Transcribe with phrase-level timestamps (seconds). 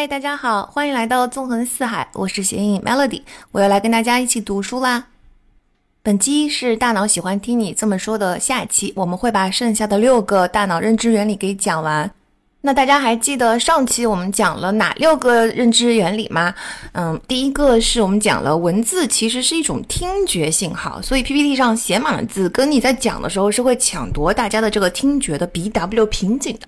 [0.00, 3.20] 嗨，大家好，欢迎来到纵横四海，我是谐影 Melody，
[3.52, 5.08] 我要来跟大家一起读书啦。
[6.02, 12.10] 本期是大脑喜欢听你这么说的下期，我们会把剩下的六个大脑认知原理给讲完。
[12.62, 16.54] 那大家还记得上期我们讲了哪六个认知原理吗？
[16.92, 26.66] 嗯，第一个是我们讲了文字其实是一种听觉信号，所以 PPT 上写满了字，跟你在讲的时候是会抢夺大家的这个听觉的 BW 瓶颈的。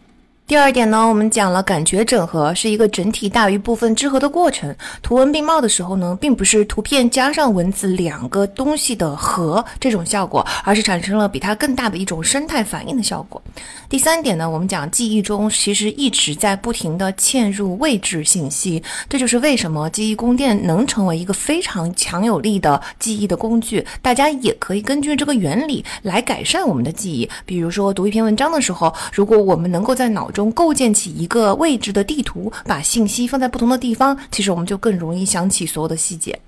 [0.53, 4.77] 第二点呢，我们讲了感觉整合是一个整体大于部分之和的过程。
[5.01, 13.41] 图文并茂的时候呢，并不是图片加上文字两个东西的和这种效果，而是产生了比它更大的一种生态反应的效果。
[13.89, 23.83] 第三点呢，我们讲记忆中其实一直在不停的嵌入位置信息，这就是为什么记忆宫殿能成为一个非常强有力的记忆的工具。
[24.03, 27.27] 大家也可以根据这个原理来改善我们的记忆。
[27.47, 36.39] 比如说读一篇文章的时候，如果我们能够在脑中构建起一个位置的地图，把信息放在不同的地方，其实我们就更容易想起所有的细节。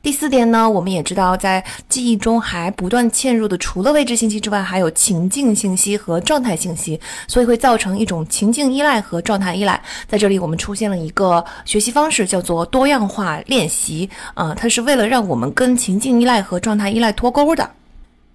[0.00, 9.82] 第四点呢，我们也知道，在记忆中还不断嵌入的，除了位置信息之外，还有情境信息和状态信息，所以会造成一种情境依赖和状态依赖。
[10.06, 14.08] 在这里，我们出现了一个学习方式，叫做多样化练习。
[14.34, 17.68] 啊，它是为了让我们跟情境依赖和状态依赖脱钩的。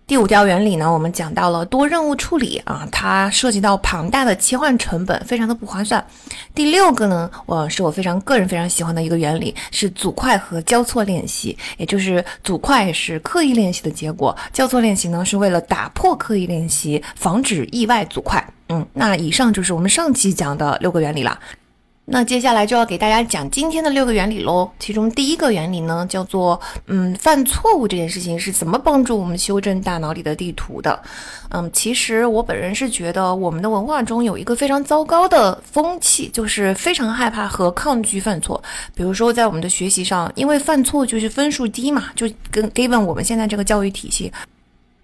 [0.08, 6.02] 第五条原理呢，我们讲到了多任务处理啊，它涉及到庞大的切换成本，非常的不划算。
[6.55, 18.42] 第六个呢，我是我非常个人非常喜欢的一个原理，是组块和交错练习，也就是组块是刻意练习的结果，交错练习呢是为了打破刻意练习，防止意外组块。
[18.69, 21.38] 嗯，那以上就是我们上期讲的六个原理了。
[22.09, 24.72] 那接下来就要给大家讲今天的六个原理喽。
[24.80, 30.98] 其中第一个原理呢，叫做嗯，犯错误这件事情是怎么帮助我们修正大脑里的地图的？
[31.49, 38.64] 嗯，其实我本人是觉得我们的文化中有一个非常糟糕的风气，就是非常害怕和抗拒犯错。
[38.95, 44.31] 比如说在我们的学习上，因为犯错就是分数低嘛，就跟 given 我们现在这个教育体系。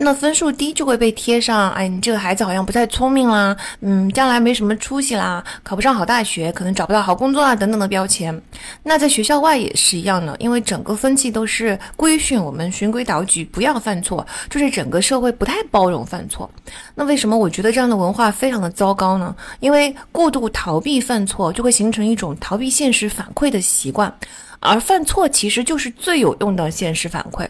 [0.03, 8.39] 那分数低就会被贴上，哎，你这个孩子好像不太聪明啦，嗯，将来没什么出息啦，考不上好大学，可能找不到好工作啊，等等的标签。
[8.83, 16.49] 那在学校外也是一样的，因为整个风气都是规训我们循规蹈矩，不要犯错，就是整个社会不太包容犯错。
[16.93, 19.33] 那为什么我觉得这样的文化非常的糟糕呢？
[19.61, 24.13] 因为过度逃避犯错，就会形成一种逃避现实反馈的习惯，
[24.59, 27.47] 而犯错其实就是最有用的现实反馈。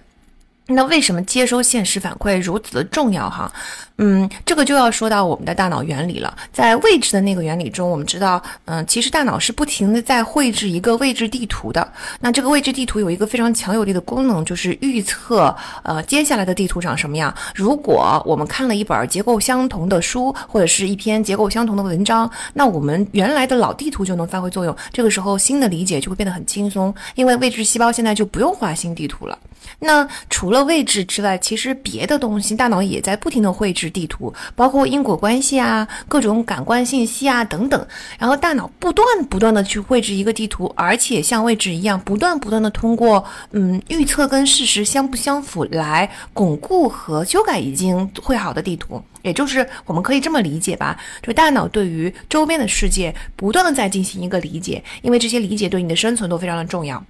[0.67, 3.29] 那为什么接收现实反馈如此的重要？
[3.29, 3.51] 哈，
[3.97, 6.33] 嗯，这个就要说到我们的大脑原理了。
[6.53, 11.85] 在位置的那个原理中，我们知道，嗯，其实大脑是不停的在绘制一个位置地图的。
[12.21, 15.53] 那这个位置地图有一个非常强有力的功能，就是预测，
[15.83, 17.33] 呃，接下来的地图长什么样。
[17.53, 24.73] 如果我们看了一本结构相同的书，或者是一篇结构相同的文章，那我们原来的老地图就能发挥作用。
[24.93, 29.37] 这个时候，新的理解就会变得很轻松，因为位置细胞现在就不用画新地图了。
[29.79, 37.87] 那除了位置之外，其实别的东西大脑也在不停的绘制地图，包括因果关系啊、各种感官信息啊等等。
[38.17, 49.01] 然后大脑不断不断的去绘制一个地图，而且像位置一样，不断不断的通过嗯预测跟事实相不相符来巩固和修改已经绘好的地图。
[49.21, 57.01] 也就是我们可以这么理解吧，就大脑对于周边的世界不断的在进行一个理解，因为这些理解对你的生存都非常的重要。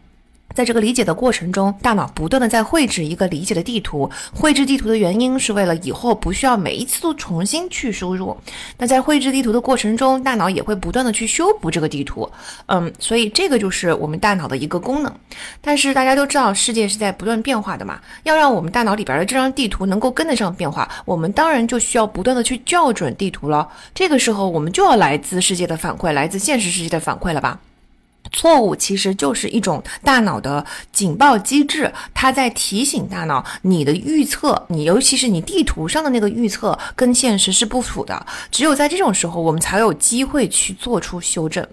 [0.53, 4.09] 在这个理解的过程中，大脑不断的在绘制一个理解的地图。
[4.33, 8.37] 绘制地图的原因是为了以后不需要每一次都重新去输入。
[8.77, 12.29] 那在绘制地图的过程中，大脑也会不断的去修补这个地图。
[12.67, 15.13] 嗯，所以这个就是我们大脑的一个功能。
[15.61, 23.67] 但是大家都知道，世界是在不断变化的嘛，要让我们大脑里边的这张地图能够跟得上变化，我们当然就需要不断的去校准地图了。
[23.93, 27.59] 这个时候，我们就要来自世界的反馈，来自现实世界的反馈了吧？
[28.31, 38.25] 错误其实就是一种大脑的警报机制，它在提醒大脑，你的预测，你尤其是你地图上的那个预测跟现实是不符的。
[38.49, 41.65] 只有在这种时候，我们才有机会去做出修正。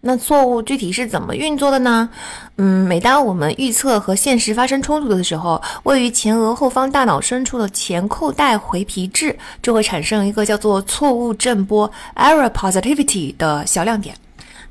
[0.00, 2.08] 那错误具体是怎么运作的呢？
[2.56, 14.14] 嗯，每当我们预测和现实发生冲突的时候，位于前额后方大脑深处的前扣带回皮质就会产生一个叫做错误振波 （error positivity） 的小亮点。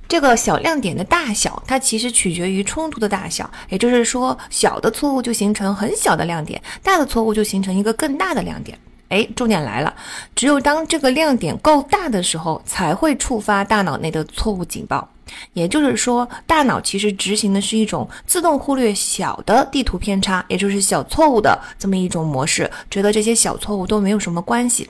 [0.08, 8.78] 这个小亮点的大小，它其实取决于冲突的大小，也就是说，小的错误就形成很小的亮点，大的错误就形成一个更大的亮点。
[9.10, 9.96] 哎，重点来了，
[10.36, 15.08] 只有当这个亮点够大的时候，才会触发大脑内的错误警报。
[15.54, 24.90] 也就是说，大脑其实执行的是一种自动忽略小的地图偏差，也就是小错误的这么一种模式，觉得这些小错误都没有什么关系。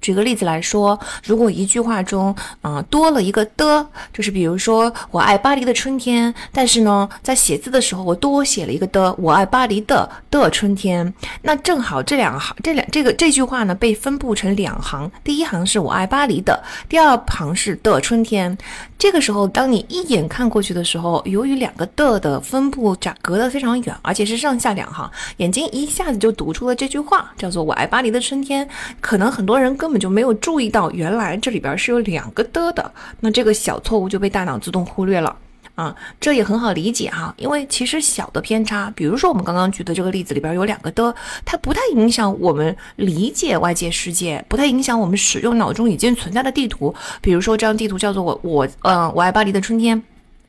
[0.00, 11.12] 举个例子来说，如果一句话中，啊多了一个的，就是比如说我爱巴黎的春天，但是呢，在写字的时候我多写了一个的，我爱巴黎的的春天，
[11.42, 18.56] 那正好这两行这两这个这句话呢被分布成两行，第一行是我爱巴黎的，第二行是的春天。
[18.96, 28.66] 这个时候，当你一眼看过去的时候，由于两个的的分布隔隔得非常远，而且是上下两行，眼睛一下子就读出了这句话，叫做我爱巴黎的春天。
[29.00, 30.04] 可能很多人根本。
[30.04, 35.34] 就没有注意到，原来这里边是有两个的的，那这个小错误就被大脑自动忽略了
[35.76, 41.14] 啊，这也很好理解哈，因为其实小的偏差，比如说我们刚刚举的这个例子里边有两个的，
[41.46, 50.02] 它不太影响我们理解外界世界，不太影响我们使用脑中已经存在的地图，比如说这张地图叫做我我嗯我爱巴黎的春天。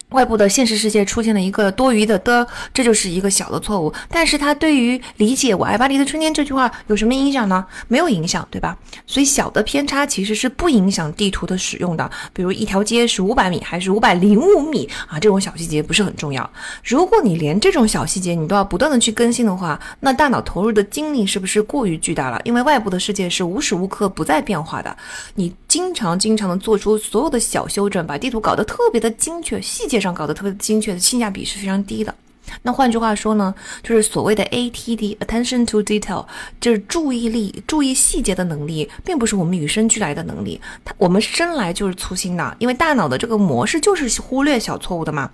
[0.10, 3.92] 外部的现实世界出现了一个多余的的，这就是一个小的错误。
[4.08, 7.66] 但是它对于理解“我爱巴黎的春天”这句话有什么影响呢？
[7.88, 8.78] 没有影响，对吧？
[9.08, 12.10] 所以小的偏差其实是不影响地图的使用的。
[12.32, 15.20] 比如一条街是五百米还是五百零五米啊？
[15.20, 16.50] 这种小细节不是很重要。
[16.84, 22.40] 如果你连这种小细节你都要不断的去更新的话，那大脑投入的精力是不是过于巨大了？
[22.46, 24.96] 因为外部的世界是无时无刻不在变化的，
[25.34, 29.96] 你经常经常的做出所有的小修正，把地图搞得特别的精确，细节。
[30.06, 32.14] 上搞得特别精确的性价比是非常低的。
[32.62, 36.26] 那换句话说呢，就是所谓的 ATD（Attention to Detail），
[36.62, 40.62] 就是注意力、注意细节的能力，并不是我们与生俱来的能力。
[40.86, 45.32] 它我们生来就是粗心的，因为大脑的这个模式就是忽略小错误的嘛。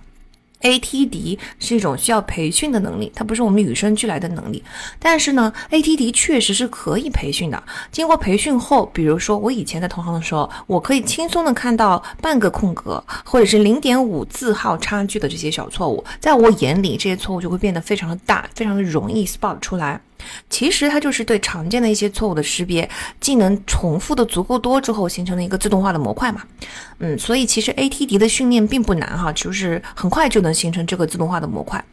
[0.62, 4.62] ATD 是一种需要培训的能力，它不是我们与生俱来的能力。
[4.98, 7.62] 但是呢，ATD 确实是可以培训的。
[7.90, 20.00] 经过培训后，比如说我以前在同行的时候，我可以轻松的看到半个空格或者是零点五字号差距的这些小错误，在我眼里，这些错误就会变得非常的大，非常的容易 spot 出来。
[20.50, 22.88] 其实它就是对常见的一些错误的识别，
[23.20, 26.42] 技能重复的足够多之后形成了一个自动化的模块嘛。
[26.98, 31.84] 嗯，所以其实 ATD 的训练并不难哈，就是很快就能形成这个自动化的模块。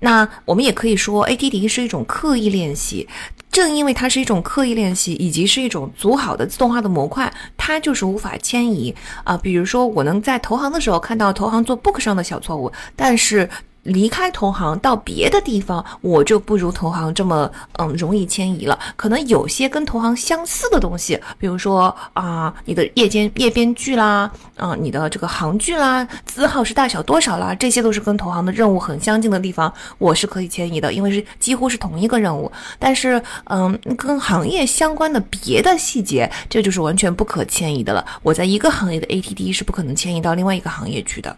[0.00, 3.06] 那我们也可以说 ATD 是一种刻意练习，
[3.50, 8.94] 正因为它是一种刻意练习，以及是一种组好的自动化的模块，它就是无法迁移
[9.24, 9.36] 啊。
[9.36, 13.48] 比如说我能在投行的时候看到投行做 book 上的小错误，但是。
[13.84, 18.78] 离开同行到别的地方，我就不如同行这么嗯容易迁移了。
[18.96, 32.50] 可能有些跟同行相似的东西，比如说啊，你的夜间页边距啦，啊，你的这个行距啦，字号是大小多少啦，这些都是跟同行的任务很相近的地方，我是可以迁移的，因为是几乎是同一个任务。
[32.78, 38.04] 但是嗯，跟行业相关的别的细节，这就是完全不可迁移的了。
[38.22, 41.36] 我在一个行业的 ATD 是不可能迁移到另外一个行业去的。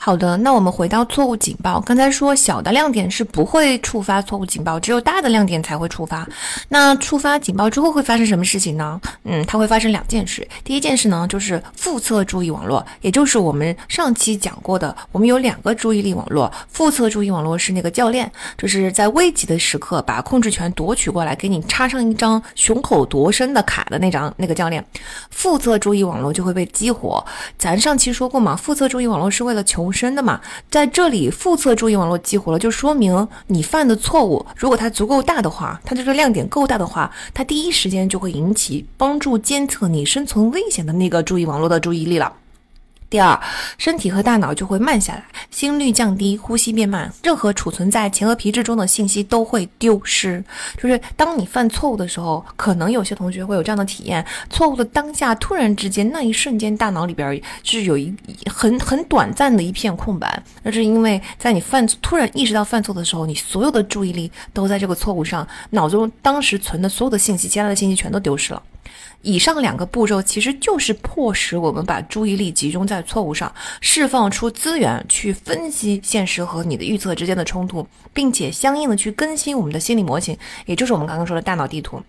[0.00, 1.80] 好的，那我们回到错误警报。
[1.80, 6.26] 刚才说小的亮点是不会触发错误警报，只有大的亮点才会触发。
[6.68, 8.98] 那触发警报之后会发生什么事情呢？
[9.24, 10.46] 嗯，它会发生两件事。
[10.62, 16.50] 第一件事呢，就是复测注意网络，也就是我们上期讲过的，我们有两个注意力网络。
[16.68, 24.82] 复测注意网络是那个教练，就是在危急的时刻把控制权夺取过来，给你插上一张胸口夺身的卡的那张那个教练。
[25.30, 27.22] 复测注意网络就会被激活。
[27.58, 29.87] 咱上期说过嘛，复测注意网络是为了求。
[29.92, 30.40] 生的嘛，
[30.70, 42.32] 在这里复测注意网络激活了，就说明你犯的错误，如果它足够大的话，它这个亮点够大的话，它第一时间就会引起帮助监测你生存危险的那个注意网络的注意力了。
[43.10, 43.40] 第二，
[43.78, 50.44] 身体和大脑就会慢下来，心率降低，呼吸变慢，任何储存在前额皮质中的信息都会丢失。
[50.76, 60.42] 就是当你犯错误的时候，可能有些同学会有这样的体验：错误的当下，突然之间那一瞬间，大脑里边是有一很很短暂的一片空白。
[60.62, 68.62] 那是因为在你犯突然意识到犯错的时候，你所有的注意力都在这个错误上，脑中当时存的所有的信息，其他的信息全都丢失了。
[69.22, 82.00] 以上两个步骤其实就是迫使我们把注意力集中在错误上，释放出资源去分析现实和你的预测之间的冲突，并且相应的去更新我们的心理模型，也就是我们刚刚说的大脑地图。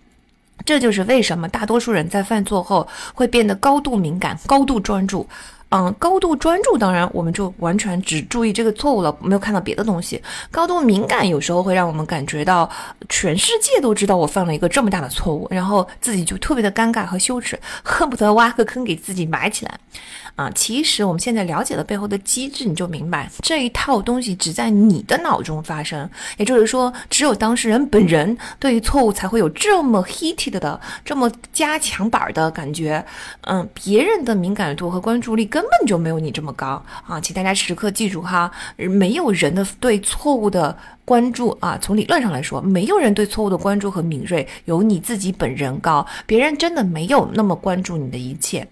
[0.64, 5.26] 这就是为什么大多数人在犯错后会变得高度敏感、高度专注。
[5.70, 10.20] 嗯，高度专注，当然我们就完全只注意这个错误了，没有看到别的东西。
[10.50, 12.68] 高度敏感有时候会让我们感觉到
[13.08, 19.78] 全世界都知道我犯了一个这么大的错误，然后自己就特别的尴尬和羞耻，恨不得挖个坑给自己埋起来。
[20.36, 26.08] 啊，其实我们现在了解了背后的机制，你就明白这一套东西只在你的脑中发生，
[26.38, 33.04] 也就是说，只有当事人本人对于错误才会有这么 heated 的、这么加强版的感觉。
[33.42, 37.20] 嗯，别人的敏感度和关注力根根本就没有你这么高啊！
[37.20, 40.74] 请大家时刻记住哈，没有人的对错误的
[41.04, 48.66] 关注啊，从理论上来说，没有人对错误的关注和敏锐有你自己本人高，别人真的没有那么关注你的一切。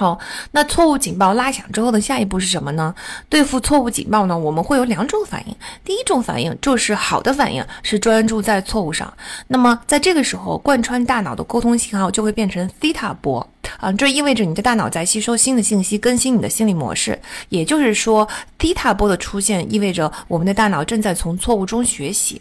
[0.00, 0.18] 好，
[0.52, 2.94] 那错误警报拉响之后的下一步是什么呢？
[3.28, 5.54] 对付错误警报呢，我们会有两种反应。
[5.84, 9.12] 第一种反应就是好的反应，是专注在错误上。
[9.48, 17.20] 那么在这个时候，贯穿大脑的沟通信号就会变成西塔波啊，这意味着你的大脑在吸收新的信息，更新你的心理模式。
[17.50, 18.26] 也就是说，
[18.58, 22.40] 西塔波的出现意味着我们的大脑正在从错误中学习。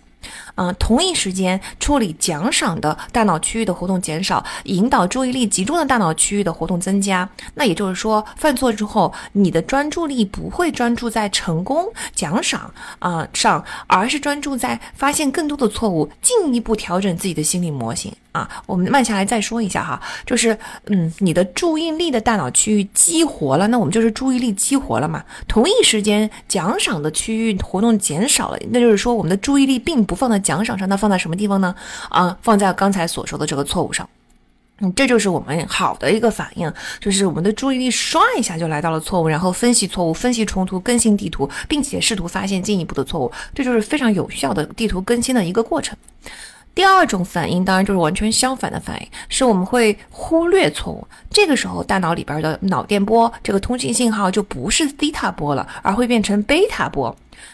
[0.62, 7.28] 嗯，同一时间处理奖赏的大脑区域的活动减少，引导注意力集中的大脑区域的活动增加。
[7.54, 18.50] 那也就是说，犯错之后，你的专注力不会专注在成功奖赏啊上，而是专注在发现更多的错误，进一步调整自己的心理模型啊。
[18.66, 25.24] 我们慢下来再说一下哈，就是嗯，你的注意力的大脑区域激活了，那我们就是注意力激活了嘛。
[25.48, 30.49] 同一时间，奖赏的区域活动减少了，那就是说我们的注意力并不放在。
[30.50, 31.76] 奖赏上，它放在什么地方呢？
[32.10, 34.10] 啊，放在刚才所说的这个错误上。
[34.80, 43.32] 嗯，这就是我们好的一个反应，就是我们的注意力刷一下就来到了错误，然后分析错误，分析冲突，更新地图，并且试图发现进一步的错误。
[43.54, 45.96] 这就是非常有效的地图更新的一个过程。
[46.74, 51.06] 第二种反应当然就是完全相反的反应，是我们会忽略错误。
[51.30, 57.14] 这个时候，大脑里边的脑电波这个通信信号就不是西塔波了，而会变成贝塔波。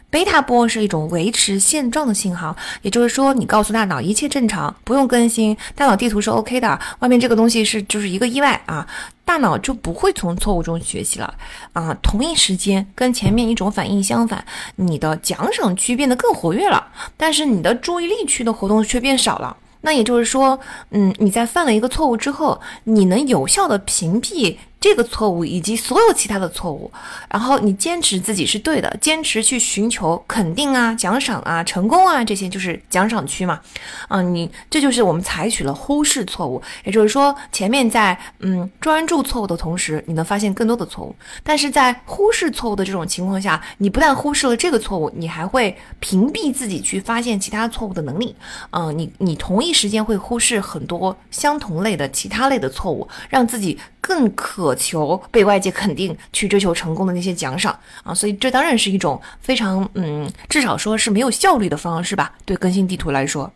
[0.09, 8.87] 贝塔波是一种维持现状的信号，也就是说，你告诉大脑一切正常，不用更新，大脑地图是 OK 的，外面这个东西是就是一个意外啊，
[9.25, 11.33] 大脑就不会从错误中学习了
[11.73, 11.93] 啊。
[12.01, 14.45] 同一时间，跟前面一种反应相反，
[14.77, 16.87] 你的奖赏区变得更活跃了，
[17.17, 19.57] 但是你的注意力区的活动却变少了。
[19.81, 20.59] 那也就是说，
[20.91, 24.55] 嗯，你在犯了一个错误之后，你能有效的屏蔽。
[24.85, 26.91] 这个错误以及所有其他的错误，
[27.27, 33.59] 然后你坚持自己是对的，坚持去寻求肯定啊、奖赏啊、成功啊，这些就是奖赏区嘛。
[34.07, 48.35] 啊，你这就是我们采取了忽视错误，也就是说，前面在嗯专注错误的同时，你能发现更多的错误，但是在忽视错误的这种情况下，你不但忽视了这个错误，你还会屏蔽自己去发现其他错误的能力。
[48.69, 53.79] 嗯，你你同一时间会忽视很多相同类的其他类的错误，让自己。
[54.07, 63.51] 更可求被外界肯定，去追求成功的那些奖赏啊，所以这当然是一种非常嗯，至少说是没有效率的方式吧，对更新地图来说。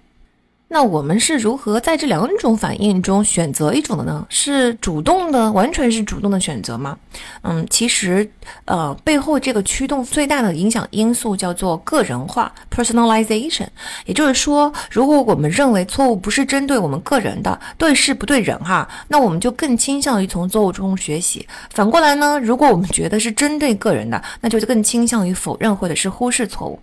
[0.72, 4.24] 那我们是如何在这两种反应中选择一种的呢？
[4.30, 6.96] 是主动的，完全是主动的选择吗？
[7.42, 8.30] 嗯，其实，
[8.66, 13.66] 呃，背后这个驱动最大的影响因素叫做个人化 （personalization）。
[14.06, 21.48] 也就是说，如果我们认为错误不是针对我们个人的，对事不对人哈，那我们就更倾向于从错误中学习。
[21.72, 26.80] 反过来呢，如果我们觉得是针对个人的，那就更倾向于否认或者是忽视错误。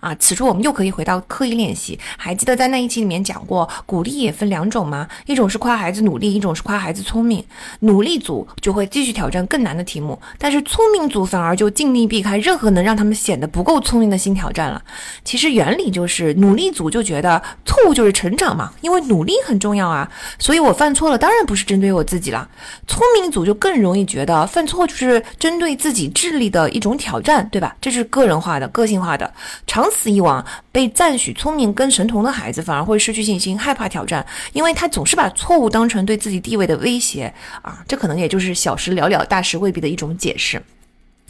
[0.00, 1.98] 啊，此处我们又可以回到刻意练习。
[2.16, 5.08] 还记得在那一期里面讲过，鼓励也分两种吗？
[5.26, 7.44] 一种是夸孩子努力，一种是夸孩子聪明。
[7.80, 14.82] 努力组就会继续挑战更难的题目，但是聪明组反而就尽力避开任何能让他们显得不够聪明的新挑战了。
[15.24, 22.48] 其实原理就是，努力组就觉得错误就是成长嘛，因为努力很重要啊，所以我犯错了，当然不是针对我自己了。
[22.86, 27.74] 聪明组就更容易觉得犯错就是针对自己智力的一种挑战，对吧？
[27.80, 29.32] 这是个人化的、个性化的。
[29.66, 37.84] 长长此以往，被赞许聪明跟神童的孩子反而会失去信心，害怕挑战，因为他总是把错误当成对自己地位的威胁啊！
[37.86, 40.60] 这可能也就是小时了了，大事未必的一种解释。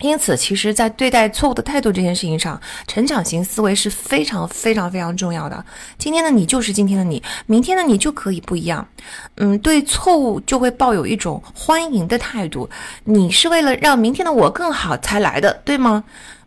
[0.00, 5.62] 因此，其实，在对待错误的态度这件事情上，成长型思维是非常非常非常重要的。
[5.98, 8.88] 今天的你就是今天的你，明天的你就可以不一样。
[9.34, 12.70] 嗯，对错误就会抱有一种欢迎的态度。
[13.04, 16.04] 你是为了让明天的我更好才来的，对吗？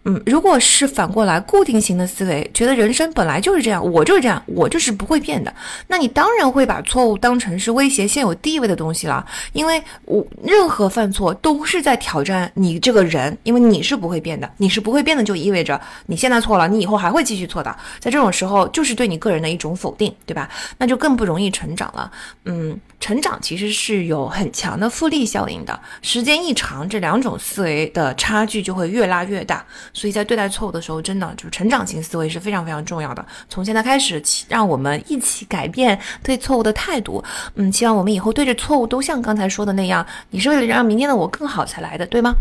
[0.10, 5.54] 嗯，如果是反过来固定型的思维，觉得人生本来就是这样，我就是这样，我就是不会变的，
[5.86, 9.24] 那你当然会把错误当成是威胁现有地位的东西了，
[9.54, 20.50] 因为我任何犯错都是在挑战你这个人，因为你是不会变的，你是不会变的，就意味着你现在错了，你以后还会继续错的，在这种时候就是对你个人的一种否定，对吧？
[20.80, 22.12] 那就更不容易成长了。
[22.46, 29.64] 嗯，成长其实是有很强的复利效应的，时间一长，这两种思维的差距就会越拉越大。
[30.00, 33.26] 所以在对待错误的时候，真的就是成长型思维是非常非常重要的。
[33.50, 37.22] 从现在开始，让我们一起改变对错误的态度。
[37.56, 42.34] 嗯，希望我们以后对着错误都像刚才说的那样，你是为了让明天的我更好才来的，对吗？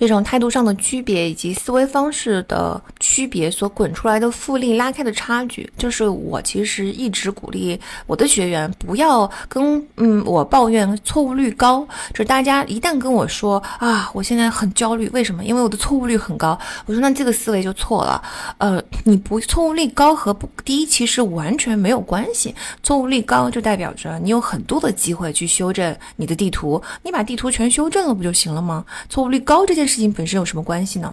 [0.00, 15.44] 这种态度上的区别以及思维方式的区别所滚出来的复利拉开的差距，就是我其实一直鼓励我的学员不要跟嗯我抱怨错误率高，就是大家一旦跟我说啊我现在很焦虑，为什么？
[15.44, 16.58] 因为我的错误率很高。
[16.86, 18.22] 我说那这个思维就错了，
[18.56, 28.82] 呃，你不错误率高和不低其实完全没有关系，错误率高就代表着你有很多的机会去修正你的地图，你把地图全修正了不就行了吗？
[29.10, 31.12] 错误率高这件事情本身有什么关系呢？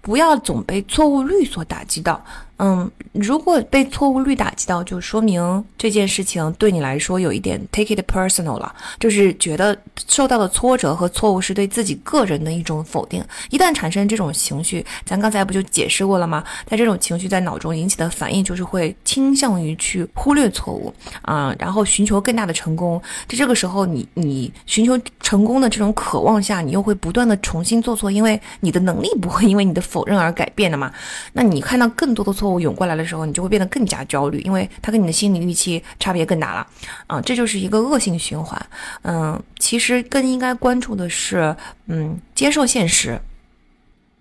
[0.00, 2.24] 不要总被错误率所打击到。
[2.58, 9.76] 嗯，如果被错误率打击到，就说明这件事情对你来说有一点 take it personal 了，就是觉得
[10.08, 13.22] 受到的挫折和错误是对自己个人的一种否定。
[13.50, 16.42] 一旦产生这种情绪，咱刚才不就解释过了吗？
[16.66, 22.98] 在这种情绪在脑中引起的反应，就是会倾向于去忽略错误啊，然后寻求更大的成功。
[23.28, 30.90] 在这个时候，你你寻求成功的这种渴望下，你又会不断的重新做错，因为你的能力不会因为你的否认而改变的嘛。
[31.34, 32.45] 那你看到更多的错。
[32.46, 36.64] 错误涌过来的时候，你就会变得更加焦虑，因为它跟你的心理预期差别更大了，
[37.08, 38.66] 啊，这就是一个恶性循环。
[39.02, 43.20] 嗯，其实更应该关注的是，嗯，接受现实。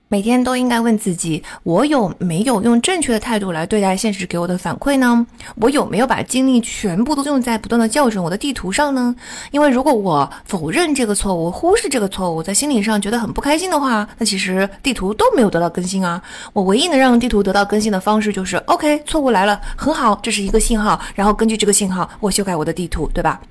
[0.07, 5.25] 每天都应该问自己：我有没有用正确的态度来对待现实给我的反馈呢？
[5.55, 9.15] 我有没有把精力全部都用在不断的校准我的地图上呢？
[9.49, 16.21] 因为如果我否认这个错误，忽视这个错误，在心理上觉得很不开心的话，那其实地图都没有得到更新啊。
[16.53, 23.41] 我唯一能让地图得到更新的方式就是：OK，错误来了，很好，这是一个信号，然后根据这个信号，我修改我的地图，对吧？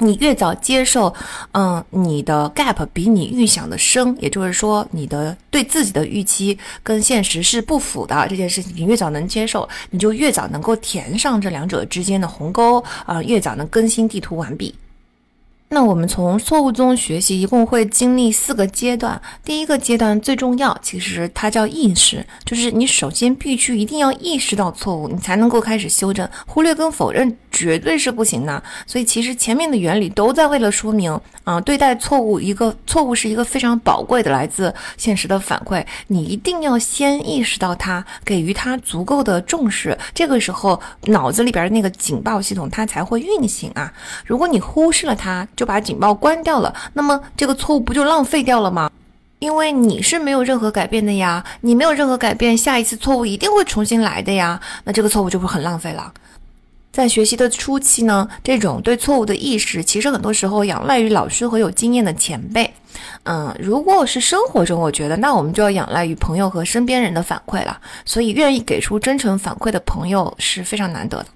[0.00, 1.14] 你越早接受，
[1.52, 14.74] 嗯，你的 gap 比你预想的深，也就是说，你的对自己的预期跟现实是不符的这件事情，你越早能接受，你就越早能够填上这两者之间的鸿沟啊，越早能更新地图完毕。
[15.72, 19.22] 那我们从错误中学习，一共会经历四个阶段。
[19.44, 26.28] 第一个阶段最重要，其实它叫意识，就是你首先必须一定要意识到错误，你才能够开始修正。
[26.44, 28.62] 忽略跟否认绝对是不行的。
[28.86, 43.92] 所以其实前面的原理都在为了说明，啊，对待错误，一个错误是一个非常宝贵的来自现实的反馈，你一定要先意识到它，给予它足够的重视，这个时候脑子里边的那个警报系统它才会运行啊。
[44.24, 48.90] 如果你忽视了它，就把警报关掉了，那么这个错误不就浪费掉了吗？
[49.38, 56.12] 因为你是没有任何改变的呀，你没有任何改变，下一次错误一定会重新来的呀，那这个错误就会很浪费了。
[56.92, 62.72] 在学习的初期呢，这种对错误的意识，其实很多时候仰赖于老师和有经验的前辈。
[63.22, 67.80] 嗯，如果是生活中，我觉得那我们就要仰赖于朋友和身边人的反馈了。
[68.04, 71.26] 所以，愿意给出真诚反馈的朋友是非常难得的。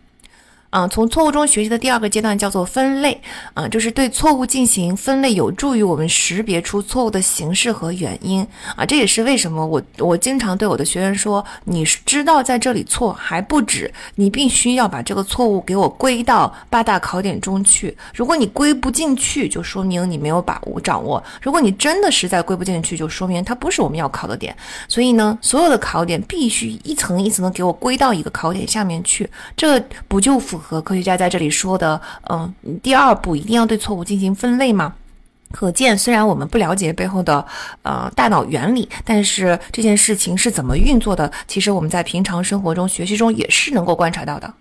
[0.75, 3.17] 啊，从错误中学习的第二个阶段叫做分类，
[3.55, 8.45] 啊，就是对错误进行分类，有助于我们识别出错误的形式和原因。
[8.75, 17.97] 啊，这也是为什么我我经常对我的学员说，你知道在这里错还不止，你必须要把这个错误给我归到八大考点中去。
[18.13, 24.53] 如果你归不进去，就说明你没有把握掌握；如果你真的实在归不进去，就说明它不是我们要考的点。
[24.89, 30.61] 所以呢，所有的考点必须一层一层的给我归到一个考点下面去，这不就符？
[30.65, 32.01] 和科学家在这里说的，
[32.31, 34.95] 嗯，第二步一定要对错误进行分类吗？
[35.53, 37.47] 可见，虽然我们不了解背后的
[37.83, 44.53] 呃大脑原理，但是这件事情是怎么运作的，其实我们在平常生活中学习中也是能够观察到的。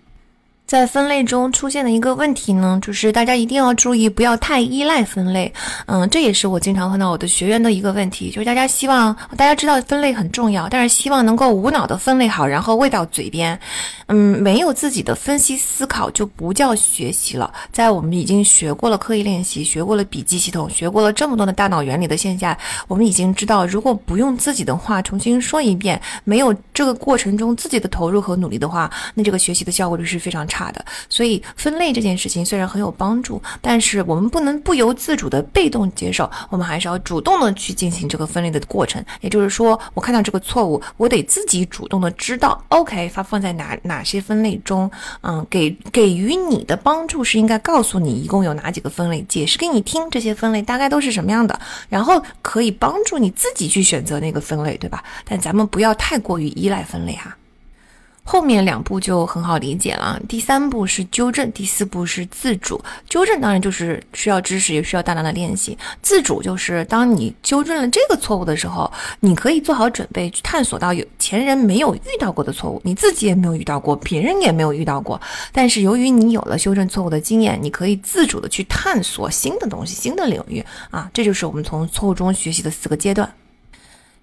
[0.66, 5.52] 在分类中出现的一个问题呢，就是大家一定要注意，不要太依赖分类。
[5.86, 13.58] 嗯，这也是我经常碰到我的学员的一个问题，就是大家希望大家知道分类很重要，但是希望能够无脑的分类好，然后喂到嘴边。
[14.06, 17.52] 嗯，没有自己的分析思考就不叫学习了。
[17.70, 22.56] 在我们已经学过了刻意练习，学过了笔记系统，学过了这么多的大脑原理的线下，
[22.88, 30.53] 我们已经知道，如果不用自己的话重新说一遍，没有这个过程中自己的投入和努力的话，那这个学习的效果率是非常差。
[30.54, 39.04] 差的，所以分类这件事情虽然很有帮助，但是我们不能不由自主的被动接受，我们还是要主动的去进行这个分类的过程。
[39.20, 44.88] 也就是说，我看到这个错误，我得自己主动的知道，OK，它放在哪哪些分类中，
[45.22, 55.02] 嗯，给给予你的帮助是应该告诉你一共有哪几个分类，解释给你听这些分类大概都是什么样的，然后可以帮助你自己去选择那个分类，对吧？
[55.24, 57.36] 但咱们不要太过于依赖分类哈。
[58.24, 60.18] 后面两步就很好理解了。
[60.26, 62.82] 第三步是纠正，第四步是自主。
[63.08, 65.76] 纠正当然就是需要知识，也需要大量的练习。
[66.00, 75.20] 自主就是当你纠正了这个错误的时候，你可以做好准备去探索到有前人没有遇到过的错误，你自己也没有遇到过，别人也没有遇到过。
[75.52, 81.10] 但是由于你有了修正错误的经验，你可以自主的去探索新的东西、新的领域啊。
[81.12, 83.30] 这就是我们从错误中学习的四个阶段。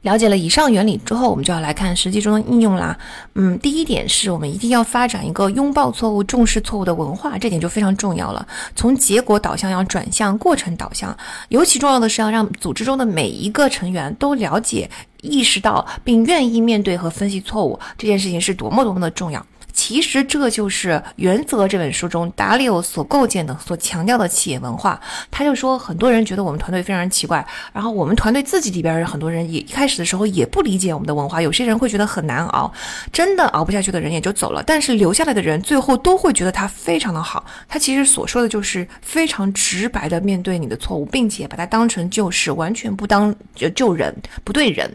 [0.01, 2.97] 了解了以上原理之后，我们就要来看实际中的应用啦。
[3.35, 8.47] 嗯，第一点是我们一定要发展一个拥抱错误、重视错误的文化，这点就非常重要了。
[8.75, 11.15] 从结果导向要转向过程导向，
[11.49, 14.89] 尤其重要的是要让组织中的每一个成员都了解、
[15.21, 19.45] 意识到并愿意面对和分析错误这件事情是多么多么的重要。
[19.83, 25.01] 其实这就是《原则》这本书中达里欧所构建的、所强调的企业文化。
[25.31, 32.71] 他就说，很多人觉得我们团队非常奇怪，然后我们团队自己里边很多人也一开始的时候也不理解我们的文化，有些人会觉得很难熬，
[33.11, 34.61] 真的熬不下去的人也就走了。
[34.61, 37.43] 但是留下来的人最后都会觉得他非常的好。
[37.67, 44.87] 他其实所说的就是非常直白的面对你的错误，并且把它当成就是，完全不当就救人不对人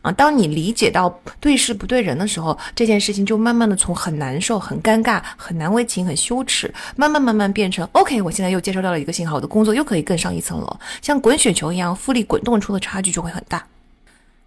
[0.00, 0.10] 啊。
[0.10, 4.22] 当你理解到对事不对人的时候，这件事情就慢慢的从很。
[4.22, 8.22] 难难受，很尴尬，很难为情，很羞耻，慢慢慢慢变成 OK。
[8.22, 13.62] 我现在又接收到了一个信号，我的工作又可以更上一层楼，像滚雪球一样，复利滚动出的差距就会很大。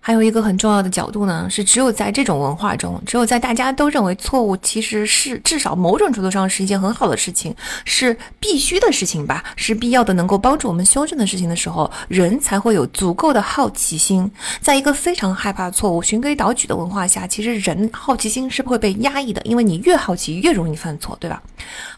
[0.05, 14.31] 还有一个很重要的角度呢，是只有在这种文化中，只有在大家都认为错误其实是至少某种程度上是一件很好的事情，是必须的事情吧，是必要的，能够帮助我们修正的事情的时候，人才会有足够的好奇心。
[14.61, 21.41] 在一个非常害怕错误、循规蹈矩的文化下，其实人好奇心是会被压抑的，因为你越好奇，越容易犯错，对吧？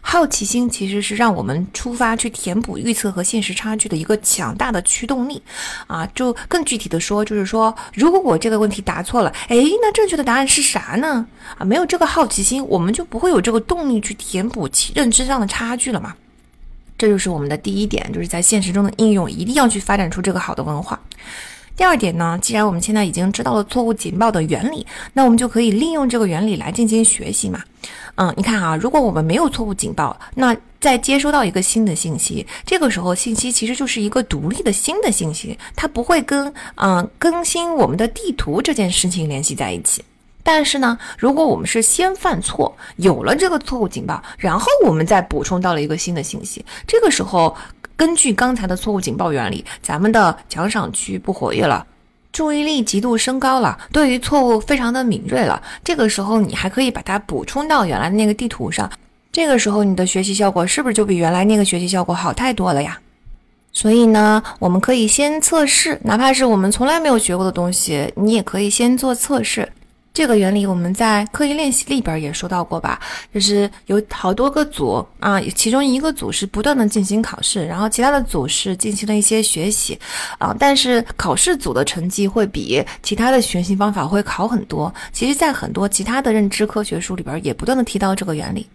[0.00, 5.42] 好奇心其实是让我们出发去填补预测和现实差距的一个强大的驱动力。
[5.86, 7.76] 啊，就更具体的说，就是说。
[7.98, 11.26] 如果我这个问题答错了，哎，那正确的答案是啥呢？
[11.58, 16.14] 啊，没有这个好奇心，我们就不会有这个动力去填补其认知上的差距了嘛。
[16.96, 21.00] 这就是我们的第一点，就是在现实中的应用，一定要去发展出这个好的文化。
[21.78, 27.62] 第二点呢，既然我们现在已经知道了错误警报的原理，那我们就可以利用这个原理来进行学习嘛。
[28.16, 40.02] 嗯，你看啊，如果我们没有错误警报，那再接收到一个新的信息，这个时候信息其实就是一个独立的新的信息，它不会跟嗯更新我们的地图这件事情联系在一起。
[40.42, 47.54] 但是呢，如果我们是先犯错，有了这个错误警报，然后我们再补充到了一个新的信息，这个时候
[47.98, 51.84] 根据刚才的错误警报原理，咱们的奖赏区不活跃了，
[52.30, 55.60] 注意力极度升高了，对于错误非常的敏锐了。
[55.82, 58.88] 这个时候你还可以把它补充到原来的那个地图上。
[59.32, 62.96] 这个时候，你的学习效果是不是就比原来那个学习效果好太多了呀？
[63.72, 69.68] 所以呢，我们可以先测试，哪怕是我们从来没有学过的东西，你也可以先做测试。
[70.12, 73.00] 这个原理我们在刻意练习里边也说到过吧？
[73.32, 79.96] 就是有好多个组啊，其中一个组是不断的进行考试，然后其他的组是进行了一些学习
[80.38, 80.54] 啊。
[80.58, 84.92] 但是考试组的成绩会比其他的学习方法会好很多。
[85.12, 88.66] 其实，在很多其他的认知科学书里边也不断的提到这个原理。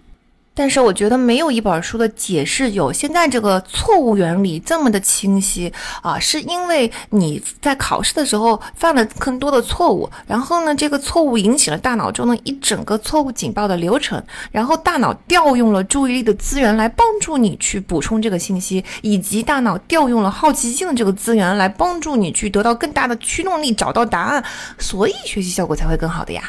[0.56, 24.44] 但是我觉得没有一本书的解释有现在这个错误原理这么的清晰啊，是因为你在考试的时候犯了更多的错误，然后呢，这个错误引起了大脑中的一整个错误警报的流程，然后大脑调用了注意力的资源来帮助你去补充这个信息，以及大脑调用了好奇心的这个资源来帮助你去得到更大的驱动力，找到答案，
[24.78, 26.44] 所以学习效果才会更好的呀。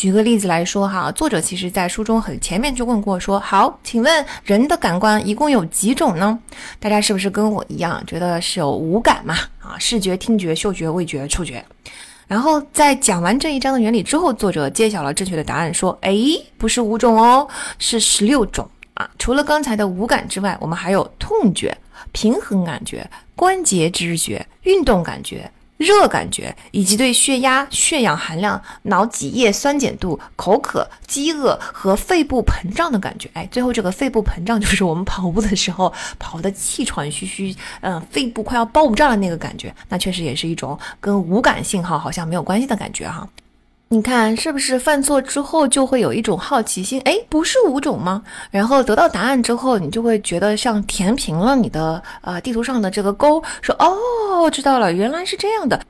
[0.00, 6.38] 举个例子来说哈，作者其实在书中很前面就问过，说好，请问人的感官一共有几种呢？
[6.78, 9.36] 大家是不是跟我一样觉得是有五感嘛？
[9.58, 11.62] 啊，视觉、听觉、嗅觉、味觉、触觉。
[12.26, 16.16] 然后在讲完这一章的原理之后，作者揭晓了正确的答案，说，哎，
[16.56, 17.46] 不是五种哦，
[17.78, 19.06] 是十六种啊。
[19.18, 21.76] 除了刚才的五感之外，我们还有痛觉、
[22.12, 25.50] 平衡感觉、关节知觉、运动感觉。
[25.80, 33.30] 热感觉，以及对血压、血氧含量、脑脊液酸碱度、口渴、饥饿和肺部膨胀的感觉。
[33.32, 35.90] 哎，最后这个肺部膨胀就是我们跑步的时候
[36.20, 39.74] 跑得气喘吁吁，嗯，肺部快要爆炸的那个感觉。
[39.88, 43.26] 那确实也是一种跟无感信号好像没有关系的感觉哈。
[43.92, 47.00] 你看，是不是犯错之后就会有一种好奇心？
[47.00, 48.22] 哎，不是五种吗？
[48.52, 55.84] 然后得到答案之后，你就会觉得像填平了你的呃地图上的这个勾，说哦，知道了，原来是这样的。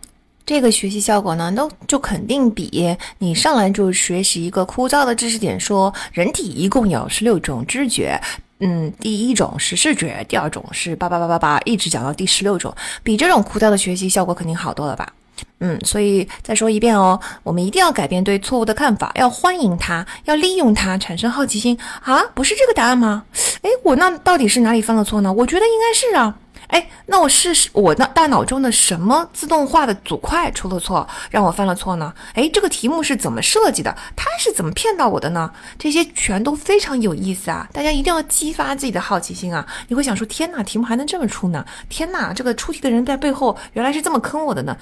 [0.46, 8.18] 这个学习效果呢，那就肯定比你上来就学习一个枯燥的知识点，说人体一共有十六种知觉，
[8.60, 15.12] 嗯，第一种是视觉，第二种是八八八八八，一直讲到第十六种，比这种枯燥的学习效果肯定好多了吧？
[15.60, 22.22] 嗯，所以再说一遍哦，我们一定要改变对错误的看法，要欢迎它，要利用它，产生好奇心啊！
[22.34, 23.24] 不是这个答案吗？
[23.62, 25.32] 哎，我那到底是哪里犯了错呢？
[25.32, 26.34] 我觉得应该是啊。
[26.68, 32.14] 哎，那我是我那大脑中的什么自动化的组块出了错，让我犯了错呢？
[32.34, 33.92] 哎，这个题目是怎么设计的？
[34.14, 35.50] 它是怎么骗到我的呢？
[35.76, 37.68] 这些全都非常有意思啊！
[37.72, 39.66] 大家一定要激发自己的好奇心啊！
[39.88, 41.64] 你会想说：天哪，题目还能这么出呢？
[41.88, 44.76] 天哪，这个出题的人在背后原来是这么坑我的呢？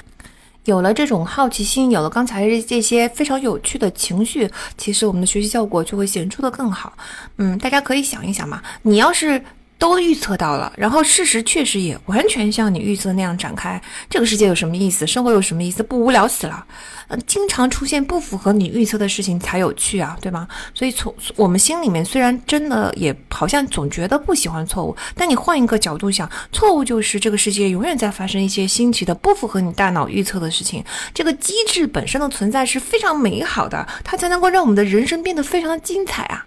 [0.69, 6.93] 有了这种好奇心，有了刚才这些非常有趣的情绪，其实我们的学习效果就会显著的更好。
[7.39, 9.43] 嗯，大家可以想一想嘛，你要是。
[9.79, 13.81] 都预测到了，然后事实确实也完全像你预测那样展开。
[14.11, 15.07] 这个世界有什么意思？
[15.07, 15.83] 生活有什么意思？
[15.83, 16.67] 不无聊死了。
[17.11, 20.47] 嗯，经常出现不符合你预测的事情才有趣啊，对吗？
[20.75, 30.85] 所以从我们心里面虽然真的也好像总觉得不喜欢错误，但你换一个角度想，错误就是这个世界永远在发生一些新奇的、不符合你大脑预测的事情。
[31.15, 36.45] 这个机制本身的存在是非常美好的，它才能够让我们的人生变得非常的精彩啊。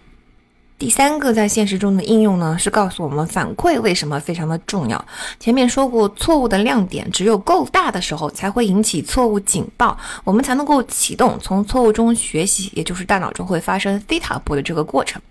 [0.82, 5.06] 第三个在现实中的应用呢，是告诉我们反馈为什么非常的重要。
[5.39, 15.22] 前面说过，错误的亮点只有够大的时候，才会引起错误警报，我们才能够启动从错误中学习，也就是大脑中会发生 theta 波的这个过程。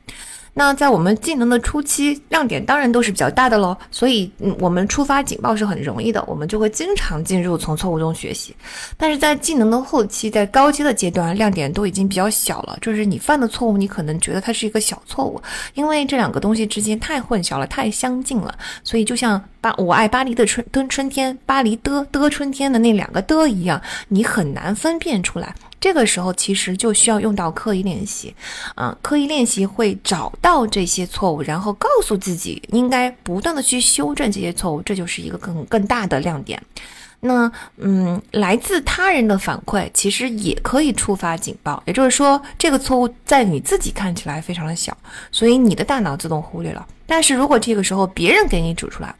[0.52, 8.54] 那在我们技能的初期，亮点当然都是比较大的喽，所以嗯，我们触发警报是很容易的，我们就会经常进入从错误中学习。
[8.96, 15.40] 但是在技能的后期，在高阶的阶段，亮点都已经比较小了，就是你犯的错误，你可能觉得它是一个小错误，
[15.74, 25.54] 因为这两个东西之间太混淆了，太相近了，所以就像巴我爱巴黎的春冬春天，巴黎的的春天的那两个的一样，你很难分辨出来。
[25.80, 28.34] 这个时候其实就需要用到刻意练习，
[28.74, 36.62] 啊，刻意练习会找到这些错误，然后告诉自己应该不断的去修正这些错误，这就是一个更更大的亮点。
[37.22, 44.96] 那，嗯，来自他人的反馈其实也可以触发警报，也就是说，这个错误在你自己看起来非常的小，
[45.30, 46.86] 所以你的大脑自动忽略了。
[47.06, 49.14] 但是如果这个时候别人给你指出来，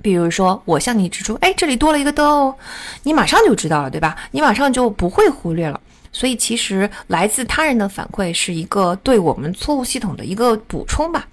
[0.00, 2.54] 比如说我向你指出，哎，这里多了一个的哦，
[3.02, 4.16] 你马上就知道了，对吧？
[4.30, 5.80] 你马上就不会忽略了。
[6.12, 11.26] 所以，其实来自他人的反馈是一个对我们错误系统的一个补充吧。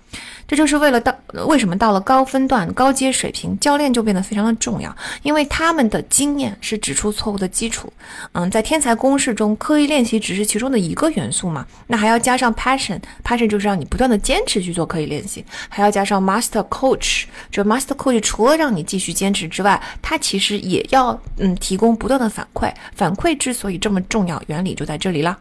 [0.48, 7.92] 这就是为了到为什么到了高分段、高阶水平，教练就变得非常的重要，因为他们的经验是指出错误的基础。
[8.32, 25.38] 嗯，在天才公式中，刻意练习只是其中的一个元素嘛，那还要加上 passion，passion 就是让你不断的坚持去做刻意练习，还要加上 master coach，这 master coach 除了让你继续坚持之外，他其实也要嗯提供不断的反馈，反馈之所以这么重要，原理就在这里啦。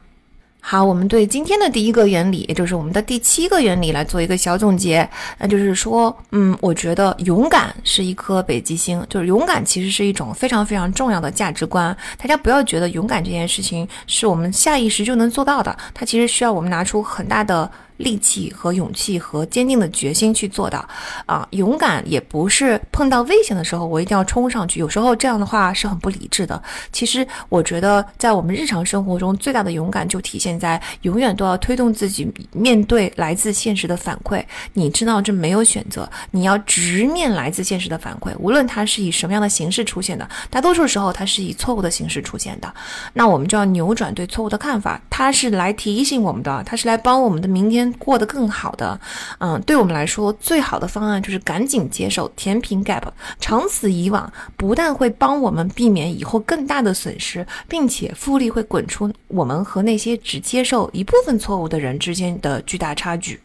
[0.60, 5.08] 好，我们对今天的第一个原理，也就是我们的第七个原理来做一个小总结。
[5.38, 11.96] 那就是说，嗯，我觉得勇敢是一颗北极星，就是勇敢其实是一种非常非常重要的价值观。
[12.18, 17.70] 大家不要觉得勇敢这件事情是我们下意识就能做到的，它其实需要我们拿出很大的。
[17.98, 20.88] 力气和勇气和坚定的决心去做到，
[21.26, 26.60] 啊，勇敢也不是碰到危险的时候我一定要冲上去，有时候这样的话是很不理智的。
[26.92, 34.42] 其实我觉得在我们日常生活中最大的勇敢就体现在永远都要推动自己面对来自现实的反馈。
[34.72, 42.72] 你知道这没有选择，你要直面来自现实的反馈，无论它是以什么样的形式出现的，大多数时候它是以错误的形式出现的。
[43.12, 47.87] 那我们就要扭转对错误的看法，它是来提醒我们的，它是来帮我们的明天。
[47.94, 48.98] 过得更好的，
[49.38, 53.02] 嗯，对我们来说，最好的方案就是赶紧接受填平 gap。
[53.40, 63.40] 长此以往，不但会帮我们避免以后更大的损失，并且复利会滚出我们和那些只接受一部分错误的人之间的巨大差距。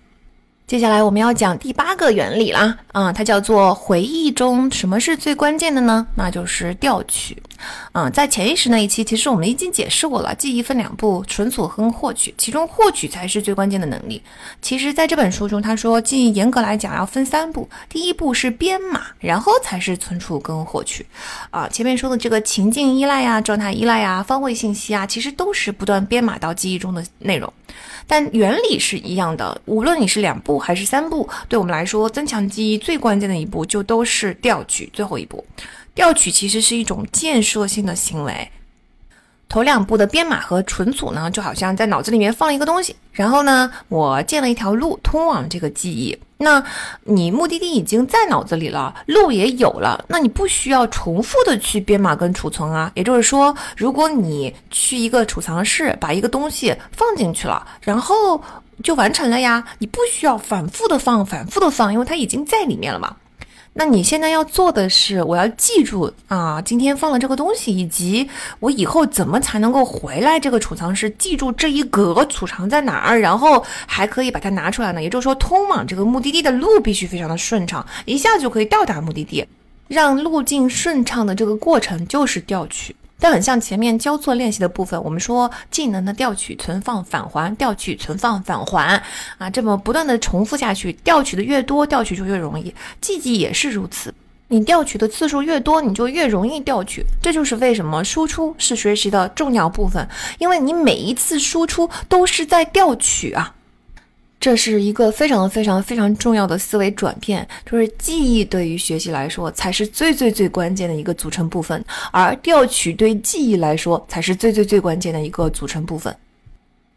[0.74, 6.08] 接下来我们要讲第八个原理啦，啊，它叫做回忆中什么是最关键的呢？
[6.16, 7.38] 那就是调取。
[7.92, 14.20] 嗯，在潜意识那一期，其实我们已经解释过了，记忆分两步，存储和获取，其中获取才是最关键的能力。
[14.64, 21.06] 其实，在这本书中，他说记忆严格来讲要分三步，第一步是编码，然后才是存储跟获取。
[21.52, 27.54] 啊，前面说的这个情境依赖呀、状态依赖呀、方位信息啊，其实都是不断编码到记忆中的内容。
[28.06, 35.46] 但原理是一样的，无论你是两步还是三步，对我们来说，增强记忆最关键的一步就都是调取最后一步。
[35.96, 38.50] 调取其实是一种建设性的行为。
[39.50, 46.18] 头两步的编码和存储呢，就好像在脑子里面放了一个东西，然后呢，我建了一条路通往这个记忆。
[46.38, 46.62] 那
[47.04, 52.92] 你目的地已经在脑子里了，路也有了，那你不需要重复的去编码跟储存啊。
[52.96, 58.42] 也就是说，如果你去一个储藏室把一个东西放进去了，然后
[58.84, 63.16] 就完成了呀，你不需要反复的放，反复的放，因为它已经在里面了嘛。
[63.76, 75.02] 那你现在要做的是，我要记住啊，今天放了这个东西，以及我以后怎么才能够回来这个储藏室，记住这一格储藏在哪儿，然后还可以把它拿出来呢？
[75.02, 79.44] 也就是说，通往这个目的地的路必须非常的顺畅，一下就可以到达目的地，
[79.88, 82.96] 让路径顺畅的这个过程就是调取。
[83.24, 89.02] 但很像前面交错练习的部分，我们说技能的调取、存放、返还，调取、存放、返还
[89.38, 92.76] 啊，这么不断的重复下去，调取的越多，调取就越容易。
[93.00, 94.14] 记忆也是如此。
[94.50, 97.02] 你调取的次数越多，你就越容易调取。
[97.22, 100.06] 这就是为什么输出是学习的重要部分，
[100.38, 103.56] 因为你每一次输出都是在调取啊。
[104.44, 116.14] 这是一个非常非常非常重要的思维转变，就是记忆对于学习来说才是最最最关键的一个组成部分，而调取对记忆来说才是最最最关键的一个组成部分。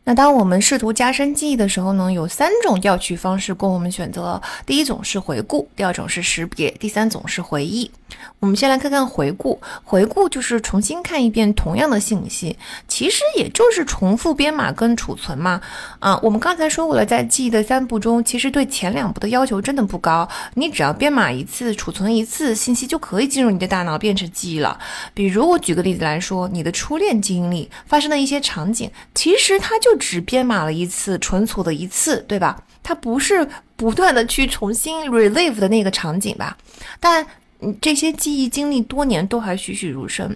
[0.09, 4.41] 那当我们试图加深记忆的时候呢，有三种调取方式供我们选择。
[4.65, 7.91] 第一种是回顾，第二种是识别，第三种是回忆。
[8.39, 9.61] 我们先来看看回顾。
[9.83, 15.61] 回顾就是重新看一遍同样的信息，其实也就是重复编码跟储存嘛。
[15.99, 24.79] 啊，我们刚才说过了，在记忆的三步中，其实对前两步的要求真的不高，你只要编码一次，储存一次，信息就可以进入你的大脑变成记忆了。
[25.13, 32.63] 比如我举个例子来说，你的初恋经历发生的一些场景，其实它就只编码了一次，存储了一次，对吧？
[32.83, 36.57] 它不是不断的去重新 relive 的那个场景吧？
[37.01, 37.27] 但
[37.81, 40.35] 这些记忆经历多年都还栩栩如生。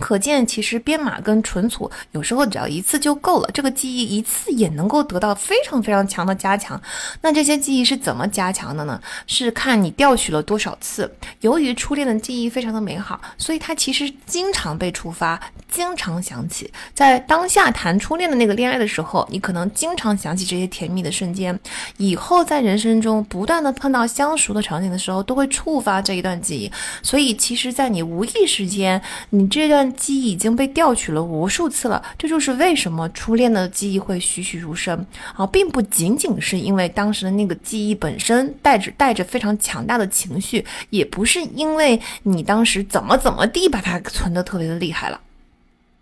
[0.00, 6.80] 可见，其实编码跟存储有时候只要一次就够了，这个记忆一次也能够得到非常非常强的加强。
[7.20, 9.00] 那这些记忆是怎么加强的呢？
[9.28, 11.10] 是看你调取了多少次。
[11.42, 16.68] 由于初恋的记忆非常的美好，所以它其实经常被触发，经常想起。
[16.92, 21.58] 在当下谈初恋的那个恋爱的时候，你可能经常想起这些甜蜜的瞬间。
[21.98, 26.70] 以后在人生中不断的碰到相熟的场景的时候，都会触发这一段记忆。
[27.00, 29.83] 所以，其实，在你无意识间，你这段。
[29.94, 45.20] 记忆已经被调取了无数次了，这就是为什么初恋的记忆会栩栩如生啊，并不仅仅是因为当时的那个记忆本身带着带着非常强大的情绪，也不是因为你当时怎么怎么地把它存的特别的厉害了。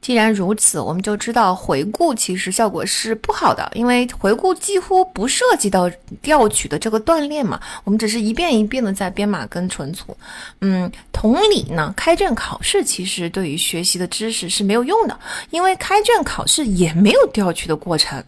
[0.03, 5.89] 既然如此，我们就知道回顾其实效果是不好的，因为回顾几乎不涉及到
[6.21, 10.15] 调取的这个锻炼嘛，我们只是一遍一遍的在编码跟存储。
[10.61, 15.17] 嗯，同理呢，开卷考试其实对于学习的知识是没有用的，
[15.51, 18.23] 因为开卷考试也没有调取的过程。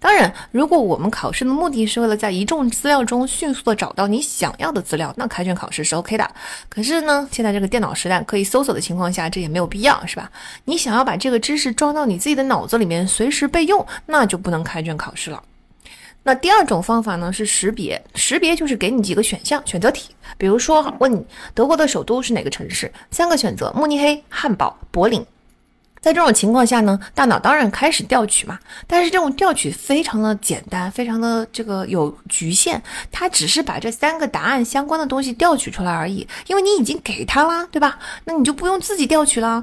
[0.00, 6.28] 当然，如果我们考试的目的是为了在一众资料中迅速的找到你想要的资料，那开卷考试是 OK 的。
[6.68, 10.28] 可是呢，现在这个电脑时代可以搜索的情况下，这也没有必要，是吧？
[10.64, 15.40] 你想要把这个知识装到你自己的脑子里面，随时备用，那就不能开卷考试了。
[16.22, 20.10] 那第二种方法呢是识别，识别就是给你几个选项，选择题。
[20.36, 25.24] 比如说问你德国的首都是哪个城市，三个选择：慕尼黑、汉堡、柏林。
[26.02, 32.80] 在这种情况下呢，大脑当然开始调取嘛，但是这种调取非常的简单，非常的这个有局限，
[33.12, 37.98] 它只是把这三个答案相关的东西调取出来而已，因为你已经给他啦，对吧？
[38.24, 39.62] 那你就不用自己调取了。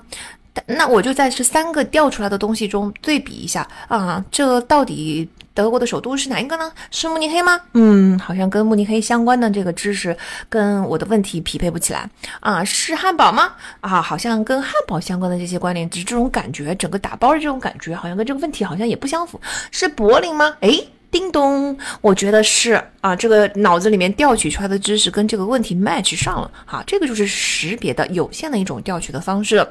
[0.65, 6.71] 那我就在这三个调出来的东西中对比一下啊，这到底德国的首都是哪一个呢？
[6.91, 7.59] 是慕尼黑吗？
[7.73, 10.15] 嗯，好像跟慕尼黑相关的这个知识
[10.49, 12.63] 跟我的问题匹配不起来啊。
[12.63, 13.53] 是汉堡吗？
[13.81, 19.39] 啊，好像跟汉堡相关的这些关联，只是这种感觉，整个打包的这种感觉，好像跟这个问题好像也不相符。
[19.71, 20.55] 是柏林吗？
[20.61, 20.87] 诶。
[21.09, 29.65] 叮咚，我觉得是啊，这个脑子里面调取出来的知识跟这个问题 match 上了，好，这个就是识别的有限的一种调取的方式。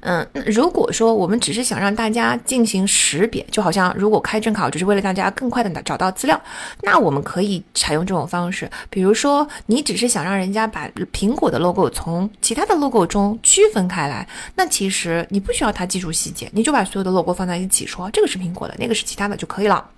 [0.00, 6.40] 嗯，如果说我们只是想让大家进行识别，就好像如果开证考只是为了大家更快的找到资料，
[6.82, 8.68] 那我们可以采用这种方式。
[8.90, 19.88] 比如说，你只是想让人家把苹果的 logo 从其他的 logo 中区分开来，那其实你不需要他记住细节，你就把所有的 logo 放在一起说，这个是苹果的，那个是其他的就可以了。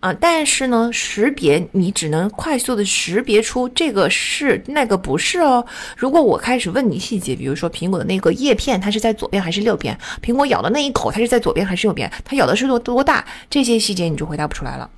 [0.00, 5.64] 啊，但是呢，识别你只能快速的识别出这个是那个不是哦。
[5.94, 9.94] 如果我开始问你细节，比如说苹果的那个叶片，它是在左边还是右边？
[10.22, 12.10] 苹果咬的那一口，它是在左边还是右边？
[12.24, 13.22] 它咬的是多多大？
[13.50, 14.88] 这些细节你就回答不出来了。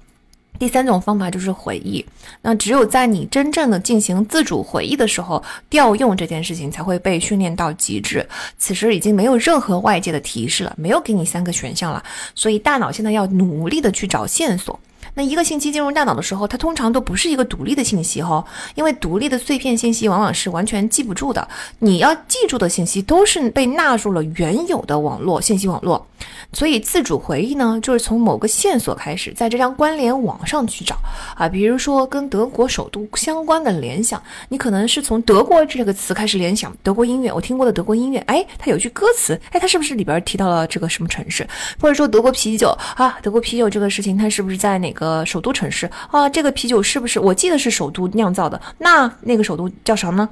[0.58, 2.04] 第三种方法就是回忆，
[2.40, 8.24] 那只有在你真正的进行自主回忆的时候，调用这件事情才会被训练到极致。
[8.56, 12.04] 此时已经没有任何外界的提示了，没有给你三个选项了，
[12.36, 14.78] 所以大脑现在要努力的去找线索。
[15.14, 21.46] 那一个信息进入大脑的时候，它通常都不是一个独立的信息哈，因为独立的碎片信息往往是完全记不住的。
[21.78, 26.06] 你要记住的信息都是被纳入了原有的网络信息网络，
[26.52, 30.96] 所以自主回忆呢，就是从某个线索开始，在这张关联网上去找
[31.36, 41.46] 啊，比如说跟德国首都相关的联想，你可能是从德国这个词开始联想，德国音乐，我听过的德国音乐，哎，它有句歌词，哎，它是不是里边提到了这个什么城市？
[41.80, 45.24] 或者说德国啤酒啊，德国啤酒这个事情，它是不是在哪个？
[45.24, 47.18] 首都城市啊，这个啤酒是不是？
[47.18, 48.60] 我记得是首都酿造的。
[48.78, 50.28] 那那个首都叫啥呢？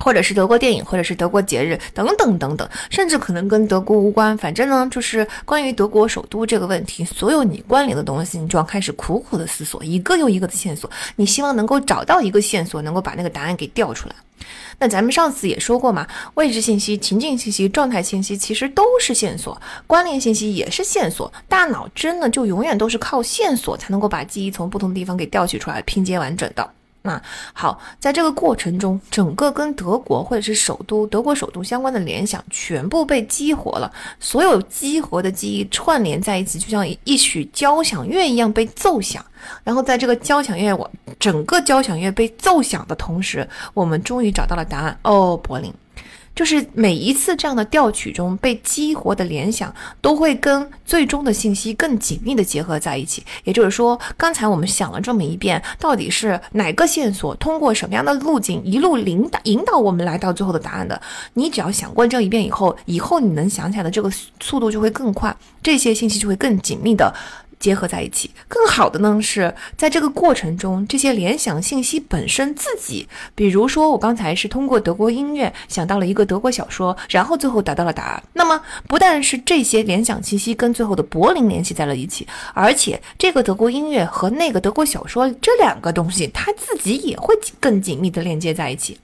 [0.00, 4.38] 或者是德国电影，或者是德国节日等等等等，甚至可能跟德国无关。
[4.38, 14.14] 反正呢，就是关于德国首都这个问题，所有你关联的东西，你就要开始苦苦的思索，一个又一个的线索，你希望能够找到一个线索，能够把那个答案给调出来。
[14.80, 21.32] 那咱们上次也说过嘛，位置信息、情境信息、状态信息其实都是线索，关联信息也是线索。
[21.48, 26.70] 大脑真的就永远都是靠线索才能够把记忆从不同的地方给调取出来，拼接完整的。
[27.08, 33.90] 啊好，在这个过程中，整个跟德国或者是首都、德国首都相关的联想全部被激活了，
[34.20, 39.24] 所有激活的记忆串联在一起，就像一曲交响乐一样被奏响。
[39.64, 44.98] 然后在这个交响乐，我整个交响乐被奏响的同时，我们终于找到了答案。
[45.02, 45.72] 哦，柏林。
[46.38, 53.24] 就是每一次这样的调取中被激活的联想，都会跟最终的信息更紧密的结合在一起。
[53.42, 61.02] 也就是说，刚才我们想了这么一遍，到底是哪个线索通过什么样的路径一路引导引导我们来到最后的答案的？
[61.34, 64.08] 你只要想过这一遍以后，以后你能想起来的这个
[64.38, 67.12] 速度就会更快，这些信息就会更紧密的。
[67.58, 78.22] 结合在一起，更好的呢是在这个过程中，这些联想信息本身自己，比如说我刚才是通过德国音乐想到了一个德国小说，然后最后得到了答案。
[78.32, 88.98] 那么不但是这些联想信息跟最后的柏林联系在了一起，而且这个德国音乐和那个德国小说这两个东西，它自己也会更紧密的链接在一起。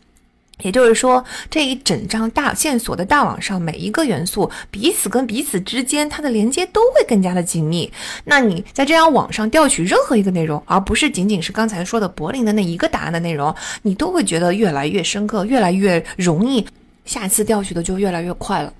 [0.63, 7.93] 也就是说，这一整张大线索的大网上，每一个元素彼此跟彼此之间，它的连接都会更加的紧密。
[8.25, 16.65] 那你在这样网上调取任何一个内容，而不是仅仅是刚才说的柏林的那一个答案的内容，你都会觉得越来越深刻，越来越容易，
[17.05, 18.73] 下次调取的就越来越快了。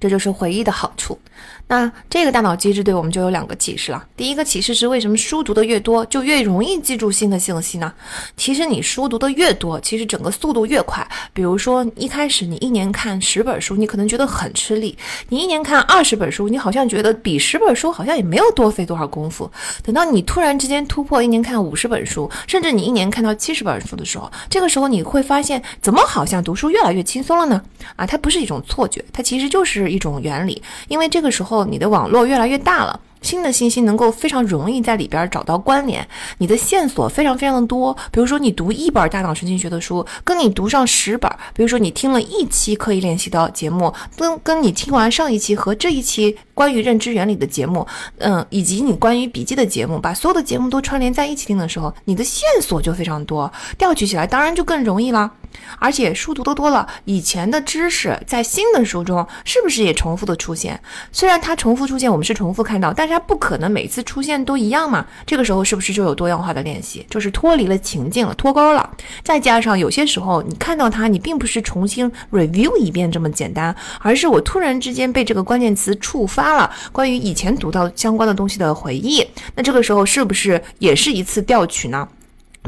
[0.00, 1.18] 这就是回忆的好处。
[1.68, 4.06] 那这个大脑机制对我们就有两个启示了。
[4.16, 7.92] 第一个启示是，为什么书读的越多，就越容易记住新的信息呢？
[8.36, 11.06] 其实你书读的越多，其实整个速度越快。
[11.32, 14.96] 比如说，一开始你一年看十本书，你可能觉得很吃力；
[15.28, 19.50] 你一年看二十本书，你好像觉得比十本书好像也没有多费多少功夫。
[19.82, 27.60] 等到你突然之间突破一年看五十本书，甚至你一年看到七十本书的时候，这个时候你会发现，怎么好像读书越来越轻松了呢？
[27.96, 31.56] 啊，它不是一种错觉，它其实就是一种原理，因为这个时候。
[31.66, 33.00] 你的网络越来越大了。
[33.22, 36.06] 新的信息能够非常容易在里边找到关联，
[36.38, 37.92] 你的线索非常非常的多。
[38.12, 47.84] 比如说，你读一本大脑神经学的书，跟你读上十本；比如说，你听了一期刻意练习的节目，跟跟你听完上一期和这一期关于认知原理的节目，
[48.18, 55.28] 嗯，以及你关于笔记的节目，把所有的节目都串联在一起听的时候，你的线索就非常多，调取起来当然就更容易啦。
[55.80, 60.80] 而且书读的多了，以前的知识在新的书中是不是也重复的出现？
[61.10, 63.16] 虽然它重复出现，我们是重复看到，但是。
[63.16, 65.06] 它不可能每次出现都一样嘛？
[65.24, 67.06] 这个时候是不是就有多样化的练习？
[67.08, 68.90] 就是脱离了情境了，脱钩了。
[69.24, 79.26] 再加上有些时候你看到它，你并不是重新 review 一遍这么简单，而是我突然之间被这个关键词触发了关于以前读到相关的东西的回忆。
[79.54, 82.06] 那这个时候是不是也是一次调取呢？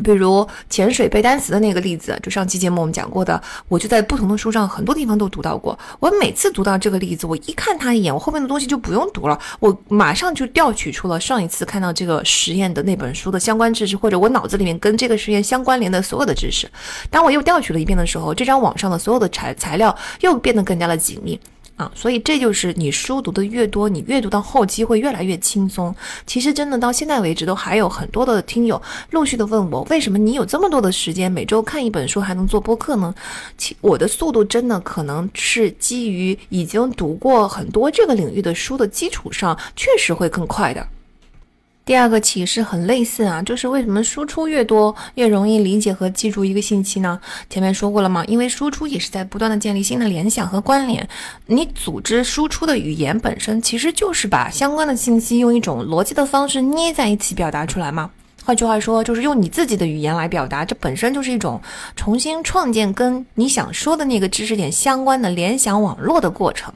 [0.02, 5.78] 比如潜水背单词的那个例子，就上期节目我们讲过的，我就在不同的书上很多地方都读到过。
[6.00, 16.68] 我每次读到这个例子，我一看它一眼，我后面的东西就不用读了，我马上就调取出了上一次看到这个实验的那本书的相关知识，或者我脑子里面跟这个实验相关联的所有的知识。
[17.10, 21.38] 当我又调取了一遍的时候，这张网上的所有的材材料又变得更加的紧密。
[21.78, 25.94] 啊，所以这就是你书读的越多，你阅读到后期会越来越轻松。
[26.26, 33.14] 其实真的到现在为止，都还有很多的听友陆续的问我，为什么你有这么多的时间，每周看一本书还能做播客呢？
[33.56, 40.84] 其我的速度真的可能是基于已经读过很多这个领域的书的基础上，确实会更快的。
[41.88, 47.18] 第二个启示很类似啊，就是为什么输出越多越容易理解和记住一个信息呢？
[47.48, 51.08] 前面说过了嘛，因为输出也是在不断的建立新的联想和关联。
[51.46, 58.10] 你组织输出的语言本身其实就是把相关的信息用一种逻辑的方式捏在一起表达出来嘛。
[58.44, 61.58] 换句话说，就是用你自己的语言来表达，这本身就是一种
[61.96, 66.70] 重新创建跟你想说的那个知识点相关的联想网络的过程。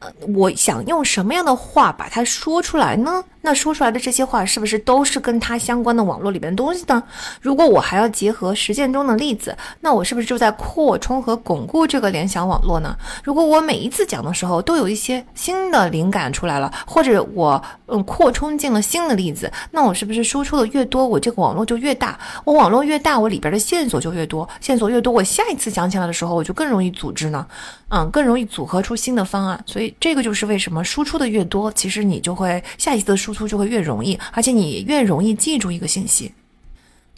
[0.00, 3.22] 呃，我想用什么样的话把它说出来呢？
[3.46, 7.02] 那说出来的这些话是不是都是跟它相关的网络里面的东西呢？
[7.42, 12.96] 如果我还要结合实践中的例子，那我是不是就在扩充和巩固这个联想网络呢？
[13.22, 22.18] 如果我每一次讲的时候都有一些新的灵感出来了，或者我嗯扩充进了新的例子，那我是不是输出的越多，我这个网络就越大？
[22.44, 27.46] 我网络越大，我里边的线索就越多，线索越多，我下一次讲起来的时候，我就更容易组织呢？
[27.90, 29.62] 嗯，更容易组合出新的方案。
[29.66, 33.33] 所以这个就是为什么输出的越多，其实你就会下一次的输。
[33.34, 36.32] 出就会越容易，而且你越容易记住一个信息。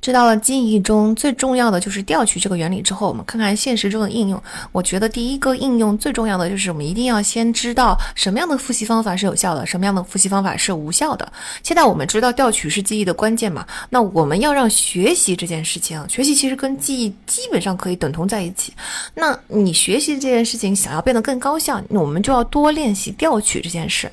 [0.06, 4.40] 知道了记忆中最重要的就是调取这个原理之后，我们看看现实中的应用。
[4.70, 11.32] 我觉得第一个应用最重要的就是我们一定要先知道什么样的复习方法是有效的，什么样的复习方法是无效的。
[11.64, 13.66] 现在我们知道调取是记忆的关键嘛？
[13.90, 18.72] 那我们要让学习这件事情，学习其实跟记忆基本上可以等同在一起。
[19.12, 24.08] 那你学习这件事情想要变得更高效，我们就要多练习调取这件事。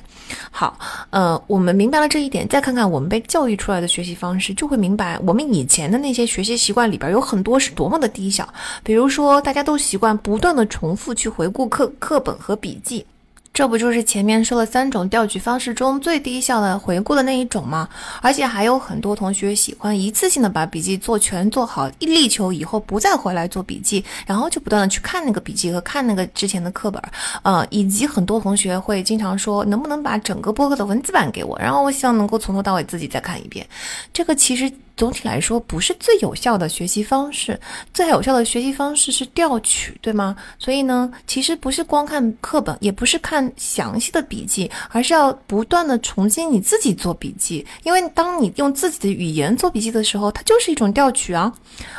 [0.50, 0.76] 好，
[1.10, 8.48] 呃，我们明白了这一点，再看看我们被教育出来的学习方式，就会明白我们以前前的那些学习习惯里边有很多是多么的低效。
[8.82, 13.04] 比如说，大家都习惯不断的重复去回顾课课本和笔记。
[13.52, 17.88] 这不就是前面说了三种调取方式中最低效的回顾的那一种吗？
[18.20, 27.00] 而且还有很多同学喜欢一次性的把笔记做全做好，力求以后不再回来做笔记，然后就不断的去看那个笔记和看那个之前的课本，
[27.42, 33.64] 呃，以及很多同学会经常说，能不能把整个播客的文字版给我，然后我希望能够从头到尾自己再看一遍。
[34.12, 34.72] 这个其实。
[34.96, 37.58] 总体来说，不是最有效的学习方式。
[37.92, 40.36] 最有效的学习方式是调取，对吗？
[40.58, 47.66] 所以呢，其实不是光看课本，也不是看详细的笔记，而是要不断的重新你自己做笔记。
[47.82, 51.52] 因为当你用自己的语言做笔记的时候，它就是一种调取啊。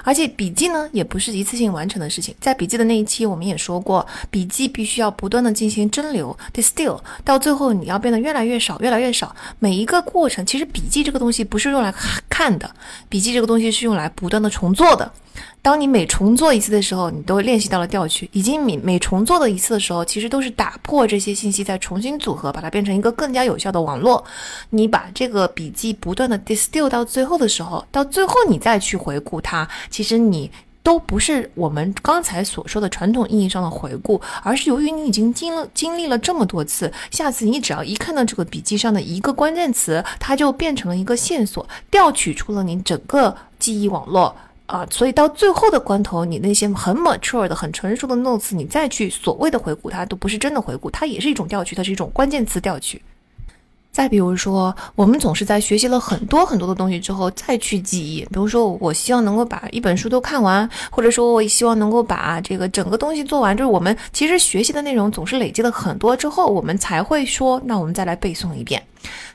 [0.04, 2.34] 而且笔记呢，也不是一次性完成的事情。
[2.40, 9.36] 在笔记的那一期，我们也说过，笔记必须要不断的进行蒸馏 （distill），到最后你要变得越来越少，越来越少。
[9.60, 11.94] 每一个过程，其实笔记这个东西不是用来
[12.30, 12.74] 看的。
[13.10, 15.12] 笔记这个东西是用来不断的重做的。
[15.62, 18.30] 当你每重做一次的时候，你都练习到了调取。
[18.32, 24.24] 已经每每重做的一次的时候，其实都是打破这些信息，再重新组合，把它变成一个更加有效的网络。
[24.70, 30.52] 你把这个笔记不断的 distill 到最后的时候，到最后你再去回顾它，其实你。
[30.86, 44.36] 都不是我们刚才所说的传统意义上的回顾，而是由于你已经经经历了这么多次，下次你只要一看到这个笔记上的一个关键词，它就变成了一个线索，调取出了你整个记忆网络
[44.68, 44.86] 啊。
[44.92, 53.02] 所以到最后的关头，你那些很 mature 的、很成熟的 notes，你再去所谓的回顾它，都不是真的回顾，它也是一种调取，它是一种关键词调取。
[53.96, 58.20] 再比如说，我们总是在学习了很多很多的东西之后再去记忆。
[58.26, 63.56] 比如说，我希望能够把一本书都看完，或者说，我希望能够把这个整个东西做完。
[63.56, 68.84] 就是我们其实学习的内容总是累积了很多之后，我们才会说，那我们再来背诵一遍。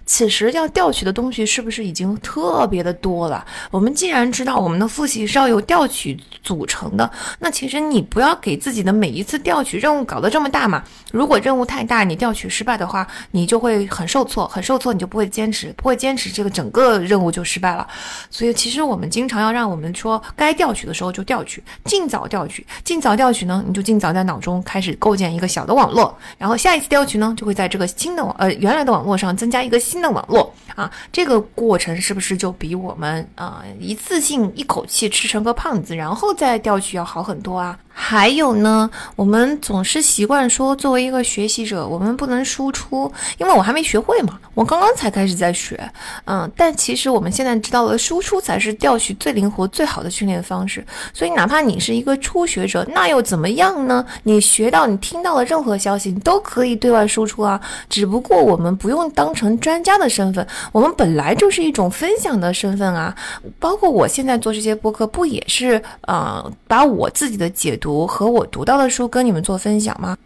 [0.06, 3.44] 此时要调取的东西是不是已经特别的多了？
[3.70, 7.08] 我们既然知道我们的复习是要由调取组成的，
[7.38, 10.82] 那其实你不要给自己的每一次调取任务搞得这么大嘛。
[11.12, 17.86] 如果任务太大，你调取失败的话，你就会很受挫，很受挫，你就不会坚持，不会坚持，这个整个任务就失败了。
[18.30, 30.00] 所以其实我们经常要让我们说，该调取的时候就调取，尽早调取，尽早调取呢，你就尽早在脑中开始构建一个小的网络，然后下一次调取呢，就会在这个新的网呃原来的网络上增加一个新。
[30.00, 37.78] 的网络啊，这个过程是不是就比我们啊一次性一口气吃成个胖子，然后再调取要好很多啊？
[38.02, 45.78] 还有呢，我们总是习惯说，作为一个学习者，我们不能输出，因为我还没学会嘛，我刚刚才开始在学，
[46.24, 50.84] 嗯，但其实我们现在知道了，输出才是调取最灵活、最好的训练方式。
[51.12, 54.04] 所以，哪怕你是一个初学者，那又怎么样呢？
[54.22, 57.60] 你学到、你听到的任何消息，你都可以对外输出啊。
[57.88, 63.14] 只不过我们不用当成专家的身份，我们本来就是一种分享的身份啊。
[63.58, 67.76] 包括我现在做这些播客，不也是啊，把我自己的解。
[67.80, 70.16] 读和我读到的书跟你们做分享吗？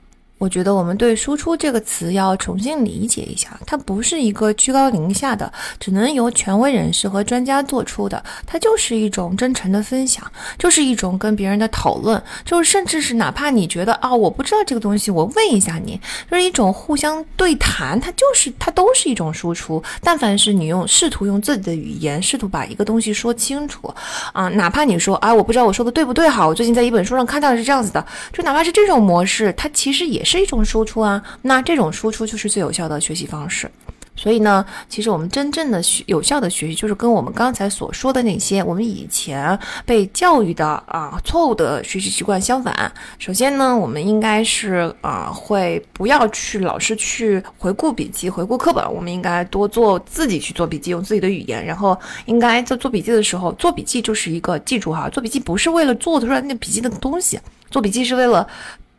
[0.44, 10.22] 我觉得我们对“输出”这个词要重新理解一下，它不是一个居高临下的，只能由权威人士和专家做出的，它就是一种真诚的分享，
[10.58, 15.98] 就是一种跟别人的讨论，就是甚至是哪怕你觉得啊，我不知道这个东西，我问一下你，
[16.30, 19.82] 就是一种互相对谈，它就是它都是一种输出。
[20.02, 23.90] 但凡是你用试图用自己的语言，试图把一个东西说清楚
[24.34, 30.22] 啊，哪怕你说啊，我不知道我说的对不对，好，我最近在一本书上看到的是这样子的，就哪怕是这种模式，它其实也。
[30.24, 33.70] 是一种输出啊，那这种输出就是最有效的学习方式。
[34.16, 42.92] 所以呢，其实我们真正的学有效的学习，就是跟我们刚才所说的那些我们以前被教育的啊错误的学习习惯相反。
[43.18, 51.66] 首先呢，我们应该是啊会不要去老是去回顾笔记、回顾课本，我们应该多做自己去做笔记，用自己的语言。
[51.66, 58.46] 然后应该在做笔记的时候，做笔记就是一个记住哈，做笔记不是为了做出来那笔记的东西，做笔记是为了。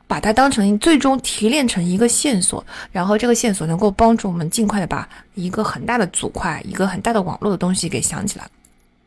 [0.08, 8.46] 把它当成最终提炼成一个线索，然后这个线索能够帮助我们尽快的把一个很大的组块、一个很大的网络的东西给想起来。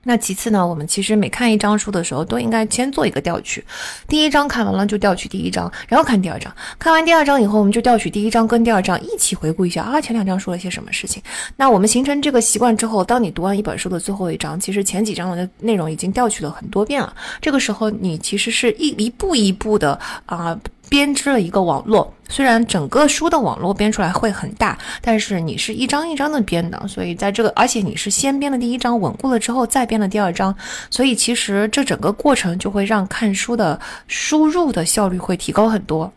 [0.04, 3.62] 那其次呢，我们其实每看一章书的时候，都应该先做一个调取。
[4.06, 6.50] 第一章看完了就调取第一章，然后看第二章。
[6.78, 11.22] 看完第二章以后，我们就调取第一章跟第二章一起回顾一下啊，前两章说了些什么事情。
[11.56, 17.14] 那我们形成这个习惯之后，当你读完一本书的最后一章，其实前几章的内容已经调取了很多遍了。
[17.40, 20.58] 这个时候，你其实是一一步一步的啊。
[20.88, 30.54] 编织了一个网络，虽然整个书的网络编出来会很大，但是你是一张一张的编的，所以在这个，而且你是先编了第一章稳固了之后再编了第二章，
[30.90, 36.12] 所以其实这整个过程就会让看书的输入的效率会提高很多。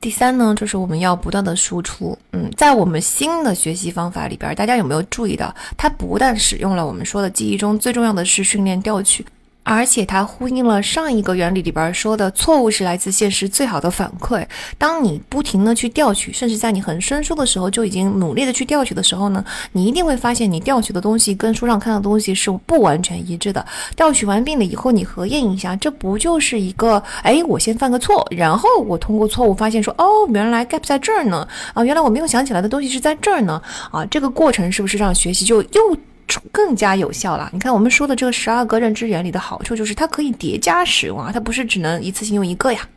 [0.00, 9.24] 第三呢，就是我们要不断的输出，嗯，在我们新的学习方法里边，大家有没有注意到，它不但使用了我们说的记忆中最重要的是训练调取。
[9.64, 14.44] 而且它呼应了上一个原理里边说的，错误是来自现实最好的反馈。
[14.76, 23.64] 当你不停的去调取，甚至在你很生疏的时候就已经努力的去调取的时候呢，你一定会发现你调取的东西跟书上看的东西是不完全一致的。
[23.94, 35.96] 调取完毕了以后，你核验一下，这不就是一个，哎，我先犯个错，然后我通过错误发现说，哦，原来 gap 在这儿呢，啊，原来我没有想起来的东西是在这儿呢，啊，这个过程是不是让学习就又？
[36.50, 37.50] 更加有效了。
[37.52, 42.88] 你看，我们说的这个十二个认知原理的好处就是它可以叠加使用啊，它不是只能一次性用一个呀。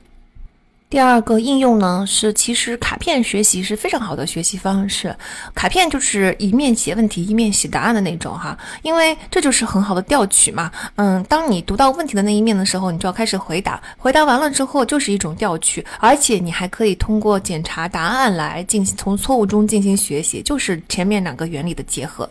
[0.88, 5.14] 第二个应用呢是，其实卡片学习是非常好的学习方式。
[5.56, 10.72] 卡片就是一面写问题一面写答案的那种哈，因为这就是很好的调取嘛。
[10.96, 22.30] 嗯，当你读到问题的那一面的时候，你就要开始回答，回答完了之后就是一种调取，而且你还可以通过检查答案来进行从错误中进行学习，就是前面两个原理的结合。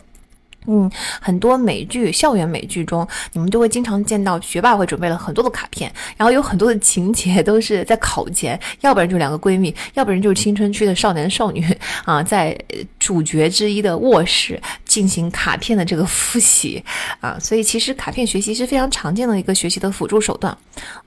[0.67, 0.89] 嗯，
[1.21, 11.65] 很多美剧、校园美剧中，你们都会经常见到学霸会准备了很多的卡片，然后有很多的情节都是在考前，要不然就两个闺蜜，要不然就是青春期的少男少女
[12.03, 12.57] 啊，在
[12.99, 16.83] 主角之一的卧室进行卡片的这个复习
[17.19, 20.55] 啊，所以其实卡片学习是非常常见的一个学习的辅助手段。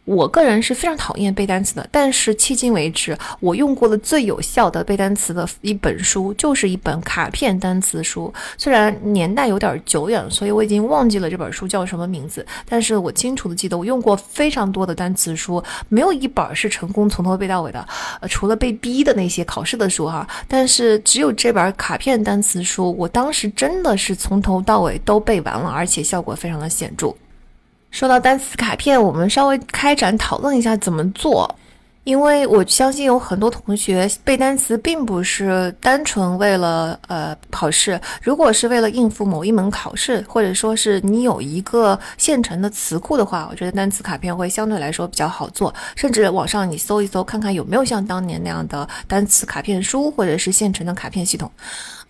[0.05, 8.33] 我个人是非常讨厌背单词的，但是迄今为止，我用过的最有效的背单词的一本书就是一本卡片单词书。
[8.57, 17.87] 虽然年代有点久远，所以我已经忘记了这本书叫什么名字，但是我清楚的记得，我用过非常多的单词书，没有一本是成功从头背到尾的，
[18.21, 27.15] 呃，除了被逼的那些考试的书哈，但是只有这本卡片单词书，我当时真的是从头到尾都背完了，而且效果非常的显著。
[27.91, 31.53] 说到单词卡片，我们稍微开展讨论一下怎么做，
[32.09, 51.53] 因为我相信有很多同学背单词并不是单纯为了呃考试，如果是为了应付某一门考试，或者说是你有一个现成的词库的话，我觉得单词卡片会相对来说比较好做，甚至网上你搜一搜，看看有没有像当年那样的单词卡片书，或者是现成的卡片系统。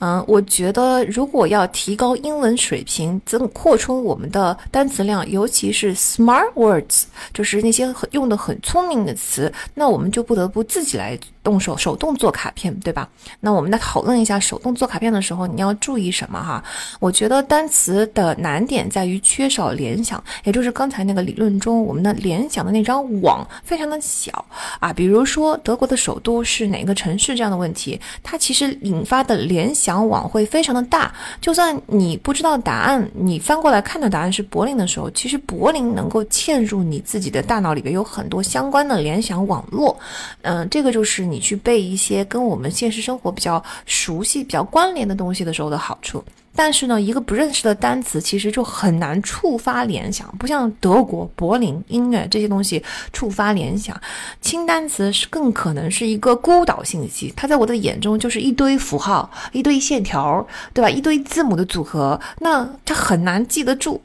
[0.01, 11.19] 嗯，我觉得如果要提高英文水平，增扩充我们的单词量，尤其是 smart words，就是那些很用的很聪明的词，那我们就不得不自己来。
[11.41, 13.09] 动手手动做卡片，对吧？
[13.41, 16.63] 那我们来讨论一下手动做卡片的时候你要注意什么哈？
[17.01, 24.45] 我觉得单词的难点在于缺少联想，也就是刚才那个理论中，我们的联想的那张网非常的小
[24.79, 24.93] 啊。
[24.93, 31.15] 比如说德国的首都是哪个城市这样的问题，它其实引发的联想想网会非常的大。
[31.41, 39.97] 就算你不知道答案，你翻过来看到答案是柏林的时候，其实柏林能够嵌入你自己的大脑里边有很多相关的联想网络。
[40.43, 41.29] 嗯，这个就是。
[41.29, 46.25] 你去背一些跟我们现实生活比较熟悉、比较关联的东西的时候的好处，
[46.59, 52.83] 但是呢，一个不认识的单词其实就很难触发联想，不像德国、柏林、音乐这些东西
[53.13, 53.97] 触发联想。
[54.41, 60.45] 轻单词是更可能是一个孤岛信息，它在我的眼中就是一堆符号、一堆线条，
[60.75, 60.91] 对吧？
[60.91, 64.03] 一堆字母的组合，那它很难记得住。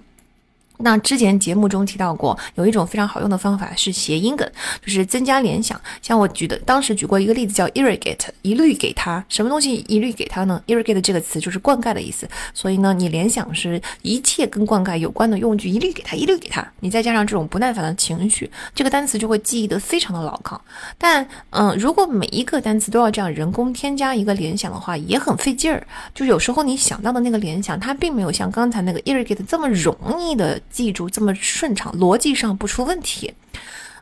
[0.83, 4.45] 那之前节目中提到过，有一种非常好用的方法是谐音梗，
[4.85, 5.79] 就是增加联想。
[6.01, 16.67] 像我举的，当时举过一个例子叫 irrigate，一律给他什么东西一律给他呢？irrigate 这个词就是灌溉的意思，所以呢，你联想是一切跟灌溉有关的用具一律给他，一律给他。
[16.81, 20.61] 你再加上这种不耐烦的情绪，这个单词就会记忆得非常的牢靠。
[20.97, 25.87] 但嗯，如果每一个单词都要这样人工添加一个联想的话，也很费劲儿。
[26.13, 30.59] 就有时候你想到的那个联想，它并没有像刚才那个 irrigate 这么容易的。
[30.73, 33.31] 记住这么顺畅，逻辑上不出问题，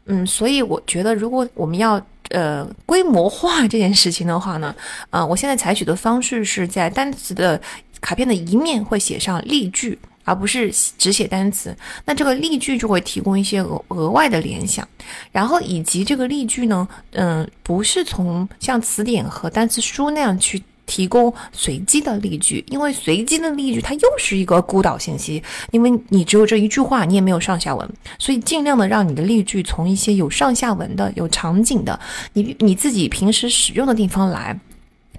[0.05, 4.73] 嗯，所以我觉得，如果我们要呃规模化这件事情的话呢，
[5.09, 7.61] 啊，我现在采取的方式是在单词的
[7.99, 11.75] 卡片的一面会写上例句，而不是只写单词。
[12.05, 14.87] 那这个例句就会提供一些额额外的联想，
[15.33, 20.63] 然后以及这个例句呢，嗯，不是从像词典和单词书那样去。
[20.91, 27.89] 提供随机的例句，因为随机的例句它又是一个孤岛信息，因为你只有这一句话，你也没有上下文，
[28.19, 31.97] 所以尽量的让你的例句从一些有上下文的、有场景的，
[32.33, 34.59] 你你自己平时使用的地方来。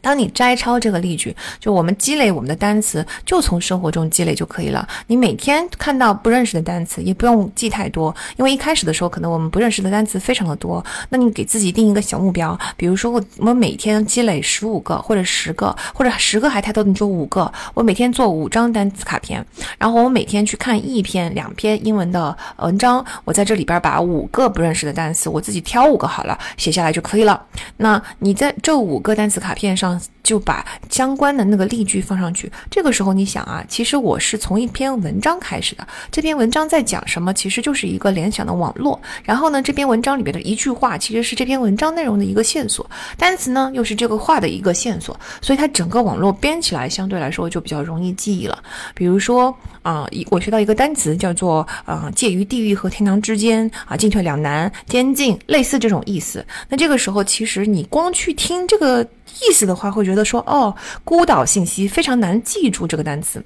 [0.03, 4.86] 当你摘抄这个例句，就我们积累我们的单词，就从生活中积累就可以了。
[5.07, 10.84] 你每天看到不认识的单词，也不用记太多，因为一开始的时候，可能我们不认识的单词非常的多。
[11.11, 17.50] 那你给自己定一个小目标，比如说我我每天积累十五个或者十个，或者十个还太多，你就五个。
[17.72, 19.46] 我每天做五张单词卡片，
[19.78, 27.40] 然后我每天去看一篇两篇英文的文章，我在这里边把五个不认识的单词，我自己挑五个好了写下来就可以了。
[27.76, 29.91] 那你在这五个单词卡片上。
[30.22, 32.51] 就把相关的那个例句放上去。
[32.70, 35.86] 这个时候你想啊，其实我是从一篇文章开始的。
[36.11, 37.32] 这篇文章在讲什么？
[37.34, 39.01] 其实就是一个联想的网络。
[39.24, 48.62] 然后呢，这篇文章里边的一句话其实是这篇文章内容的一个线索，单词呢又是这个话的一个线索，所以它整个网络编起来相对来说就比较容易记忆了。
[48.95, 56.45] 比如说啊，我学到一个单词叫做啊，介于地狱和天堂之间啊，进退两难，监禁，类似这种意思。
[56.68, 59.07] 那这个时候其实你光去听这个。
[59.41, 60.74] 意思的话，会觉得说哦，
[61.05, 63.43] 孤岛信息非常难记住这个单词。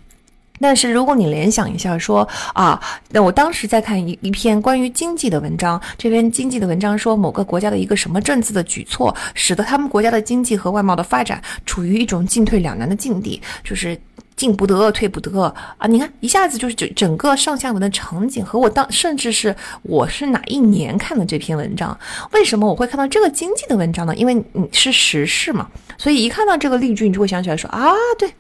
[0.59, 2.81] 但是如果你联想一下，说啊，
[3.11, 13.99] 那我当时在看一一篇关于经济的文章，这篇经济的文章说某个国家的一个什么政策的举措，使得他们国家的经济和外贸的发展处于一种进退两难的境地，就是。
[14.37, 15.43] 进不得，退不得
[15.79, 15.87] 啊！
[15.89, 21.99] 你看，一下子就是整整个上下文的场景和我当，甚至是我是哪一年看的这篇文章？
[22.33, 24.15] 为什么我会看到这个经济的文章呢？
[24.15, 25.67] 因为你是时事嘛，
[25.97, 28.31] 所以一看到这个例句，你就会想起来说啊，对，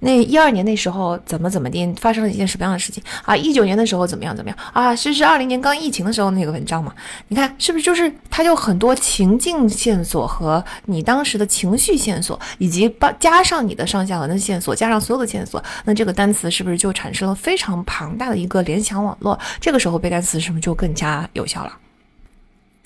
[0.00, 3.36] 那一二年那时候怎么怎么的，发生了一件什么样的事情啊？
[3.36, 4.96] 一九年的时候怎么样怎么样啊？
[4.96, 6.92] 是是二零年刚疫情的时候那个文章嘛？
[7.28, 15.35] 你看是不是就是它有很多情境线索和你当时的情绪线索，以及把加上你的上下文的线索，加上所有的。
[15.36, 19.38] 线索，那这个单词是不是就产生了非常庞大的一个联想网络？
[19.60, 21.72] 这个时候背单词是不是就更加有效了？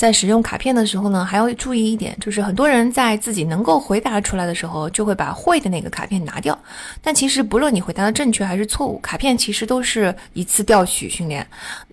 [0.00, 6.58] 在使用卡片的时候呢，还要注意一点，就是很多人在自己能够回答出来的时候，就会把会的那个卡片拿掉。
[7.02, 11.46] 但其实不论你回答的正确还是错误，卡片其实都是一次调取训练。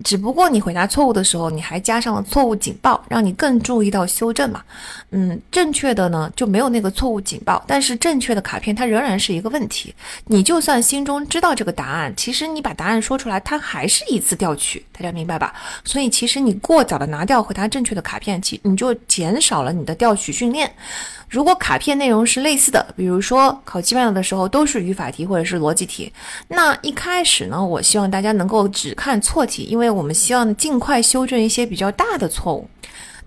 [0.06, 4.64] 只不过你回答错误的时候，你还加上了错误警报，让你更注意到修正嘛。
[5.10, 9.94] 嗯，正确的呢就没有那个错误警报，但是正确的卡片它仍然是一个问题。
[10.28, 15.54] 你就算心中知道这个答案，其实你把答案说出来，它还是一次调取，大家明白吧？
[15.84, 20.72] 所以其实你过早的拿掉回答正确卡片，其你就减少了你的调取训练。
[21.30, 26.12] 如果卡片内容是类似的，比如说考基本上的时候都是语法题或者是逻辑题，
[26.48, 32.70] 那一开始呢，我希望大家能够只看错题，因为我们希望尽快修正一些比较大的错误。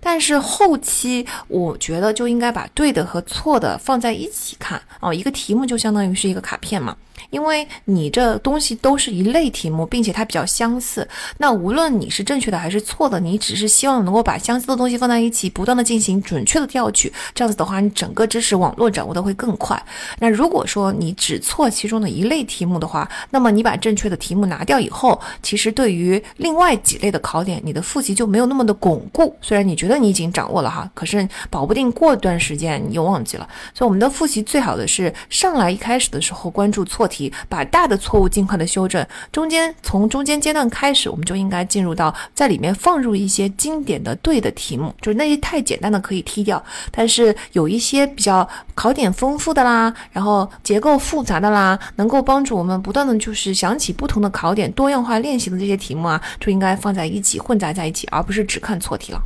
[0.01, 6.97] 但是后期我觉得就应该把对的和错的放在一起看哦，一个题目就相当于是一个卡片嘛。
[7.29, 19.81] 因为你这东西都是一类题目，并且它比较相似，那无论你是正确的还是错的，你只是希望能够把相似的东西放在一起，不断的进行准确的调取，这样子的话，你整个知识网络掌握的会更快。
[20.19, 29.33] 那如果说你只错其中的一类题目的话，那么你把正确的题目拿掉以后，其实对于另外几类的考点，你的复习就没有那么的巩固。
[29.41, 33.47] 虽然你觉得那你已经掌握了哈，可是保不定过段时间你又忘记了。
[33.73, 37.31] 所以我们的复习最好的是上来一开始的时候关注错题。
[37.49, 59.21] 把大的错误尽快的修正，中间从中间阶段开始，我们就应该进入到在里面放入一些经典的对的题目，就是那些太简单的可以踢掉，但是有一些比较考点丰富的啦，然后结构复杂的啦，能够帮助我们不断的就是想起不同的考点，多样化练习的这些题目啊，就应该放在一起混杂在一起，而不是只看错题了。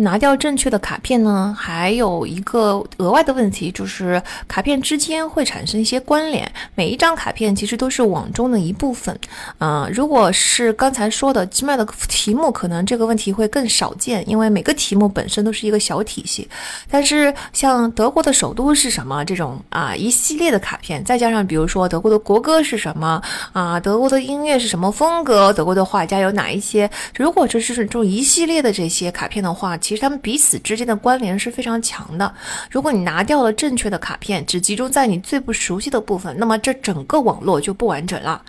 [0.00, 6.50] 拿掉正确的卡片呢，还有一个额外的问题，就是卡片之间会产生一些关联。
[6.74, 9.16] 每一张卡片其实都是网中的一部分，
[9.58, 16.48] 啊，如果是刚才说的奇妙的题目，可能这个问题会更少见，因为每个题目本身都是一个小体系。
[16.90, 23.22] 但是像德国的首都是什么这种啊一系列的卡片，再加上比如说德国的国歌是什么
[23.52, 26.90] 啊，德国的音乐是什么风格，德国的画家有哪一些？
[27.14, 32.32] 如果这是这种一系列的这些卡片的话，其其实他们彼此之间的关联是非常强的。
[32.70, 38.40] 如果你拿掉了正确的卡片，只集中在你最不熟悉的部分，那么这整个网络就不完整了。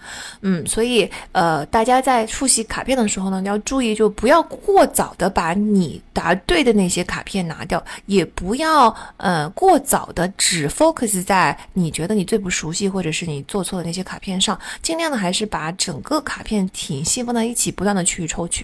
[0.41, 18.63] 嗯，所以呃，大家在复习卡片的时候呢，要注意，就不要过早的把你答对的那些卡片拿掉，也不要呃过早的只 focus 在你觉得你最不熟悉或者是你做错的那些卡片上，尽量的还是把整个卡片体系放在一起，不断的去抽取。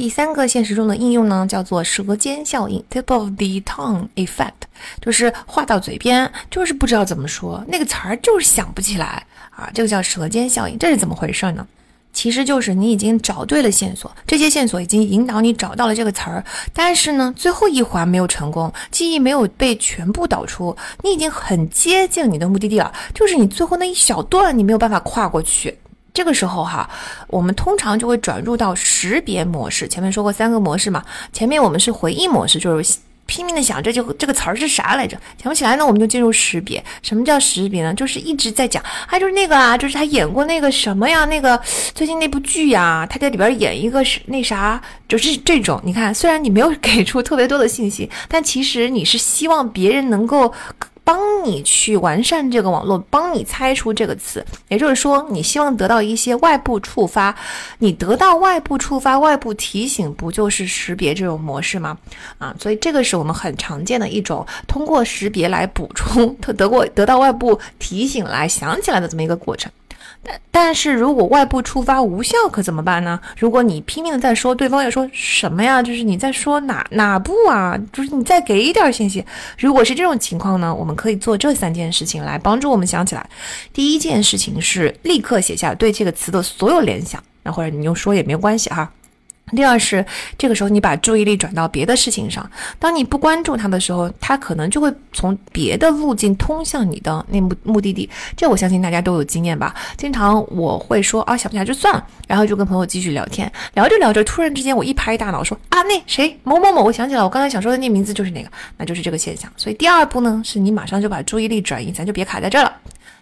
[0.00, 4.54] 第三个现实中的应用呢，叫做舌尖效应 （tip of the tongue effect），
[4.98, 10.78] 就是话到嘴边就是不知道怎么说，那个词儿就是想不起来啊，这个叫舌尖效应。
[10.78, 11.66] 这是怎么回事呢？
[12.14, 16.42] 其实就是你已经找对了线索，这些线索已经引导你找到了这个词儿，
[16.72, 25.76] 但是呢，最后一环没有成功，记忆没有被全部导出，你已经很接近你的目的地了，就是你最后那一小段你没有办法跨过去。
[26.12, 26.88] 这个时候哈，
[27.28, 29.86] 我们通常就会转入到识别模式。
[29.88, 32.98] 前面说过三个模式嘛，前面我们是回忆模式，就是。
[33.26, 35.16] 拼命的想，这就这个词儿是啥来着？
[35.40, 36.84] 想不起来呢，我们就进入识别。
[37.00, 37.94] 什么叫识别呢？
[37.94, 41.56] 就是一直在讲，啊，就是那个啊，就是他演过那个什么呀，那个
[41.94, 45.80] 最近那部剧呀，他在里边演一个那啥，就是这种。
[45.84, 50.52] 你看，虽然你没有给出特别多的信息，但其实你是希望别人能够。
[51.10, 57.34] 帮你去完善这个网络，帮你猜出这个词，也就是说，你希望得到一些外部触发，
[57.78, 61.98] 你得到外部触发、外部提醒，不就是识别这种模式吗？
[62.38, 69.68] 啊，所以这个是我们很常见的一种通过识别来补充得过得到外部提醒来想起来的这么一个过程。
[70.22, 73.18] 但但是如果外部触发无效，可怎么办呢？
[73.38, 75.82] 如果你拼命的在说，对方要说什么呀？
[75.82, 77.76] 就是你在说哪哪步啊？
[77.92, 79.24] 就是你再给一点信息。
[79.58, 83.28] 如果是这种情况呢，我们可以做这三件事情来帮助我们想起来。
[83.72, 88.92] 第一件事情是立刻写下对这个词的所有联想，那或者你用说也没有关系哈。
[89.52, 90.04] 第二是，
[90.38, 92.48] 这个时候你把注意力转到别的事情上。
[92.78, 98.08] 当你不关注它的时候，它可能就会从别的路径通向你的那目目的地。
[98.36, 99.74] 这我相信大家都有经验吧？
[99.96, 109.50] 经常我会说啊，想不起来就算了，然后就跟朋友继续聊天，聊着聊着，突然之间我一拍大脑说啊，那谁某某某，我想起来，我刚才想说的那名字就是那个，那就是这个现象。
[109.56, 112.72] 所以第二步呢，是你马上就把注意力转移，咱就别卡在这了。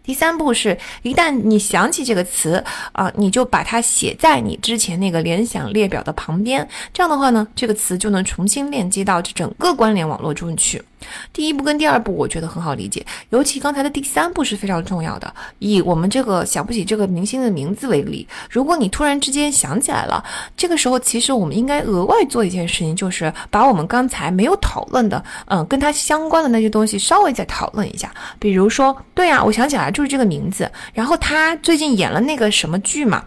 [0.09, 6.67] 第三步是，一旦你想起这个词啊，你就把它写在你之前那个联想列表的旁边。
[6.95, 10.83] 这样的话呢，这个词就能重新链接到这整个关联网络中去。
[11.33, 15.33] 第一步跟第二步，我觉得很好理解，尤其刚才的第三步是非常重要的。
[15.59, 20.23] 以我们这个想不起这个明星的名字为例，如果你突然之间想起来了，
[20.57, 28.13] 这个时候其实我们应该额外做一件事情，就是把我们刚才没有讨论的，嗯，跟他相关的那些东西稍微再讨论一下。
[28.39, 33.25] 比如说，对呀，我想起来就是这个名字，然后他最近演了那个什么剧嘛。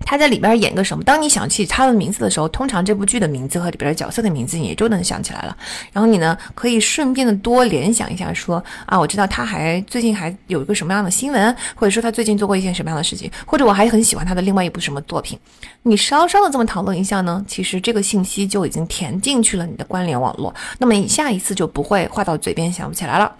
[0.00, 1.02] 他在里边演个什么？
[1.02, 5.56] 当你想起他的名字的时候，通常这部剧的名字和里边的角色的名字你也就能想起来了。
[5.92, 15.36] 然后你呢，可以顺便的多联想一下，说啊，我知道他还最近还有一个什么样的新闻，或者说他最近做过一件什么样的事情，或者我还很喜欢他的另外一部什么作品。
[15.82, 23.32] 你稍稍的这么讨论一下呢，其实这个信息就已经填进去了你的关联网络，那么你下一次就不会话到嘴边想不起来了。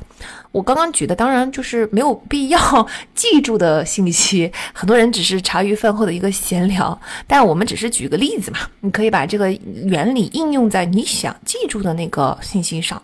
[0.57, 2.59] 我刚刚举的当然就是没有必要
[3.14, 9.52] 记住的信息，很多人只是茶余饭后的一个闲聊，但我们只是举个例子嘛，你可以把这个
[9.84, 13.00] 原理应用在你想记住的那个信息上。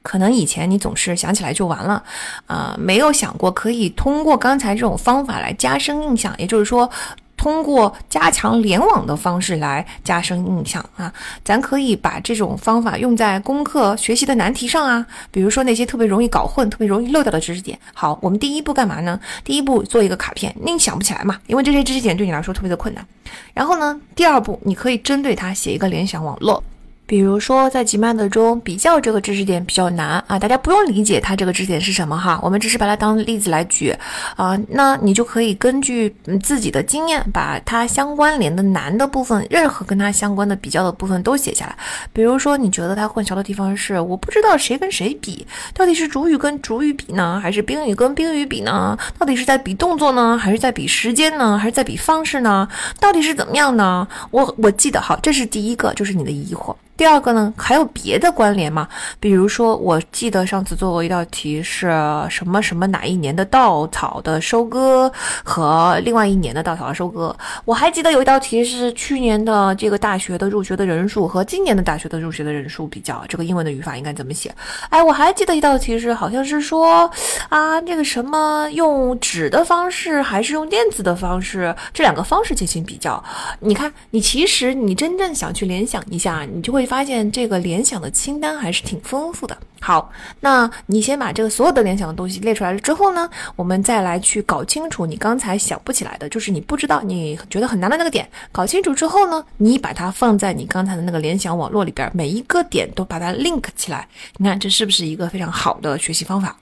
[0.00, 2.02] 可能以前你总是想起来就完了，
[2.46, 6.90] 啊，没有想过可以通过刚才这种方法来加深印象，也就是说。
[7.38, 11.10] 通过加强联网的方式来加深印象啊，
[11.42, 17.78] 咱可以把这种方法用在功课学习的难题上啊，比如说那些特别容易搞混、特别容易漏掉的知识点。
[17.94, 19.18] 好，我们第一步干嘛呢？
[19.44, 21.38] 第一步做一个卡片，那你想不起来嘛？
[21.46, 23.06] 因为这些知识点对你来说特别的困难。
[23.54, 26.62] 然后呢，第二步你可以针对它写一个联想网络。
[27.08, 33.96] 比如说，在 GMAT 中比较这个知识点比较难啊，大家不用理解它这个知识点是什么哈，我们只是把它当例子来举
[34.36, 34.54] 啊。
[34.68, 41.74] 那你就可以根据自己的经验，把它相关联的难的部分，任何跟它相关的比较的部分都写下来。
[42.12, 48.98] 比如说，你觉得它混淆的地方是，我不知道谁跟谁比，到底是主语跟主语比呢，还是宾语跟宾语比呢？
[49.18, 52.68] 到底是在比动作呢，还是在比时间呢，还是在比方式呢？
[53.00, 54.06] 到底是怎么样呢？
[54.30, 56.76] 我我记得好，这是第一个，就是你的疑惑。
[56.98, 58.88] 第二个呢，还有别的关联吗？
[59.20, 61.86] 比如说，我记得上次做过一道题，是
[62.28, 65.10] 什么什么哪一年的稻草的收割
[65.44, 67.34] 和另外一年的稻草的收割。
[67.64, 74.52] 我还记得有一道题是去年的这个大学的入学的人数和今年的大学的入学的人数比较，这个英文的语法应该怎么写？
[74.88, 77.08] 哎，我还记得一道题是，好像是说
[77.48, 83.22] 啊，这个什么用纸的方式还是用电子的方式，这两个方式进行比较。
[83.60, 86.87] 你看，你其实你真正想去联想一下，你就会。
[86.88, 89.56] 发现这个联想的清单还是挺丰富的。
[89.80, 90.10] 好，
[90.40, 98.28] 那你先把这个所有的联想的东西列出来了之后呢，我们再来去搞清楚你刚才想不起来的，就是你不知道、你觉得很难的那个点。
[98.50, 104.08] 搞清楚之后呢，你把它放在你刚才的那个联想网络里边，每一个点都把它 link 起来。
[104.38, 106.56] 你看这是不是一个非常好的学习方法？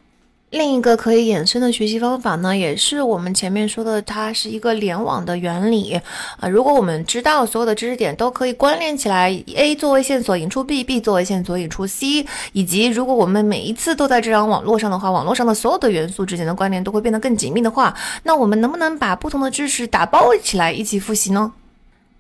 [0.51, 6.01] 另一个可以衍生的学习方法呢，也是我们前面说的，它是一个联网的原理
[6.39, 6.49] 啊。
[6.49, 17.93] 如果我们知道所有的知识点都可以关联起来，A 作为线索引出 B，B 作为线索引出 C，以及如果我们每一次都在这张网络上的话，网络上的所有的元素之间的关联都会变得更紧密的话，
[18.23, 21.53] 那我们能不能把不同的知识打包起来一起复习呢？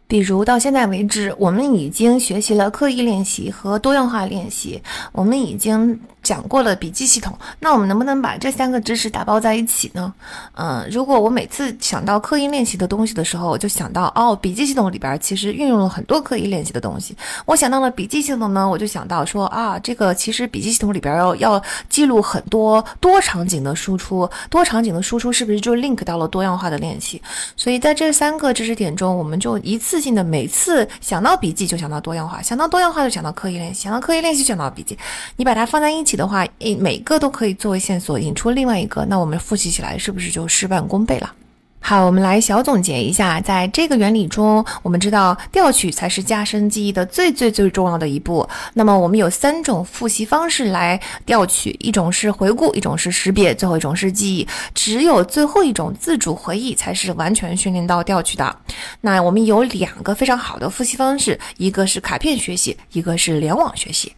[0.09, 5.99] 比如到现在为止，我们已经学习了刻意练习和多样化练习，我们已经。
[6.27, 10.13] 讲过了笔记系统，那我们能不能把这三个知识打包在一起呢？
[10.55, 17.17] 嗯，如果我每次想到刻意练习的东西的时候，我就想到哦，笔记系统里边其实运用了很多刻意练习的东西。
[17.45, 27.23] 我想到了笔记系统呢，我就想到说啊，这个其实笔记系统里边要要记录很多多场景的输出，多场景的输出是不是就 link 到了多样化的练习？
[27.57, 34.99] 所以在这三个知识点中，我们就一次性的每次想到笔记就想到多样化，想到多样化就想到刻意练习，想到刻意练习就想到笔记，
[35.37, 36.16] 你把它放在一起。
[36.17, 41.33] 的话，诶，每个都可以作为线索引出另外一个，那我们复习起来是不是就事半功倍了？
[41.79, 48.49] 好，我们来小总结一下，在这个原理中，我们知道调取才是加深记忆的最最最重要的一步。
[48.75, 54.49] 那么我们有三种复习方式来调取，一种是回顾，一种是识别，最后一种是记忆。
[54.75, 58.57] 只有最后一种自主回忆才是完全训练到调取的。
[59.03, 64.13] 那我们有两个非常好的复习方式，一个是卡片学习，一个是联网学习。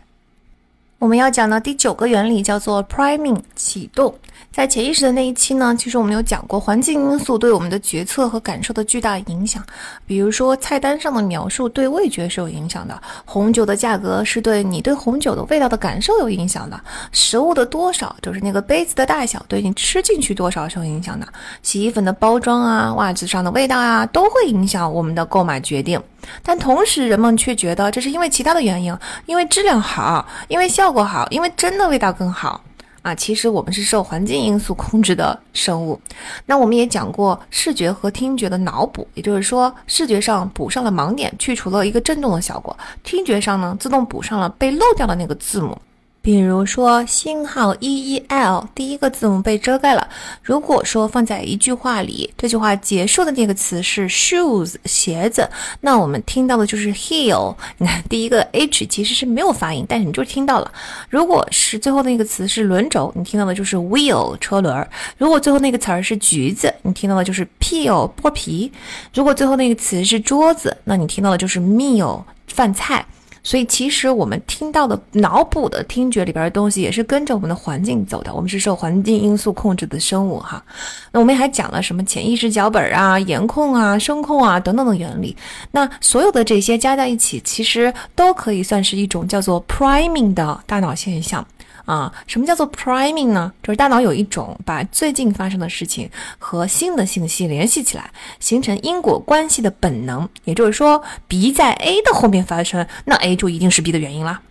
[0.98, 4.12] 我们要讲的第九个原理叫做 priming 启动。
[4.50, 9.62] 在潜意识的那一期呢，其实我们有讲过环境因素对我们的决策和感受的巨大影响。
[10.04, 16.80] 比如说菜单上的描述对味觉是有影响的，红酒的价格是对你对红酒的味道的感受有影响的，
[17.12, 21.28] 食物的多少就是那个杯子的大小对你吃进去多少是有影响的，
[21.62, 26.00] 洗衣粉的包装啊，袜子上的味道啊，都会影响我们的购买决定。
[26.42, 28.96] 但同时，人们却觉得这是因为其他的原因，
[29.26, 32.60] 因为质量好，因为效果好，因为真的味道更好
[33.02, 33.14] 啊！
[33.14, 36.00] 其实我们是受环境因素控制的生物。
[36.46, 45.80] 那我们也讲过视觉和听觉的脑补，也就是说，视觉上补上了盲点，去除了一个震动的效果；听觉上呢，自动补上了被漏掉的那个字母。
[46.28, 50.06] 比如说，星号 E E L 第一个字母被遮盖了。
[50.42, 55.48] 如果说放在一句话里，这句话结束的那个词是 shoes 鞋子，
[55.80, 57.56] 那我们听到的就是 heel。
[57.78, 60.70] 你看，第一个 H 其实是没有发音，但是你就听到了。
[61.08, 64.86] 如果是最后那个词是轮轴，你听到的就是 wheel 车轮。
[65.16, 68.70] 如果最后那个词儿是橘子，你听到的就是 peel 剥皮。
[69.14, 73.06] 如果最后那个词是桌子，那你听到的就是 meal 饭菜。
[73.48, 78.34] 所以，其实我们听到的脑补的听觉里边的东西，也是跟着我们的环境走的。
[78.34, 80.62] 我们是受环境因素控制的生物，哈。
[81.10, 85.34] 那我们还讲了什么潜意识脚本啊、颜控啊、声控啊等等的原理。
[85.70, 91.42] 那所有的这些加在一起，其实都可以算是一种叫做 priming 的大脑现象。
[91.88, 93.50] 啊，什么叫做 priming 呢？
[93.62, 98.10] 就是大脑有一种把最近发生的事情和新的信息联系起来，
[98.40, 100.28] 形成因果关系的本能。
[100.44, 104.42] 也就是说，B 在 A 的后面发生，那 A 就一定是 B 的原因啦。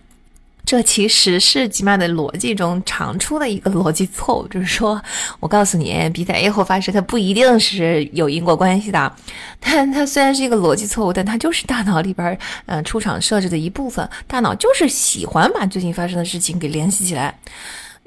[0.67, 5.01] 这其实是吉曼的逻辑中常出的一个逻辑错误，就是说
[5.39, 9.15] 我告诉你，B 在 A 后发生，它不一定是有因果关系的。
[9.61, 14.07] 但它虽然是一个逻辑错误，但它就是大脑里边嗯出厂设置的一部分。
[14.27, 17.33] 大脑就是喜欢把最近发生的事情给联系起来。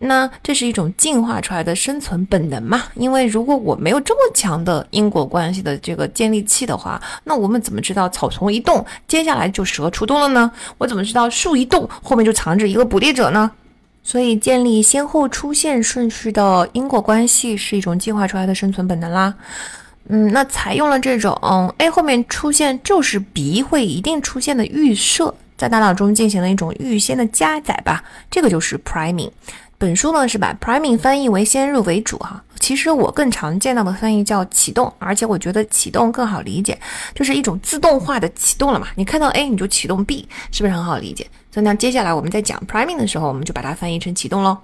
[0.03, 2.85] 那这是一种进化出来的生存本能嘛？
[2.95, 10.51] 因为如果我没有这么强的因果关系的这个建立器的话，那我们怎么知道草丛一动，接下来就蛇出动了呢？
[10.79, 13.51] 我怎么知道树一动，后面就藏着一个捕猎者呢？
[14.03, 19.35] 所以建立先后出现顺序的因果关系是一种进化出来的生存本能啦。
[20.09, 21.35] 嗯，那采用了这种
[21.77, 29.31] A 后面出现就是 B 会一定出现的预设，在大脑中进行了一种预先的加载吧，这个就是 priming。
[29.81, 36.79] 本书呢是把 priming 翻译为先入为主哈，其实我更常见到的翻译叫启动，而且我觉得启动更好理解，
[37.15, 38.89] 就是一种自动化的启动了嘛。
[38.95, 41.27] 你看到 A 你就启动 B，是不是很好理解？
[41.51, 44.59] 所以那接下来我们在讲 priming 的时候，我们就把它翻译成启动喽。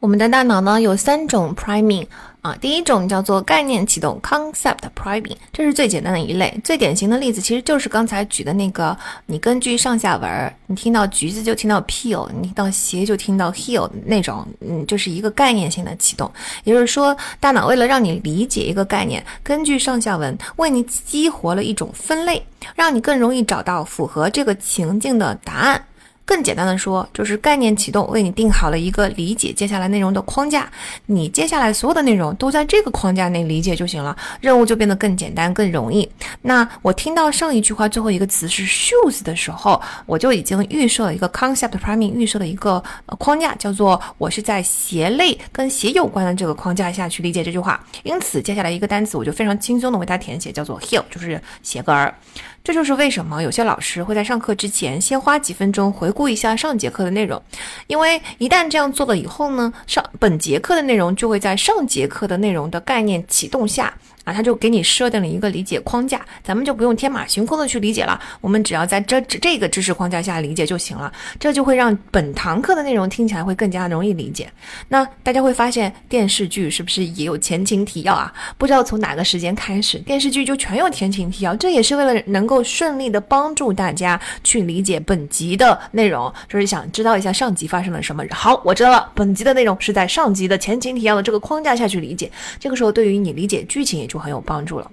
[0.00, 2.06] 我们的大脑呢有三种 priming
[2.40, 8.96] 啊，第一种叫做概念启动 concept priming，这是最简单的一类，最典型的例子其实就是刚才举的那个，
[9.26, 16.30] 你根据上下文，你听到橘子就听到 peel，你听到鞋就听到 heel 那种，嗯，就是一个概念性的启动，
[16.62, 22.40] 也就是说，大脑为了让你理解一个概念，根据上下文为你激活了一种分类，
[22.76, 25.84] 让你更容易找到符合这个情境的答案。
[26.28, 30.70] 更简单的说，就是概念启动为你定好了一个理解接下来内容的框架，
[31.06, 36.06] 你接下来所有的内容都在这个框架内理解就行了，任务就变得更简单、更容易。
[36.42, 42.84] 那我听到上一句话最后一个词是 shoes 的时候，我就已经预设了一个 concept priming，预设了一个
[43.18, 47.82] 框架，叫做我是在鞋类跟鞋有关的这个框架下去理解这句话。
[48.02, 52.14] 因此，接下来一个单词我就非常轻松的为它填写，叫做 heel，就是鞋跟儿。
[52.62, 57.42] 这就是为什么有些老师会在上课之前先花几分钟回顾一下上节课的内容，
[57.86, 63.92] 因为一旦这样做了以后呢，上本节课的内容就会在上节课的内容的概念启动下。
[64.28, 71.10] 啊，他就给你设定了一个理解框架，咱们就不用天马行空的去理解了，我们只要在这这这个知识框架下理解就行了，
[71.40, 74.52] 这就会让本堂课的内容听起来会更加容易理解。
[74.88, 78.30] 那大家会发现电视剧是不是也有前情提要啊？
[78.58, 88.22] 不知道从哪个时间开始，电视剧就全有前情提要，这也是为了能够顺利的帮助大家去理解本集的内容，就是想知道一下上集发生了什么。
[88.30, 94.17] 好，我知道了，本集的内容是在上集的前情提要的这个框架下去理解，这个时候对于你理解剧情也就。
[94.18, 94.90] 很有帮助了。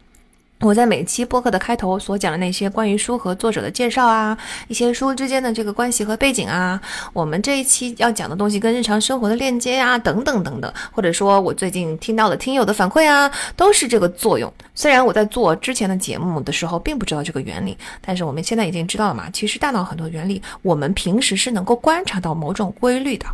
[0.62, 4.36] 我在每期播客的开头所讲的那些关于书和作者的介绍啊，
[4.70, 14.52] 一些书之间的这个关系和背景啊，我们这一期要讲的东西跟日常生活的链接啊，等等等等，或者说我最近听到的听友的反馈啊，都是这个作用。
[14.74, 19.30] 虽然我在做之前的节目的时候并不知道这个原理，但是我们现在已经知道了嘛。
[19.32, 23.26] 其实大脑很多原理，我们平时是能够观察到某种规律的。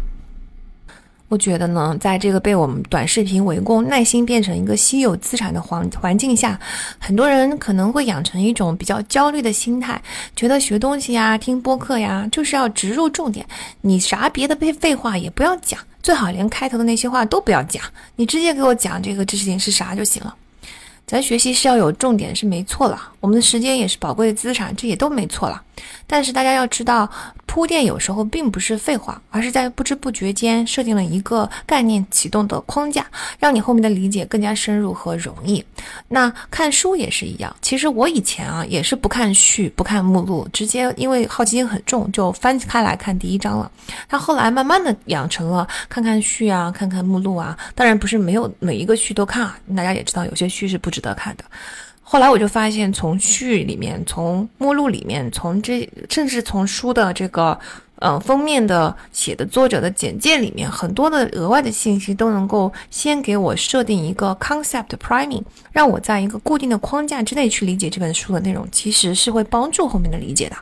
[1.32, 6.60] 我觉得呢，在这个被我们短视频围攻、耐心变成一个稀有资产的环环境下，
[7.00, 10.02] 很多人可能会养成一种比较焦虑的心态，
[10.36, 13.46] 觉得学东西呀、听播客呀，就是要直入重点，
[13.80, 17.82] 你啥别的废废话也不要讲，最好连开头的那些话都不要讲，
[18.18, 20.36] 你直接给我讲这个知识点是啥就行了。
[21.08, 25.64] 咱学习是要有重点是没错了，我们的时间也是宝贵的资产，这也都没错了。
[26.06, 27.10] 但是大家要知道。
[27.52, 33.06] 铺垫有时候并不是废话，而是在不知不觉间设定了一个概念启动的框架，
[33.40, 35.62] 让你后面的理解更加深入和容易。
[36.08, 43.70] 那看书也是一样，其实我以前啊也是不看序、不看目录，直接因为好奇心很重，就翻开来看第一章了。
[44.08, 51.44] 他后来慢慢的养成了看看序啊，看看目录啊，当然不是没有每一个序都看啊，大家也知道有些序是不值得看的。
[52.12, 57.57] 后来我就发现，从序里面、从目录里面、从这甚至从书的这个
[57.99, 65.41] 呃封面的写的作者的简介里面，很多的额外的信息都能够先给我设定一个 concept priming，
[65.72, 70.55] 让我在一个固定的框架之内去理解这本书的内容，其实是会帮助后面的理解的。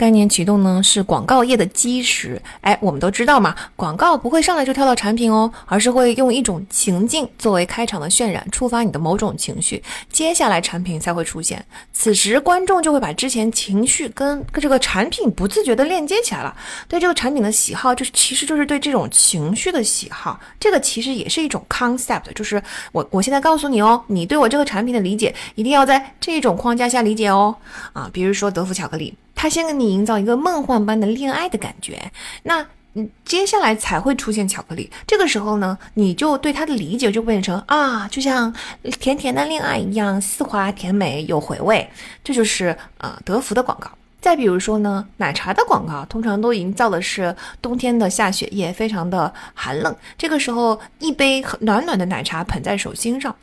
[0.00, 11.62] 概念启动呢是广告业的基石，哎，我们都知道嘛，广告不会上来就跳到产品哦，而是会用一种情境作为开场的渲染，触发你的某种情绪，接下来产品才会出现。
[11.92, 16.56] 此时观众就会把之前情绪跟跟这个产品不自觉的链接起来了，
[16.88, 27.54] 对这个产品的喜好就是其实就是对这种情绪的喜好，这个其实也是一种 concept，就是我我现在告诉你哦，你对我这个产品的理解一定要在这种框架下理解哦，
[27.92, 29.14] 啊，比如说德芙巧克力。
[29.40, 32.12] 他先给你营造一个梦幻般的恋爱的感觉，
[32.42, 32.62] 那
[32.92, 34.90] 嗯，接下来才会出现巧克力。
[35.06, 38.54] 这个时候呢，你就对他的理解就变成啊，就像
[39.00, 41.88] 甜甜的恋爱一样，丝滑甜美有回味。
[42.22, 43.90] 这就是啊，德芙的广告。
[44.20, 49.96] 再比如说呢，奶茶的广告通常都营造的是冬天的下雪夜，非常的寒冷。
[50.18, 53.34] 这个时候，一杯暖暖的奶茶捧在手心上。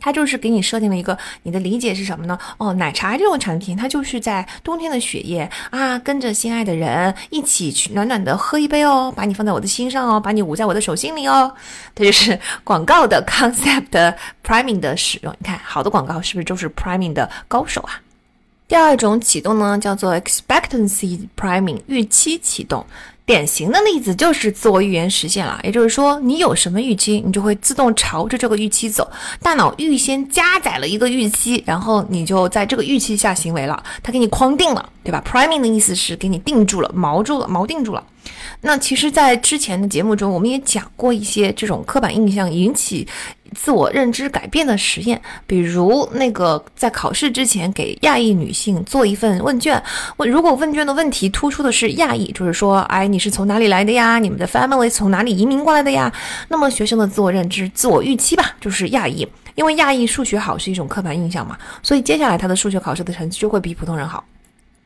[0.00, 2.38] 它就是给你设定了一个，你的理解是什么呢？
[2.58, 11.52] 哦，奶茶这种产品，它就是在冬天的雪夜啊，跟着心爱的人一起去暖暖的喝一杯哦，把你放在我的心上哦，把你捂在我的手心里哦。
[11.94, 15.34] 它就是广告的 concept priming 的使用。
[15.38, 18.00] 你看，好的广告是不是都是 priming 的高手啊？
[18.68, 22.84] 第二种启动呢，叫做 expectancy priming，预期启动。
[23.26, 29.10] 典型的例子就是自我预言实现了，也就是说，你有什么预期，你就会自动朝着这个预期走。
[29.42, 38.04] 大脑预先加载了一个预期，然后你就在这个预期下行为了，它给你框定了，对吧？Priming 的意思是给你定住了，锚住了，锚定住了。
[38.60, 43.06] 那其实，在之前的节目中，我们也讲过一些这种刻板印象引起。
[43.54, 49.82] 自我认知改变的实验，比如那个在考试之前给亚裔女性做一份问卷，
[50.16, 54.18] 问如果问卷的问题突出的是亚裔，就是说，哎，你是从哪里来的呀？
[54.18, 56.12] 你们的 family 从哪里移民过来的呀？
[56.48, 64.24] 那么学生的自我认知、自我预期吧，就是亚裔，因为亚裔数学好是一种刻板印象嘛，所以接下来他的数学考试的成绩就会比普通人好。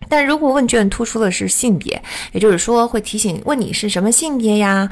[0.09, 2.03] 但如果问卷突出的是性别，
[2.33, 4.91] 也就是说会提醒问你是什么性别呀？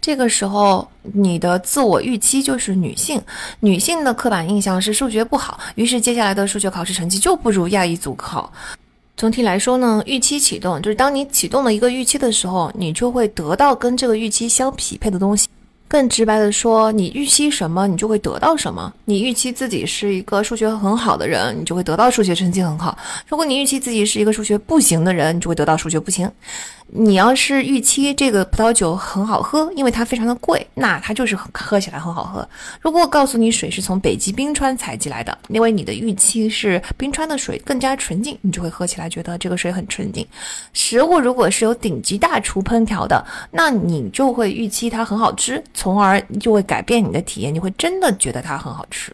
[0.00, 3.20] 这个时候，你的自我预期就是女性，
[3.60, 8.50] 女性的刻板印象是数学不好，于是接下来的数学考试成绩就不如亚裔族考。
[9.16, 15.46] 总体来说呢，预期启动就是当你启动了一个预期的时候，你就会得到跟这个预期相匹配的东西。
[15.86, 18.94] 更直白的说，你预期什么，你就会得到什么。
[19.04, 22.96] 你预期自己是一个数学很好的人，你就会得到数学成绩很好。
[23.26, 26.30] 如果你预期自己是一个数学不行的人，你就会得到数学不行。
[26.92, 32.46] 你要是预期这个葡萄酒很好喝，因为它非常的贵，那它就是喝起来很好喝。
[32.80, 40.26] 如果我告诉你水是从北极冰川采集来的，因为你的预期是冰川的水更加纯净，你就会喝起来觉得这个水很纯净。
[40.72, 49.12] 食物如果是有顶级大厨烹调的，那你就会预期它很好吃，从而就会改变你的体验，你会真的觉得它很好吃。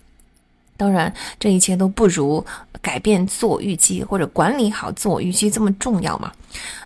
[0.77, 2.45] 当然，这一切都不如
[2.81, 6.31] 改变自我预期或者管理好自我预期这么重要嘛。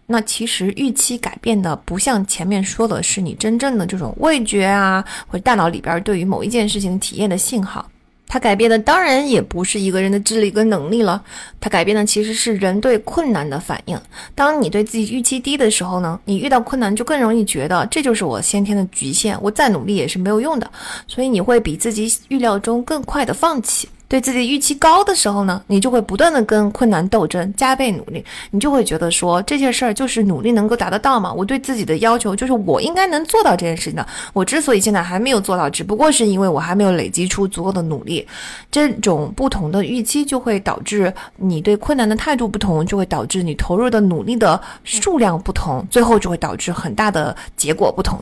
[0.06, 7.88] 那其实预期改变的不像前面说的是你真正的这种味觉啊，或者大脑里边对于某一件事情体验的信号。
[8.32, 11.20] 它改变的当然也不是一个人的智力跟能力了，
[11.60, 14.00] 它改变的其实是人对困难的反应。
[14.36, 20.70] 当你对自己预期低的时候呢，你遇到困难就更容易觉得这就是我先天的局限，我再努力也是没有用的，
[21.08, 23.88] 所以你会比自己预料中更快的放弃。
[24.10, 31.32] 对自己预期高的时候呢，你就会不断的跟困难斗争，加倍努力，你就会觉得说这些事儿就是努力能够达得到嘛。
[31.32, 34.04] 我对自己的要求就是我应该能做到这件事情的。
[34.32, 38.26] 我之所以现在还没有做到，只不过是因为我还没有累积出足够的努力。
[38.68, 48.20] 这种不同的预期就会导致你对困难的态度不同，就会导致你投入的努力的数量不同，最后就会导致很大的结果不同。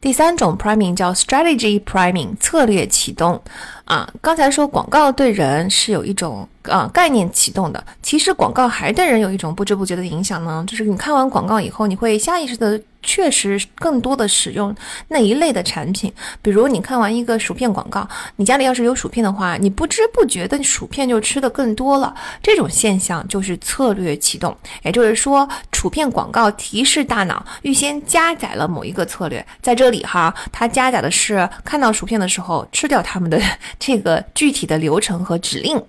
[0.00, 3.40] 第三种 priming 叫 strategy priming 策略启动
[3.84, 6.48] 啊，刚才说广告对人是有一种。
[6.68, 10.62] 啊，概念启动的，其实广告还对人有一种不知不觉的影响呢。
[10.68, 14.74] 就是你看完广告以后，你会下意识的确实更多的使用
[15.08, 16.12] 那一类的产品。
[16.42, 18.06] 比如你看完一个薯片广告，
[18.36, 22.14] 你家里要是有薯片的话，你不知不觉的薯片就吃的更多了。
[22.42, 33.40] 这种现象就是策略启动，也就是说，薯片广告提示大脑预先加载了某一个策略，在这里哈，它加载的是看到薯片的时候吃掉它们的
[33.78, 35.80] 这个具体的流程和指令，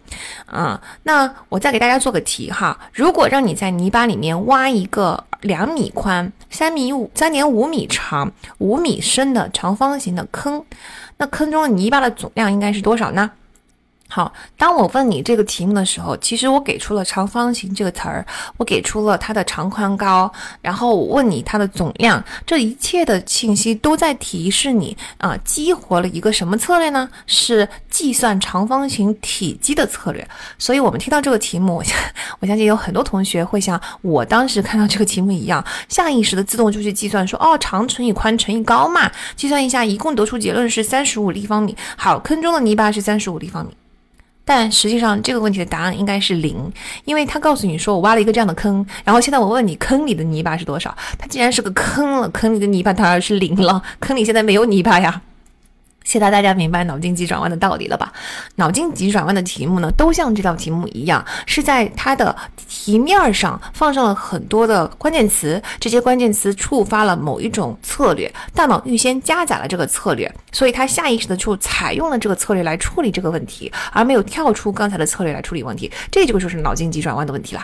[0.45, 0.80] 啊。
[1.03, 10.65] 那我再给大家做个题哈，如果让你在泥巴里面挖一个两米宽、三米五、三点五米长、五米深的长方形的坑，
[11.17, 13.30] 那坑中泥巴的总量应该是多少呢？
[14.11, 18.26] 好，当我问你这个题目的时候，其实我给出了长方形这个词儿，
[18.57, 20.30] 我给出了它的长宽高，
[20.61, 27.07] 然后我问你它的总量，这一切的信息都在提示你啊，激活了一个什么策略呢？
[27.27, 30.27] 是计算长方形体积的策略。
[30.57, 31.95] 所以，我们听到这个题目，我 相
[32.40, 41.77] 我相信有很多同学会像我当时看到这个题目一样，下意识的自动就去计算说，哦，长乘以宽乘以高嘛，计算一下，一共得出结论是三十五立方米。
[41.95, 43.72] 好，坑中的泥巴是三十五立方米。
[44.49, 46.55] 但实际上，这个问题的答案应该是零，
[47.05, 55.21] 因为他告诉你说我挖了一个这样的坑，然后现在我问你坑里的泥巴是多少，它既然是个坑了，坑里的泥巴当然是零了，坑里现在没有泥巴呀。
[56.10, 58.11] 现在大家明白脑筋急转弯的道理了吧？
[58.56, 62.36] 脑筋急转弯的题目呢，都像这道题目一样，是在它的
[62.68, 77.64] 题面上放上了很多的关键词，这些关键词触发了某一种策略，大脑预先加载了这个策略，所以它下意识的就采用了这个策略来处理这个问题，而没有跳出刚才的策略来处理问题，这就就是脑筋急转弯的问题了。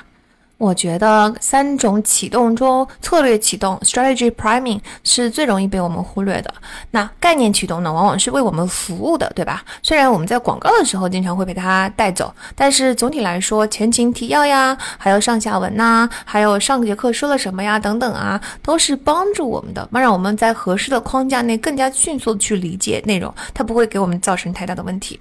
[0.57, 6.53] 我觉得三种启动中，策略启动 （strategy priming） 是最容易被我们忽略的。
[6.91, 9.64] 那概念启动呢，往往是为我们服务的，对吧？
[9.84, 25.19] 虽然我们在广告的时候经常会被它带走，但是总体来说，前情提要呀，还有上下文呐，还有上节课说了什么呀，等等啊，都是帮助我们的，让我们在合适的框架内更加迅速的去理解内容，它不会给我们造成太大的问题。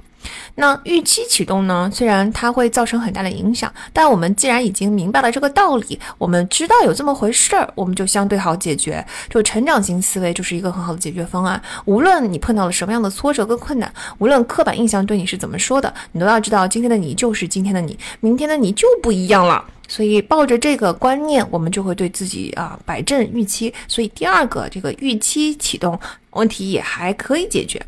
[0.57, 1.91] 那预期启动呢？
[1.93, 9.05] 虽然它会造成很大的影响，但我们既然已经明白了这个道理，我们知道有这么回事儿，我们就相对好解决。
[9.29, 11.61] 就成长型思维就是一个很好的解决方案。
[11.85, 19.65] 无论你碰到了什么样的挫折跟困难，无论刻板印象对你是怎么说的，你都要知道今天的你就是今天的你，明天的你就不一样了。
[19.87, 23.73] 所以抱着这个观念，我们就会对自己啊摆正预期。
[23.87, 25.99] 所以第二个这个预期启动
[26.31, 27.85] 问题也还可以解决。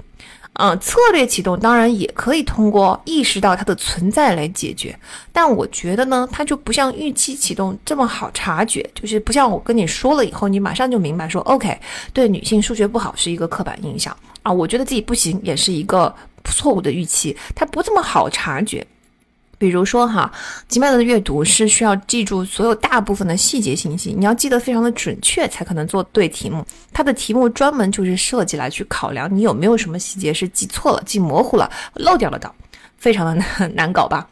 [0.58, 4.98] 嗯，策略启动当然也可以通过意识到它的存在来解决，
[5.32, 11.78] 但我觉得呢，它就不像预期启动这么好察觉，就是不像我跟你说了以后，你马上就明白说，OK，
[12.12, 16.14] 对女性数学不好是一个刻板印象啊，我觉得自己不行也是一个
[16.44, 18.86] 错误的预期，它不这么好察觉。
[19.58, 20.30] 比如说哈，
[20.68, 26.64] 吉麦的阅读是需要记住所有大部分的细节信息，你要记得非常的准确才可能做对题目。
[26.92, 32.50] 它的题目专门就是设计来去考量你有没有什么细节是记错了、记模糊了、漏掉了的，
[32.98, 34.28] 非常的难难搞吧？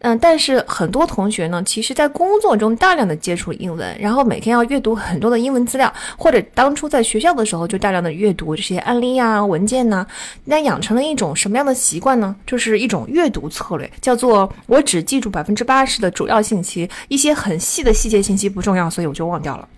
[0.00, 10.06] 嗯，但是很多同学呢，其实在工作中大量的接触英文，然后每天要阅读很多的英文资料，或者当初在学校的时候就大量的阅读这些案例啊、文件呐，
[10.44, 12.36] 那养成了一种什么样的习惯呢？
[12.46, 19.68] 就是一种阅读策略，叫做我只记住百分之八十的主要信息，一些很细的细节信息不重要，所以我就忘掉了。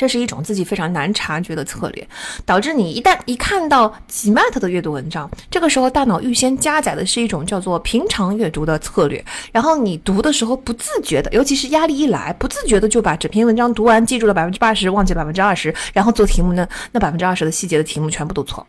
[0.00, 2.08] 这是一种自己非常难察觉的策略，
[2.46, 9.22] 导致你一旦一看到 GMAT 的阅读文章，这个时候大脑预先加载的是一种叫做平常阅读的策略，
[9.52, 18.66] 然后你读的时候不自觉的，尤其是压力一来，不自觉的就把整篇文章读完，记住了百分之八十，忘记百分之二十，然后做题目呢，那百分之二十的细节的题目全部都错。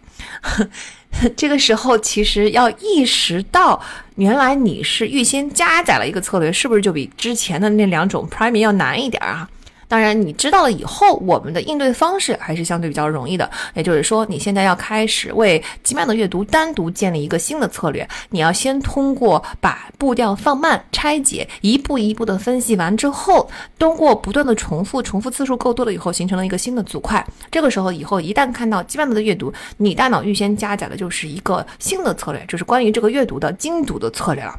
[1.38, 3.82] 这个时候其实要意识到，
[4.16, 9.48] 原来你是预先加载了一个策略，是不是就比之前的那两种 Priming 要难一点啊？
[9.91, 13.51] 当然，你知道了以后，我们的应对方式还是相对比较容易的。
[13.73, 18.07] 也就是说，你现在要开始为基曼的阅读单独建立一个新的策略。
[18.30, 27.27] 你要先通过把步调放慢、拆解，一步一步的分析完之后，通过不断的重复，重复次数够多了以后，形成了一个新的组块。
[27.51, 34.57] 这个时候，以后一旦看到基曼的阅读，你大脑预先加载的就是一个新的策略，就是关于这个阅读的精读的策略了。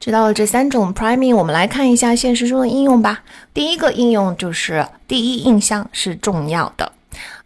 [0.00, 3.22] 知道了这三种 priming，我们来看一下现实中的应用吧。
[3.52, 6.90] 第一个应用就是第一印象是重要的。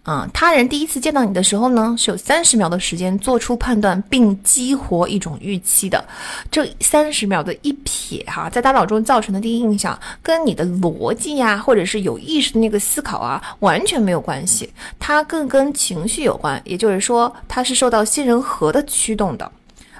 [0.06, 6.04] 嗯，他人第一次见到你的时候呢，是有三十秒的时间做出判断并激活一种预期的。
[6.48, 14.70] 这三十秒的一瞥哈，在大脑中造成的第一印象，跟你的逻辑呀，或者是有意识的那个思考啊，完全没有关系。
[15.00, 19.50] 它更跟情绪有关，也就是说，它是受到杏仁核的驱动的。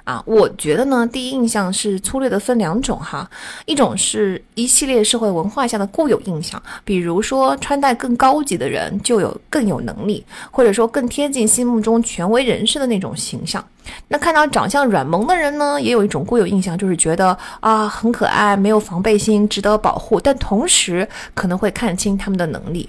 [0.05, 3.29] 啊，我觉得呢，第一印象是粗略的分两种哈，
[3.65, 13.65] 一种是一系列社会文化下的固有印象，比如说穿戴更高级的人就有更有能力，或者说更贴近心目中权威人士的那种形象。
[14.07, 22.87] 那看到长相软萌的人呢，也有一种固有印象，就是觉得啊很可爱，没有防备心，值得保护，但同时可能会看清他们的能力。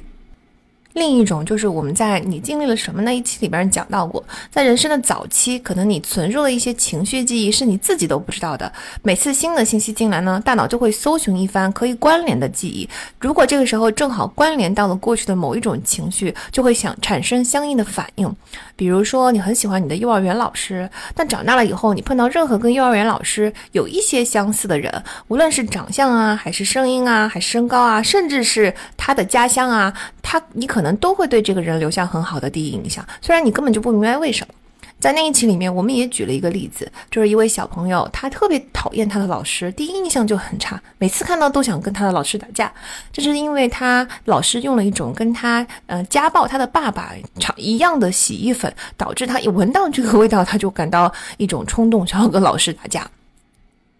[0.97, 8.73] 另一种就是我们在你经历了什么那一期里边讲到过，在人生的早期，可能你存入了一些情绪记忆，是你自己都不知道的。
[9.03, 12.89] 每次新的信息进来呢，大脑就会搜寻一番可以关联的记忆。
[13.21, 18.35] 如果这个时候正好关联到了过去的某一种情绪，就会想产生相应的反应。
[18.77, 24.93] 比如说，你很喜欢你的幼儿园老师，但长大了以后，你碰到任何跟幼儿园老师有一些相似的人，
[25.29, 30.97] 无论是长相啊，还是声音啊，还是身高啊，甚至是他的家乡啊，他你可能。
[30.97, 34.55] 都会对这个人留下很好的第一印象，虽然你根本就不明白为什么。
[35.07, 42.73] 在那一期里面，我们也举了一个例子，就是一位小朋友，他特别讨厌他的老师，第一印象就很差，每次看到都想跟他的老师打架。
[43.13, 47.13] 这是因为他老师用了一种跟他呃家暴他的爸爸
[47.55, 53.09] 一样的洗衣粉，导致他一闻到这个味道，他就感到一种冲动，想要跟老师打架。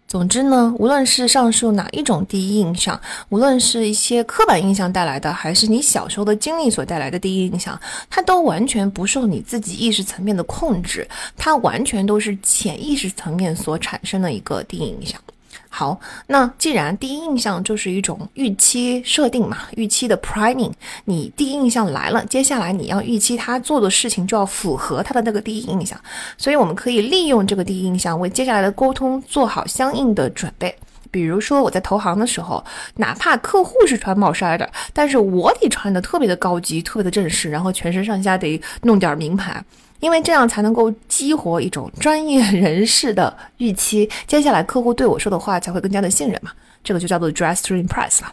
[0.07, 7.77] 总之呢，无论是上述哪一种第一印象，无论是一些刻板印象带来的，还是你小时候的经历所带来的第一印象，
[8.09, 11.05] 它都完全不受你自己意识层面的控制，
[11.35, 15.19] 它完全都是潜意识层面所产生的一个第一印象。
[15.69, 20.71] 好，那既然第一印象就是一种预期设定嘛，预期的 priming，
[21.05, 25.99] 你第一印象来了，接下来你要预期他做的事情就要符合他的那个第一印象，
[26.37, 30.75] 所以我们可以利用这个第一印象为接下来的沟通做好相应的准备。
[31.09, 32.63] 比如说我在投行的时候，
[32.95, 39.63] 哪怕客户是穿帽衫的，但是我得穿的特别的高级，特别的正式，然后全身上下得弄点名牌。
[39.99, 46.51] 因为这样才能够激活一种专业人士的预期，接下来客户对我说的话才会更加的信任嘛，
[46.83, 48.31] 这个就叫做 dress to impress 了。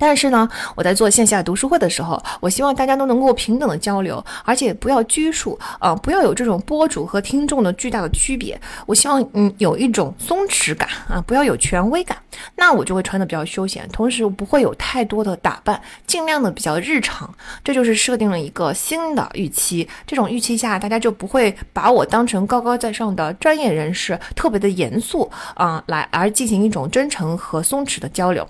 [0.00, 8.58] 但是呢，我在做线下读书会的时候，我希望大家都能够平等的交流，而且不要拘束啊，不要有这种播主和听众的巨大的区别。
[8.86, 12.16] 我希望嗯有一种松弛感啊，不要有权威感。
[12.56, 17.28] 那我就会穿的比较休闲，同时不会有太多的打扮，尽量的比较日常。
[17.62, 28.48] 这就是设定了一个新的预期，这种预期下，大家就不会把我当成高高在上的专业人士，特别的严肃啊，来而进行一种真诚和松弛的交流。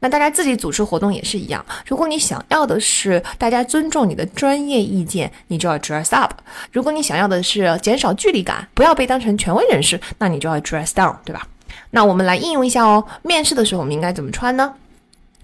[0.00, 6.30] 那大家自己组织活动也是一样，如果你想要的是大家尊重你的专业意见，你就要 dress up；
[6.70, 11.46] 如果你想要的是减少距离感，不要被当成权威人士，那你就要 dress down，对吧？
[11.90, 14.74] 那我们来应用一下哦，面试的时候我们应该怎么穿呢？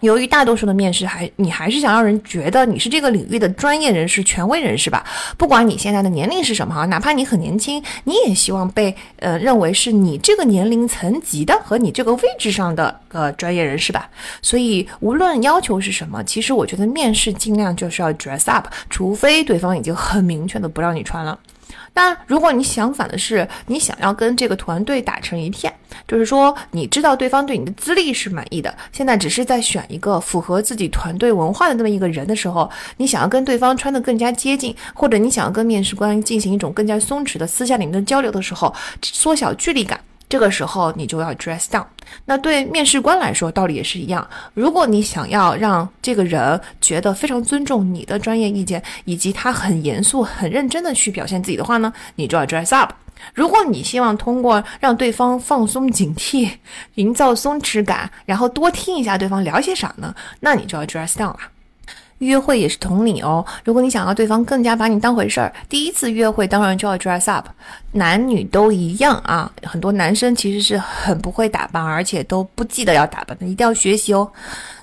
[0.02, 5.04] 由于大多数的面试还你还是想让人觉得你是这个领域的专业人士、权威人士吧？
[5.38, 14.10] 不管你现在的年龄是什么哈，哪怕你很年轻，你也希望被呃认为是你这个年龄层级的和你这个位置上的呃专业人士吧。
[14.42, 21.38] 所以无论要求是什么，其实我觉得面试尽量就是要 dress up，除非对方已经很明确的不让你穿了。
[21.94, 25.72] 那如果你相反的是，你想要跟这个团队打成一片，
[26.08, 40.00] 就是说你知道对方对你的资历是满意的，现在只是在选一个符合自己团队文化的那么一个人的时候，你想要跟对方穿得更加接近，或者你想要跟面试官进行一种更加松弛的私下里面的交流的时候，缩小距离感。
[40.32, 41.84] 这个时候你就要 dress down。
[42.24, 44.26] 那对面试官来说道理也是一样。
[44.54, 52.94] 如果你想要让这个人觉得非常尊重你的专业意见，以及他很严肃、很认真的去表现自己的话呢，你就要 dress up。
[53.34, 56.50] 如果你希望通过让对方放松警惕，
[56.94, 61.40] 营造松弛感，然后多听一下对方聊些啥呢，那你就要 dress down 了。
[62.26, 63.44] 约会也是同理哦。
[63.64, 67.46] 如果你想要对方更加把你当回事儿，第一次约会当然就要 dress up，
[67.92, 69.50] 男女都一样啊。
[69.62, 74.30] 很多男生其实是很不会打扮，而且都不记得要打扮的，一定要学习哦。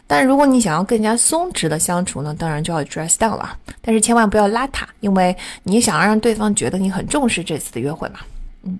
[0.05, 3.55] 但如果你想要更加松弛的相处呢，当然就要 dress down 了。
[3.81, 8.19] 但是千万不要邋遢，因为你想要让对方觉得你很重视这次的约会嘛。
[8.63, 8.79] 嗯。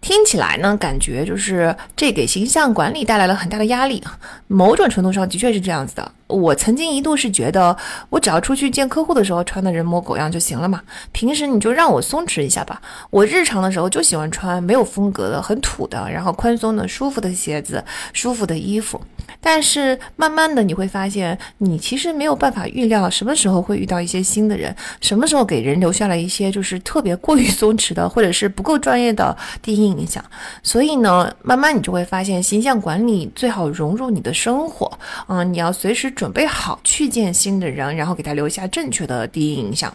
[0.00, 4.02] 听起来呢，感觉就是这给形象管理带来了很大的压力。
[4.48, 6.12] 某种程度上的确是这样子的。
[6.32, 7.76] 我曾经一度是觉得，
[8.08, 10.80] 我只要出去见客户的时候穿的人模狗样就行了嘛。
[11.12, 12.80] 平时你就让我松弛一下吧。
[13.10, 19.00] 我日常的时候就喜欢穿没有风格的、很土的，然后宽松的、舒服的鞋子、舒服的衣服。
[19.40, 30.22] 但是慢慢的你会发现，你其实没有办法预料什么时候会遇到一些新的人，什么时候给人留下了一些就是特别过于松弛的，或者是不够专业的第一印象。
[30.62, 34.90] 所以呢，慢慢你就会发现，形象管理最好融入你的生活。
[35.26, 39.92] 嗯，你要随时准备好去见新的人，然后给他留下正确的第一印象。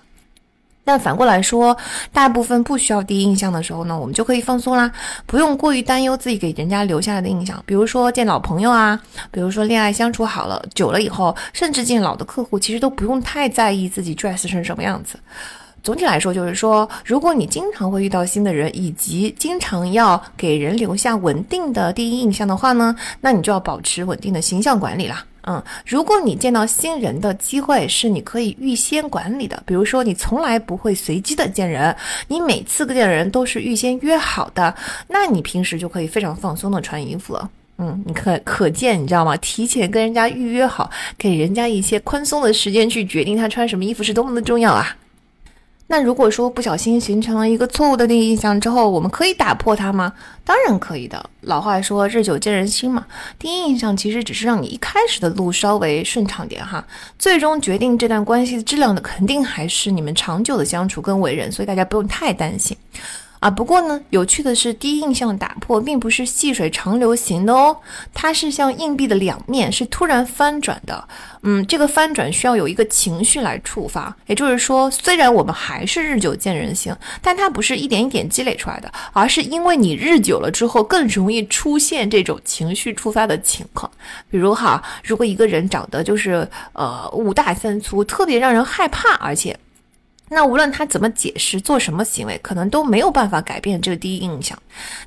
[0.83, 1.77] 但反过来说，
[2.11, 4.91] 大部分不需要第一印象的时候呢，我们就可以放松啦，
[5.25, 7.63] 不用过于担忧自己给人家留下来的印象。
[7.65, 9.01] 比如说见老朋友啊，
[9.31, 15.17] 比如说恋爱相处好了久了以后，甚至见老的客户，其实都不用太在意自己 dress 成什么样子。
[15.81, 25.23] 总体来说，就是说，如果你经常会遇到新的人，以及经常要给人留下稳定的第一印象的话呢，那你就要保持稳定的形象管理啦。
[25.49, 31.95] 嗯，如果你见到新人的机会是你可以预先管理的，比如说你从来不会随机的见人，
[32.27, 34.75] 你每次见人都是预先约好的，
[35.07, 37.49] 那你平时就可以非常放松的穿衣服了。
[37.77, 39.37] 嗯，你可可见，你知道吗？
[39.37, 44.97] 提前跟人家预约好，给人家一些宽松的时间去决定他穿什么衣服是多么的重要啊。
[45.89, 50.11] 那如果说不小心形成了一个错误的第一印象之后，我们可以打破它吗？
[50.43, 51.29] 当然可以的。
[51.41, 53.05] 老话说“日久见人心”嘛，
[53.39, 56.85] 第一印象其实只是让你一开始的路稍微顺畅点哈，
[57.17, 62.75] 最终决定这段关系的质量的肯定还是你们长久的相处跟为人，所以大家不用太担心。
[63.39, 67.77] 啊，不过呢，有趣的是，第一印象打破并不是细水长流型的哦，
[68.13, 71.07] 它是像硬币的两面，是突然翻转的。
[71.43, 76.91] 嗯，这个翻转需要有一个情绪来触发，也就是说，虽然我们还是日久见人心，
[77.21, 83.89] 但它不是一点一点积累出来的，而是因为你日久了之后，更容易出现这种情绪触发的情况。
[84.31, 89.57] 比如哈，如果一个人长得就是呃五大三粗，特别让人害怕，而且。
[90.29, 94.57] 那无论他怎么解释，做什么行为，可能都没有办法改变这个第一印象。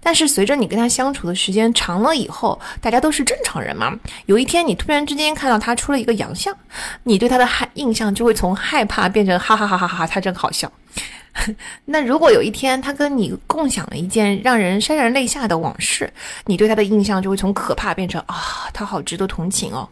[0.03, 3.95] 但是随着你跟他相处的时间长了以后，大家都是正常人嘛。
[4.27, 6.57] 有一天你突然之间看到他出了一个洋相，
[7.05, 10.71] 你对他的害印象就会从害怕变成哈哈哈哈哈，他真好笑。
[11.85, 16.13] 那如果有一天他跟你共享了一件让人潸然泪下的往事，
[16.47, 18.35] 你对他的印象就会从可怕变成啊，
[18.73, 19.89] 他好值得同情哦。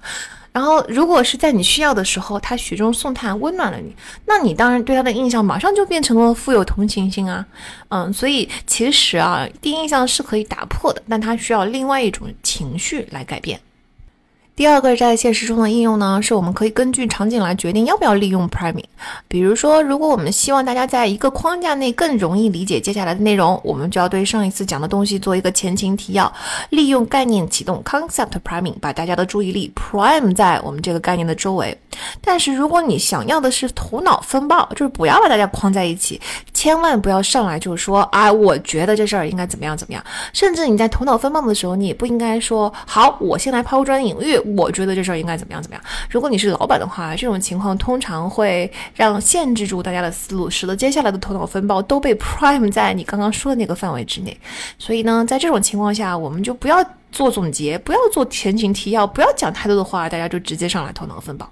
[0.58, 3.94] 然后，如果是在你需要的时候，他雪中送炭，温暖了你，
[4.26, 7.46] 那你当然对他的印象马上就变成了富有同情心啊。
[7.90, 13.60] 嗯，所以其实啊，第一印象是可以打破的，但他需要另外一种情绪来改变。
[14.58, 18.82] 第二个在现实中的应用呢，是我们可以根据场景来决定要不要利用 priming。
[19.28, 26.32] 比如说，如果我们希望大家在一个框架内更容易理解接下来的内容，我们就要对上一次讲的东西做一个前情提要，
[26.70, 31.78] 利用概念启动 concept priming，把大家的注意力 prime 在我们这个概念的周围。
[32.20, 36.20] 但是如果你想要的是头脑风暴，就是不要把大家框在一起，
[36.52, 40.02] 千万不要上来就说啊，我觉得这事儿应该怎么样怎么样。
[40.32, 44.36] 甚至你在头脑风暴的时候，你也不应该说好，我先来抛砖引玉。
[44.56, 45.84] 我觉得这事儿应该怎么样怎么样。
[46.10, 54.36] 如果你是老板的话，这种情况通常会让限制住大家的思路，使得接下来的头脑风暴都被 prime 在你刚刚说的那个范围之内。
[54.78, 61.48] 所以呢，在这种情况下，我们就不要做总结，不要做前情提要，不要讲太多的话，大家就直接上来头脑风暴。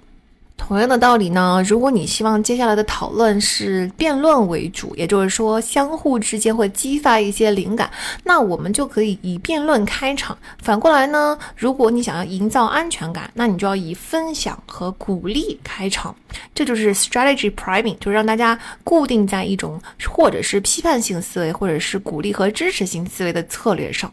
[0.57, 7.89] 同样的道理呢，如果你希望接下来的讨论是辩论为主，也就是说相互之间会激发一些灵感，
[8.23, 10.37] 那我们就可以以辩论开场。
[10.61, 16.13] 反过来呢，如果你想要营造安全感，那你就要以分享和鼓励开场。
[16.53, 19.79] 这就是 strategy priming，就是让大家固定在一种
[20.09, 24.11] 或者是批判性思维，或者是鼓励和支持性思维的策略上。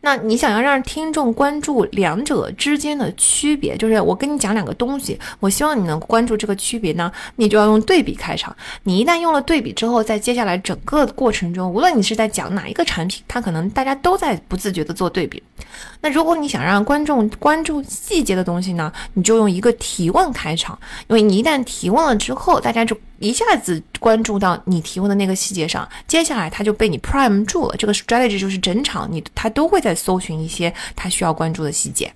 [0.00, 8.54] 那你想要让听众关注两者之间的区别，就是我跟你讲两个东西，我希望你能关注这个区别呢，你就要用对比开场。
[8.84, 15.42] 你一旦用了对比之后，在接下来整个过程中，无论你是在讲哪一个产品，它可能大家都在不自觉的做对比。
[16.00, 20.78] 那如果你想让观众关注细节的东西呢，你就用一个提问开场，
[21.08, 27.74] 因为你一旦提问了之后，大家就一下子关注到你提问的那个细节上，接下来他就被你 prime 住了。
[27.76, 32.12] 这个 strategy 就是整场你他都会在搜寻一些他需要关注的细节。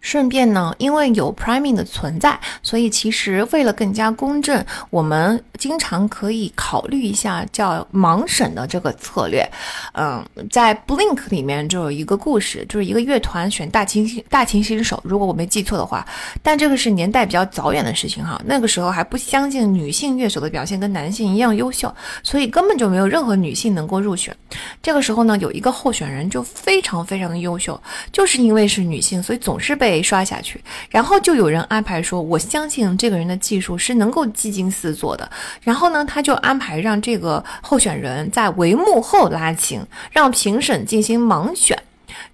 [0.00, 9.46] 顺便呢，因为有 priming 的存在，所以其实为了更加公正，我们经常可以考虑一下叫盲审的这个策略。
[9.92, 16.06] 嗯，在 Blink 里面就有一个故事，就是一个乐团选大提琴大清新手，如果我没记错的话。
[16.42, 24.34] 但这个是年代比较早远的事情哈，那个时候还不相信女性乐手的表现跟男性一样优秀，所以根本就没有任何女性能够入选。
[24.82, 27.78] 这个时候呢，有一个候选人就非常非常的优秀，
[28.10, 29.89] 就是因为是女性，所以总是被。
[29.90, 35.28] 被刷下去，然后就有人安排说：“我相信这个人的技术是能够技惊四座的。”
[35.64, 41.76] 然后呢，他就安排让这个候选人在帷幕后拉琴，让评审进行盲选。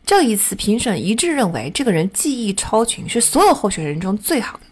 [0.05, 4.66] 这一次，评审一致认为这个人技艺超群，是所有候选人中最好的。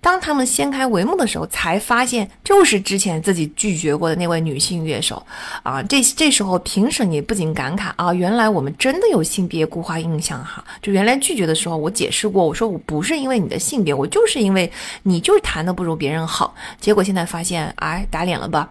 [0.00, 5.20] 当他们掀开帷幕的时候，才发现就是之前自己拒绝过的那位女性乐手
[5.62, 5.82] 啊！
[5.82, 10.64] 这这时候评审也不禁感慨啊，原来我们真的有性别固化印象哈！
[10.80, 14.70] 就原来拒绝的时候，我解释过，我说我不是因为你的性别，我就是因为
[15.02, 16.54] 你就是弹的不如别人好。
[16.80, 18.70] 结果现在发现，哎，打脸了吧？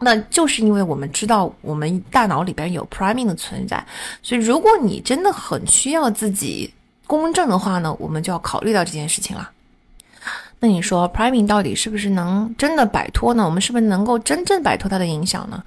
[0.00, 3.84] 那就是因为我们知道我们大脑里边有 priming 的存在，
[4.22, 6.72] 所以如果你真的很需要自己
[7.06, 9.50] 公正的话呢，我们就要考虑到这件事情了。
[10.60, 13.44] 那你说 priming 到底是不是能真的摆脱呢？
[13.44, 15.62] 我们是不是能够真正摆脱它的影响呢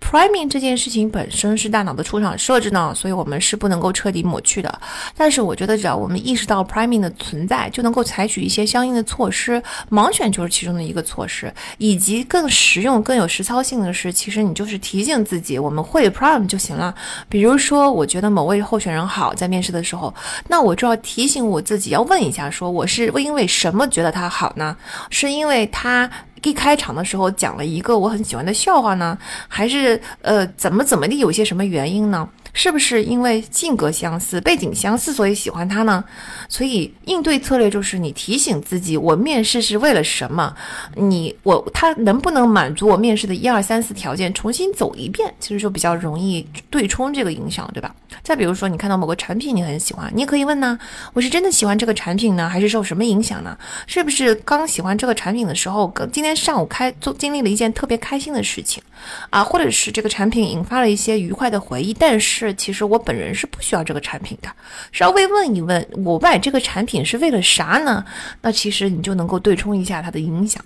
[0.00, 4.80] ？priming 这件事情本身是大脑的出厂设置呢，所以我们是不能够彻底抹去的。
[5.16, 9.62] 但是我觉得只要我们意识到 priming 的存在，就能够采取一些相应的措施。
[9.90, 16.94] 盲选就是其中的一个措施，以及更实用、更有实操性的是，其实你就是提醒自己，我们会 prime 就行了。
[17.30, 20.12] 比如说，我觉得某位候选人好，在面试的时候，
[20.48, 24.33] 那我就要提醒我自己，要问一下，说我是因为什么觉得他。
[24.34, 24.76] 好呢，
[25.10, 26.10] 是因为他
[26.44, 29.18] 一开场的时候讲了一个我很喜欢的笑话呢，
[29.48, 32.28] 还是呃怎么怎么地有些什么原因呢？
[32.56, 36.04] 是不是因为性格相似、背景相似，所以喜欢他呢？
[36.48, 40.54] 所以应对策略就是你提醒自己，我面试是为了什么？
[40.94, 44.32] 你我他能不能满足我面试的一二三四条件？
[44.32, 47.92] 重新走一遍，其实就比较容易对冲这个影响，对吧？
[48.22, 50.78] 再比如说，你看到某个产品你很喜欢，你也可以问呢：
[51.12, 53.58] 我是真的喜欢这个产品呢，还是受什么影响呢？
[53.88, 58.82] 是不是刚喜欢这个产品的时候，今天上午开做经历了一件特别开心的事情
[59.30, 59.42] 啊？
[59.44, 61.94] 或者是这个产品引发了一些愉快的回忆？
[61.94, 62.24] 但是。
[62.34, 64.48] 是，其实我本人是不需要这个产品的，
[64.90, 68.04] 稍微问一问，我买这个产品是为了啥呢？
[68.40, 70.64] 那其实你就能够对冲一下它的影响。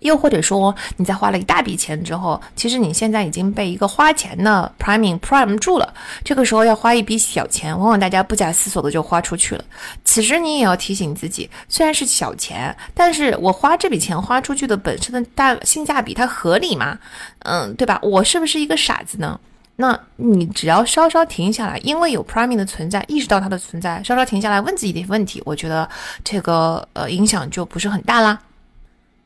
[0.00, 5.94] 又或者说，你在花了一大笔钱之后，其实你现在已经被一个花钱的 priming prime 住了，
[6.24, 9.64] 这个时候要花一笔小钱，往往大家不假思索的就花出去了。
[10.04, 16.98] 此时你也要提醒自己，虽然是小钱，但是我花这笔钱花出去的本身的大性价比，它合理吗？
[17.40, 17.98] 嗯，对吧？
[18.02, 19.38] 我是不是一个傻子呢？
[19.76, 25.88] 那你只要稍稍停下来，因为有 priming 的存在，意识到它的存在，稍稍停下来问自己的问题，我觉得
[26.22, 28.38] 这个呃影响就不是很大啦。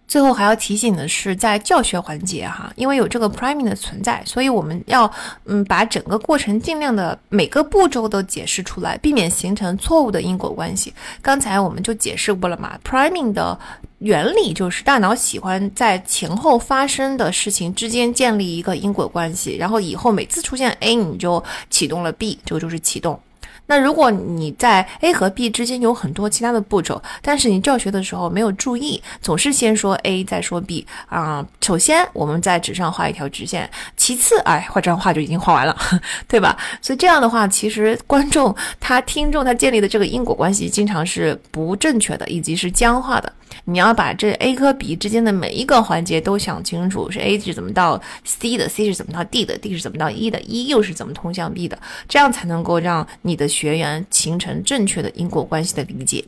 [0.07, 5.11] 最后还要提醒的是，在教学环节哈，因为有这个 priming 的存在，所以我们要
[5.47, 10.93] 嗯把整个过程尽量的每个步骤都解释出来，避免形成错误的因果关系。
[11.23, 13.59] 刚才我们就解释过了嘛，priming 的
[13.99, 23.19] 原理就是大脑喜欢在前后发生的事情之间建立一个因果关系，然后以后每次出现 A，你就启动了 B，这个就是启动。
[23.67, 31.45] 那如果你在 A 和 B 之间有很多其他的步骤，但是你教学的时候没有注意，总是先说 A 再说 B 啊。
[31.61, 35.77] 首先我们在纸上画一条直线，其次哎画这张画就已经画完了，
[36.29, 36.57] 对吧？
[36.83, 43.33] 所以这样的话，其实观众他听众他建立的这个因果关系经常是不正确的，以及是僵化的。
[43.67, 51.53] 你要把这 A 和 B 之间的每一个环节都想清楚，是 A 是怎么到 C 的，C 是怎么到 D 的，D 是怎么到 E 的，E 又是怎么通向
[51.53, 51.79] B 的，
[52.09, 56.25] 这样才能够让你的学员形成正确的因果关系的理解。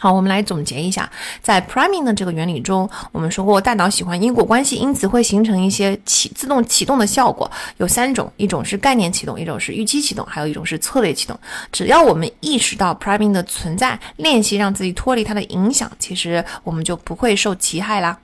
[0.00, 1.10] 好，我们来总结一下，
[1.42, 11.36] 在 priming 的这个原理中，我们说过大脑喜欢因果关系，因此会形成一些启自动启动的效果，有三种，一种是概念启动，一种是预期启动，还有一种是策略启动。
[11.72, 18.16] 只要我们意识到 priming 的存在，练习让自己脱离它的影响，其实我们就不会受其害啦。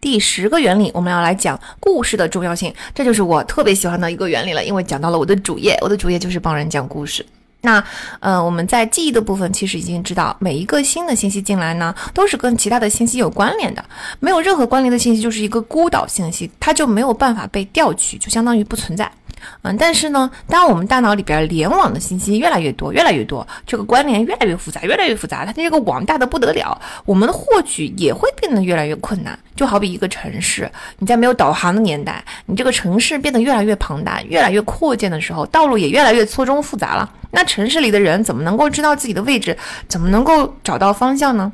[0.00, 7.24] 第十个原理，我们要来讲故事的重要性，这就是我特别喜欢的一个原理了，因为讲到了我的主业，我的主业就是帮人讲故事。
[7.62, 7.84] 那，
[8.20, 13.84] 呃，我们在记忆的部分其实已经知道，每一个新的信息进来呢，都是跟其他的信息有关联的，
[14.18, 19.12] 没有任何关联的信息就是一个孤岛信息，它就没有办法被调取，就相当于不存在。
[19.62, 29.38] 嗯，但是呢，当我们大脑里边联网的信息越来越多，越来越多，这个关联越来越复杂，越来越复杂，它这个网大的不得了，我们的获取也会变得越来越困难。
[29.56, 37.10] 就好比一个城市，你在没有导航的年代，你这个城市变得越来越庞大，越来越扩建的时候，道路也越来越错综复杂了。
[37.32, 39.56] 那城市里的人怎么能够知道自己的位置？
[39.86, 41.52] 怎么能够找到方向呢？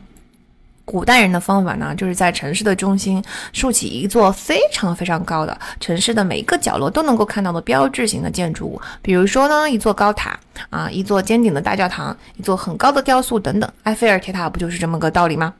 [0.87, 3.23] 古代人的方法呢，就是在城市的中心
[3.53, 10.39] 竖起一座非常非常高的城市的每一个角落都能够看到的标志性的建筑物，比如说呢，一座高塔
[10.71, 13.71] 啊，一座尖顶的大教堂，一座很高的雕塑等等。
[13.83, 15.53] 埃菲尔铁塔不就是这么个道理吗？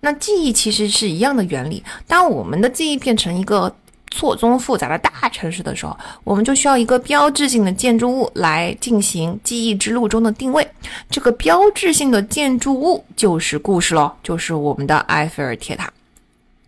[0.00, 1.82] 那记忆其实是一样的原理。
[2.06, 3.74] 当我们的记忆变成一个。
[4.10, 10.66] 错综复杂的大城市的时候，我们就需要一个标志性的建筑物来进行记忆之路中的定位。
[11.10, 15.92] 这个标志性的建筑物就是故事喽，就是我们的埃菲尔铁塔。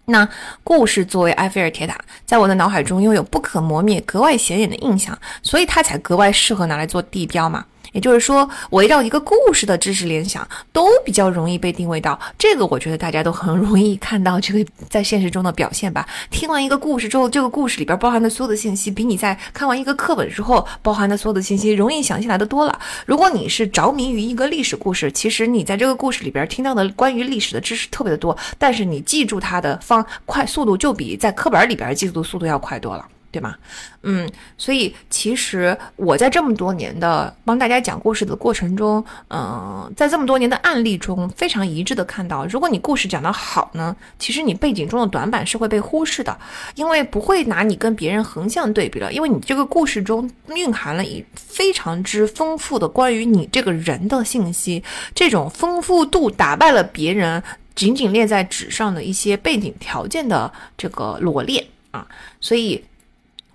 [0.06, 0.26] 那
[0.64, 7.64] 故事作为埃菲尔铁塔，在我的脑海中拥有不可磨灭、格外显眼的印象，所以它才格外适合拿来做地标嘛。
[7.98, 12.16] 也就是说，围绕一个故事的知识联想都比较容易被定位到。
[12.38, 16.08] 这个我觉得大家都很容易看到这个在现实中的表现吧。
[16.30, 22.78] 听完一个故事之后，这个故事里边包含的所有的信息，比你在看完一个课本之后包含的所有的信息容易想起来的多了。
[23.04, 33.04] 如果你是着迷于一个历史故事，其实你在这个故事里边听到的关于历史的知识特别的多，但是你记住它的方快速度就比在课本里边记住的速度要快多了。
[33.30, 33.54] 对吗？
[34.02, 46.36] 嗯，所以其实我在这么多年的帮大家讲故事的过程中，嗯，在这么多年的案例中，非常一致的看到，如果你故事讲得好呢，其实你背景中的短板是会被忽视的，
[46.74, 54.82] 因为不会拿你跟别人横向对比了，因为你这个故事中蕴含了一非常之丰富的关于你这个人的信息，
[55.14, 57.42] 这种丰富度打败了别人
[57.74, 62.06] 仅仅列在纸上的一些背景条件的这个罗列啊，
[62.40, 62.82] 所以。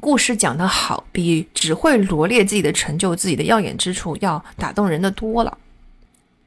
[0.04, 5.58] 故事讲得好，比只会罗列自己的成就、自己的耀眼之处要打动人的多了。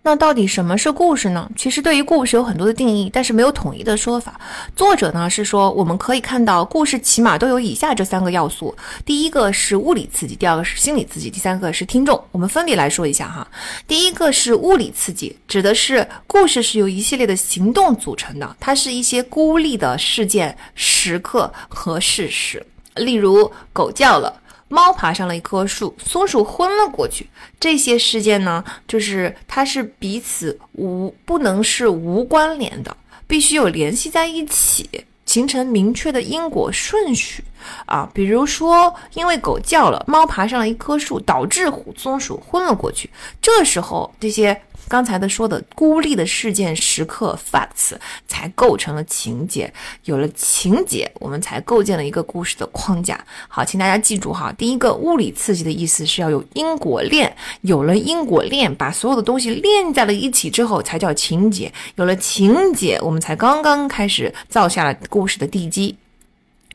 [0.02, 1.50] 那到底什么是故事呢？
[1.56, 4.38] 其实对于故事有很多的定义，但是没有统一的说法。
[4.76, 8.76] 作者呢是说，我们可以看到故事起码都有以下这三个要素：
[9.06, 12.22] 第一个是物理刺激，第二个是心理刺激，第三个是听众。
[12.32, 13.48] 我们分别来说一下哈。
[13.88, 22.62] 第一个是物理刺激，指的是故事是由一系列的行动组成的，它是一些孤立的事件、时刻和事实。
[22.96, 27.28] 例如，狗叫了，猫爬上了一棵树，松鼠昏了过去。
[27.60, 32.96] 这些事件呢，就是它是彼此无不能是无关联的，
[33.26, 34.88] 必须有联系在一起，
[35.24, 37.44] 形成明确的因果顺序
[37.84, 38.08] 啊。
[38.12, 43.08] 比如说，因为狗叫了，猫爬上了一棵树，导致松鼠昏了过去。
[43.40, 44.60] 这时候，这些。
[44.88, 47.94] 刚才的说的孤立的事件时刻 facts
[48.28, 49.72] 才构成了情节，
[50.04, 53.22] 有了情节，我们才构建了一个故事的框架。
[53.48, 61.72] 好，请大家记住哈，第一个物理刺激的意思是要有因果链，有了因果链，把所有的东西链在了一起之后，才叫情节。
[61.96, 65.96] 有了情节，我们才刚刚开始造下了故事的地基。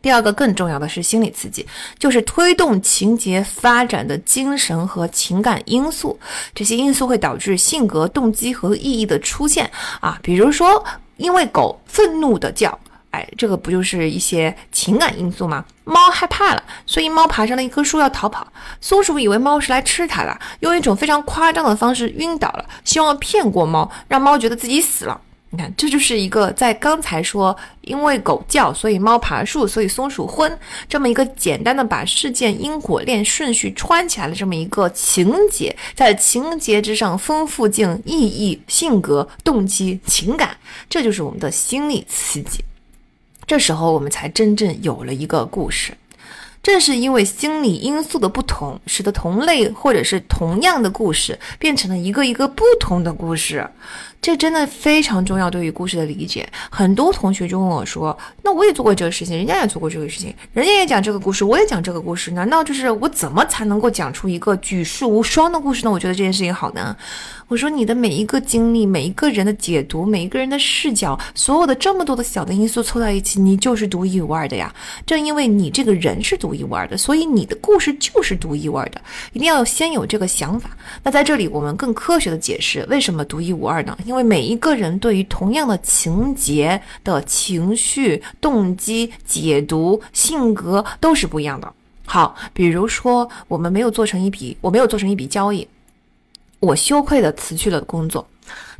[0.01, 1.65] 第二个更重要的是心理刺激，
[1.99, 6.19] 就是推动情节发展的精神和情感因素。
[6.55, 9.69] 这些因素会导致性格、动机和意义的出现
[9.99, 10.17] 啊。
[10.21, 10.83] 比如说，
[11.17, 12.77] 因为狗愤怒的叫，
[13.11, 15.63] 哎，这个不就是一些情感因素吗？
[15.83, 18.47] 猫害怕了，所以猫爬上了一棵树要逃跑。
[18.79, 25.19] 松鼠以为猫是来吃它的，用一种非常夸张的方式晕倒了，希望骗过猫，让猫觉得自己死了。
[25.53, 30.57] 你看，这就是一个在刚才说，因为狗叫，所以猫爬树，所以松鼠昏，
[30.87, 40.55] 这么一个简单的把事件因果链顺序串起来的这么一个情节，在情节之上丰富进意义、性格、动机、情感，
[40.89, 42.63] 这就是我们的心理刺激。
[43.45, 45.91] 这时候我们才真正有了一个故事。
[46.63, 53.67] 正是因为心理因素的不同，使得同类或者是同样的故事变成了一个一个不同的故事。
[54.21, 56.47] 这真的非常重要，对于故事的理解。
[56.69, 66.95] 很多同学就问我说：“那我也做过这个事情，人家也做过这个事情，人家也讲这个故事，我也讲这个故事，难道就是我怎么才能够讲出一个举世无双的故事呢？”我觉得这件事情好难。
[67.47, 74.73] 我说你的每一个经历，每一个人的解读，每一个人的视角，所有的这么多的小的因素凑到一起，你就是独一无二的呀。
[75.05, 79.01] 正因为你这个人是独一无二的，所以你的故事就是独一无二的。
[79.33, 80.69] 一定要先有这个想法。
[81.03, 83.97] 那在这里，我们更科学的解释为什么独一无二呢？
[84.11, 91.73] 因为每一个人对于同样的情节的情绪、动机、解读、性格都是不一样的。
[92.05, 95.65] 好，比如说我们没有做成一笔，我没有做成一笔交易。
[96.59, 98.27] 我羞愧的辞去了工作，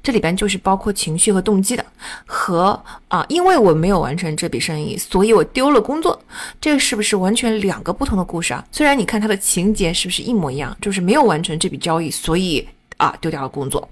[0.03, 1.85] 这里边就是包括情绪和动机的，
[2.25, 2.77] 和
[3.07, 6.21] 啊，因为我没有完成这笔生意，所以我丢了工作，
[6.59, 8.67] 这个是不是完全两个不同的故事啊？
[8.69, 12.67] 虽然你看它的情节是不是一模一样，就是没有完成这笔交易，所以
[12.97, 13.87] 啊丢掉了工作。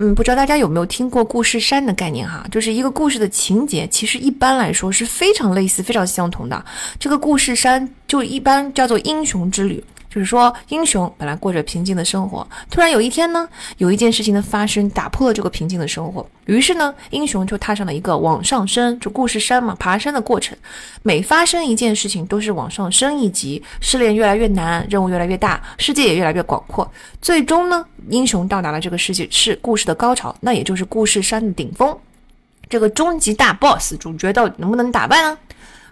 [0.00, 2.46] 嗯，不知道大家有没有听过故事山的概念哈？
[2.52, 6.64] 就是一个故事的情节，其实一般来说是非常类似、非常相同的。
[7.00, 9.84] 这个故事山就一般叫做英雄之旅。
[10.10, 16.26] 就是说，英雄本来过着平静的生活，突然有一天呢，有一件事情的发生打破了这个平静的生活。
[16.46, 20.56] 于是呢，英雄就踏上了一个往上升，就故事山嘛，爬山的过程。
[21.02, 26.90] 每发生一件事情，都是往上升一级，试炼越来越难，任务越来越大，世界也越来越广阔。
[27.20, 31.94] 最终呢，英雄到达了这个世界是故事的高潮，那也就是故事山的顶峰。
[32.70, 35.36] 这个终极大 BOSS 主角到底能不能打败呢？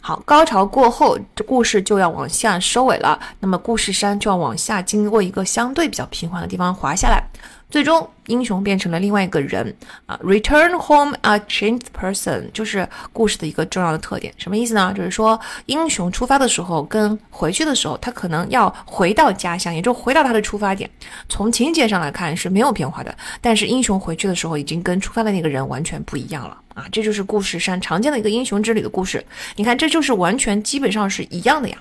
[0.07, 3.19] 好，高潮过后，这故事就要往下收尾了。
[3.41, 7.25] 那么故事山就要往下，经过一个相对比较平缓的地方滑下来。
[7.69, 9.75] 最终，英雄变成了另外一个人
[10.07, 14.33] 啊，return home a changed person，就是故事的一个重要的特点。
[14.39, 14.95] 什么意思呢？
[14.97, 20.89] 就是说，英雄出发的时候跟回去的时候，他可能要回到家乡，也就回到他的出发点。
[21.29, 26.87] 从情节上来看是没有变化的，但是英雄回去的时候已经跟出发的那个人完全不一样了啊！
[26.93, 29.23] 这就是故事山常见的一个英雄之旅的故事。
[29.57, 31.77] 你看，这就是完全基本上是一样的呀。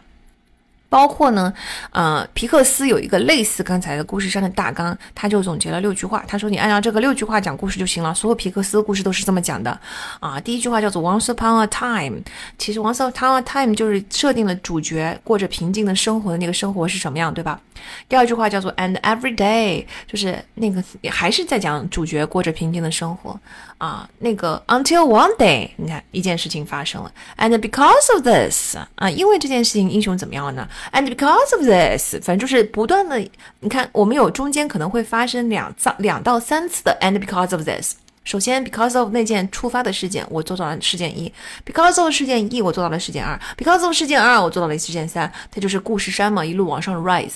[0.90, 1.54] 包括呢，
[1.92, 6.24] 呃，皮克斯有一个类似刚才的故事山的大纲，他就总结了六句话。
[6.28, 9.78] 他说：“你按照这个六句话讲故事就行了。”所有皮克斯的故事都是这么讲的
[10.20, 10.40] 啊。
[10.40, 12.20] 第一句话叫做 “Once upon a time”，
[12.58, 17.60] 其实 “Once upon a time” 就是设定了主角过着平静的生活的那个生活是什么样，对吧？
[18.08, 23.38] 第二句话叫做 “And every day”，就是那个还是在讲主角过着平静的生活
[23.78, 24.10] 啊。
[24.20, 33.20] 那个 “Until one day”，你看一件事情发生了，“And because of this”，啊，因为这件事情，英雄怎么样了呢？And because of this，反正就是不断的，
[33.60, 37.96] 你看我们有中间可能会发生两到两到三次的 and because of this。
[38.24, 41.32] 首先，because of 那件触发的事件，我做到了事件一
[41.64, 45.32] ；because of 事件一，我做到了事件二；because of 事件二，我做到了事件三。
[45.52, 47.34] 它就是故事山嘛，一路往上 rise，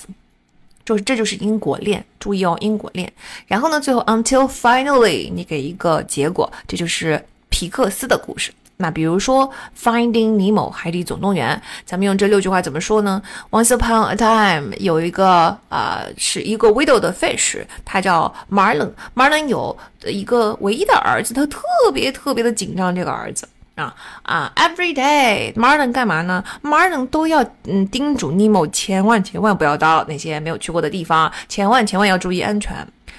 [0.90, 2.04] 就是这就是因果链。
[2.20, 3.14] 注意哦，因果链。
[3.46, 8.52] 然后呢，最后 until finally，你给一个结果，这就是皮克斯的故事。
[8.78, 9.48] 那比如说
[9.80, 13.22] 《Finding Nemo》海底总动员，咱们用这六句话怎么说呢
[13.52, 18.90] ？Once upon a time，有一个啊，是一个 widow 的 fish，他叫 Marlin。
[19.14, 21.62] Marlin 有一个唯一的儿子，他特
[21.94, 23.48] 别特别的紧张这个儿子
[23.80, 32.76] 啊啊！Every day，Marlin 干嘛呢？Marlin 都要嗯叮嘱 Nemo 千万千万不要到那些没有去过的地方，千万千万要注意安全。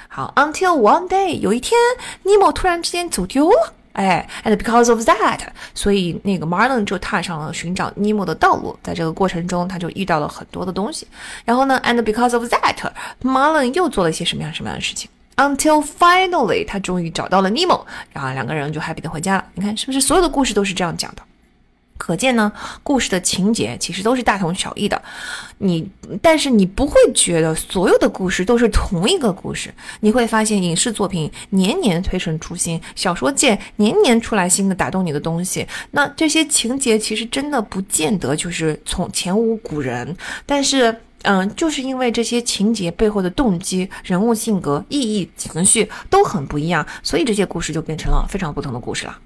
[0.09, 1.78] 好，Until one day，有一天
[2.24, 3.73] ，Nemo 突然之间走丢了。
[3.93, 5.41] 哎，and because of that，
[5.74, 8.78] 所以那个 Marlin 就踏上了寻找尼莫的道路。
[8.85, 11.09] 在这个过程中，他就遇到了很多的东西。
[11.45, 15.11] 然后呢，and because of that，Marlin 又做了一些什么样什么样的事情
[15.41, 19.45] ？Until finally，他终于找到了尼莫，然后两个人就 happy 的回家了。
[19.55, 21.23] 你看，是不是所有的故事都是这样讲的？
[21.97, 22.51] 可见呢，
[22.83, 25.01] 故事的情节其实都是大同小异的。
[25.59, 25.87] 你，
[26.23, 29.73] 但是你不会觉得所有的故事都是同一个故事。
[30.01, 35.67] 你会发现影视作品年年推陈出新，小说界年年出来新的打动你的东西。
[35.91, 40.17] 那这些情节其实真的不见得就是从前无古人。
[40.47, 49.19] 但是，嗯，就是因为这些情节背后的动机、人物性格、意义、情绪都很不一样，所以这些故事就变成了非常不同的故事了。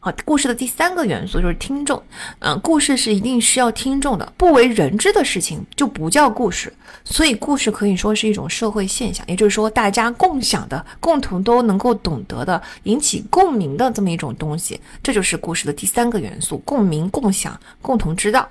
[0.00, 2.00] 好，故事的第三个元素就是听众。
[2.38, 6.72] 嗯，故事是一定需要听众的，不为人知的事情就不叫故事。
[7.04, 14.80] 所以，故事可以说是一种社会现象，也就是说，大家共享的、共同都能够懂得的、引起共鸣的这么一种东西。
[15.02, 18.48] 这就是故事的第三个元素：共鸣、共享、共同知道。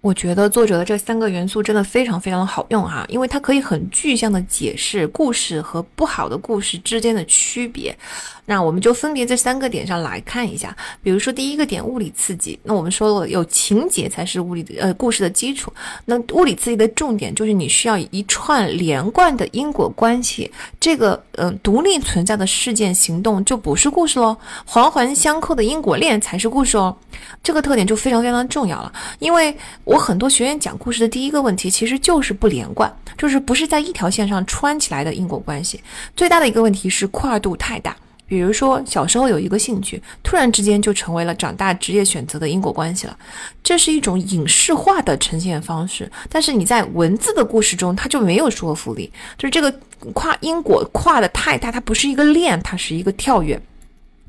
[0.00, 7.96] 我觉得作者的这三个元素真的非常非常的好用哈，因为它可以很具象的解释故事和不好的故事之间的区别。
[8.46, 10.74] 那我们就分别这三个点上来看一下。
[11.02, 12.58] 比如说第一个点，物理刺激。
[12.62, 15.70] 那我们说了，有情节才是物理的呃故事的基础。
[16.06, 20.50] 那物理刺激的重点就是你需要一串连贯的因果关系，
[20.80, 24.34] 这个嗯独立存在的事件行动就不是故事喽，
[24.64, 26.96] 环环相扣的因果链才是故事哦。
[27.42, 29.54] 这个特点就非常非常重要了，因为。
[29.88, 35.80] 我很多学员讲故事的第一个问题，其实就是不连贯，就是不是在一条线上穿起来的因果关系。
[36.14, 37.96] 最大的一个问题是跨度太大。
[38.26, 43.16] 比如说，小时候有一个兴趣，突然之间就成为了长大职业选择的因果关系了。
[43.62, 49.10] 这是一种影视化的呈现方式，但是你在文字的故事中，它就没有说服力。
[49.38, 49.74] 就是这个
[50.12, 53.58] 跨因果跨的太大，它不是一个链，它是一个跳跃。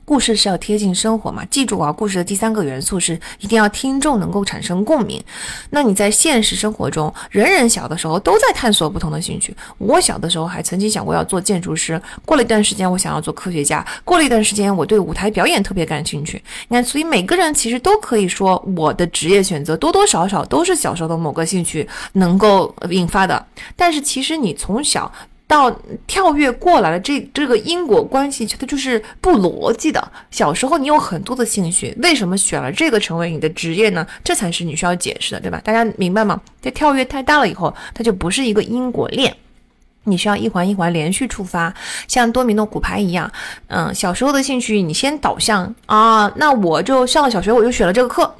[0.09, 1.45] 故事是要贴近生活嘛？
[1.51, 5.23] 记住啊，故事的第三个元素是一定要听众能够产生共鸣。
[5.69, 9.55] 那你在现实生活中，人人小的时候都在探索不同的兴趣。
[9.77, 16.41] 我小的时候还曾经想过要做建筑师，过了一段时间我想要做科学家，过了一段时间我对舞台表演特别感兴趣。
[16.69, 23.45] 你看，所以每个人其实都可以说，我的职业选择多多少少都是小时候的某个兴趣能够引发的。
[23.75, 25.11] 但是其实你从小。
[25.49, 30.11] 到跳跃过来了这这个因果关系，它就是不逻辑的。
[30.29, 34.05] 小时候你有很多的兴趣，为什么选了这个成为你的职业呢？
[34.23, 35.59] 这才是你需要解释的，对吧？
[35.63, 36.39] 大家明白吗？
[36.61, 39.35] 这跳跃太大了以后，它就不是一个因果链，
[40.03, 41.73] 你需要一环一环连续触发，
[42.07, 43.31] 像多米诺骨牌一样。
[43.69, 48.31] 嗯，小时候的兴趣你先导向啊，那我就上了小学，我就选了这个课。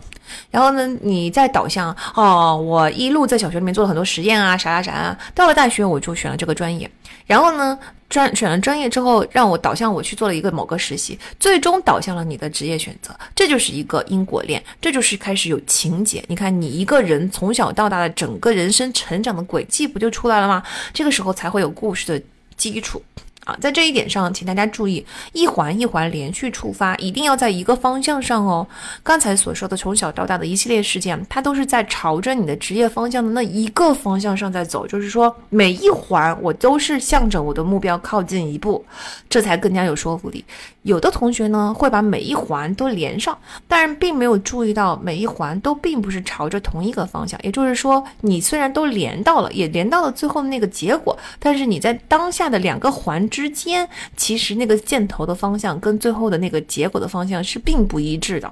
[0.49, 5.17] 然后呢，你再导向哦，我一路在小学里面做了很多实验啊，啥啥啥啊。
[5.33, 6.89] 到了大学，我就选了这个专业。
[7.25, 7.77] 然后呢，
[8.09, 13.15] 专选了专业之后，让我导向我去做了一个某个实习，最终导向了你的职业选择。
[13.35, 16.23] 这就是一个因果链，这就是开始有情节。
[16.27, 20.63] 你看，你一个人从小到大的整个人生成长的轨迹不就出来了吗？
[20.91, 22.25] 这个时候才会有故事的
[22.57, 22.99] 基础。
[23.45, 25.03] 啊，在这一点上，请大家注意，
[25.33, 28.67] 一环一环连续触发，一定要在一个方向上哦。
[29.01, 38.85] 刚才所说的从小到大的一系列事件，它都是在朝着你的职业方向的那一个方向上在走，就是说每一环我都是向着我的目标靠近一步，
[39.29, 40.43] 这才更加有说服力。
[40.89, 43.37] 有的同学呢会把每一环都连上，
[43.67, 47.39] 但是并没有注意到每一环都并不是朝着同一个方向。
[47.43, 53.87] 也就是说，你虽然都连到了，也连到了最后的那个结果，但是你在当下的两个环之间，
[54.17, 58.51] 其实那个箭头的方向跟最后的那个结果的方向是并不一致的。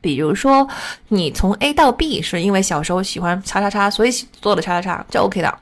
[0.00, 0.66] 比如说，
[1.08, 4.10] 你从 A 到 B 是因为小时候喜欢叉叉叉，所以
[4.40, 5.58] 做了叉叉叉，这 OK 的。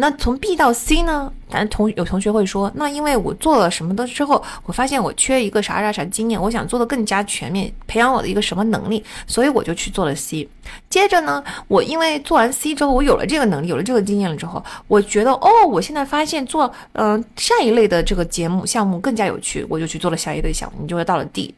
[0.00, 1.32] 那从 B 到 C 呢？
[1.50, 10.48] 但同有同学会说，那因为我做了什么的之后，我发现我缺一个啥啥啥经验，我想做的更加全面，培养我的一个什么能力，所以我就去做了 C。
[10.88, 21.52] 接着呢，我因为做完 C 之后，我有了这个能力，有了这个经验了之后，我觉得哦，我现在发现做嗯下一类的这个节目项目更加有趣，我就去做了下一类项目，你就会到了 D。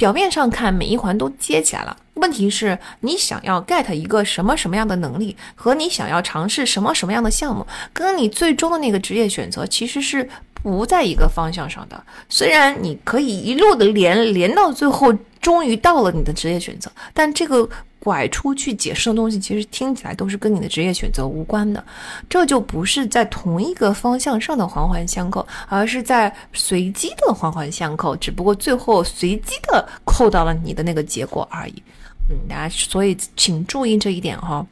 [0.00, 1.94] 表面上看，每一环都接起来了。
[2.14, 12.02] 问题是，你想要 get 一个什么什么样的能力，和你想要尝试什么什么样的项目，跟你最终的那个职业选择其实是不在一个方向上的。
[12.30, 15.12] 虽然你可以一路的连连到最后，
[15.42, 17.68] 终于到了你的职业选择，但这个。
[18.00, 21.84] 拐出去解释的东西，其实听起来都是跟你的职业选择无关的，
[22.28, 31.82] 这就不是在同一个方向上的环环相扣，而是在随机的环环相扣，只不过最后随机的扣到了你的那个结果而已。
[32.30, 34.66] 嗯，大家所以请注意这一点哈。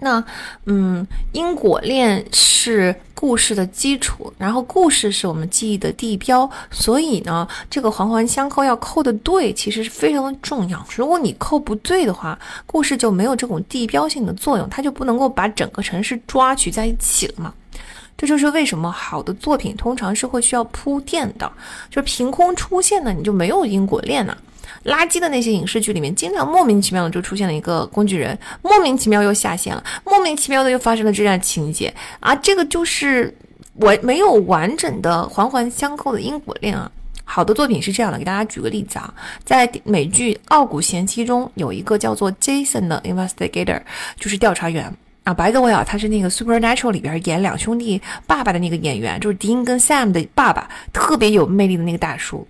[0.00, 0.22] 那，
[0.66, 10.86] 嗯，因果链是故事的基础，然后故事是我们记忆的地标，所以呢，这个环环相扣要扣的对，其实是非常的重要。
[10.94, 17.52] 如果你扣不对的话，故事就没有这种地标性的作用，它就不能够把整个城市抓取在一起了嘛。
[18.16, 21.50] 这就是为什么好的作品通常是会需要铺垫的，
[21.88, 24.36] 就是凭空出现的，你就没有因果链了。
[24.84, 32.34] 垃圾的那些影视剧里面，经常莫名其妙的就出现了一个工具人，莫名其妙又下线了，莫名其妙的又发生了这样情节啊！
[32.36, 33.34] 这个就是
[33.74, 36.90] 完没有完整的环环相扣的因果链啊！
[37.24, 39.12] 好的作品是这样的，给大家举个例子啊，
[39.44, 43.80] 在美剧《傲骨贤妻》中有一个叫做 Jason 的 investigator，
[44.18, 44.90] 就是调查员
[45.24, 45.34] 啊。
[45.34, 52.48] 白德威啊，他是那个 Supernatural 里边演两兄弟爸爸的那个演员，就是 Dean 跟 Sam 的爸爸，特别有魅力的那个大叔。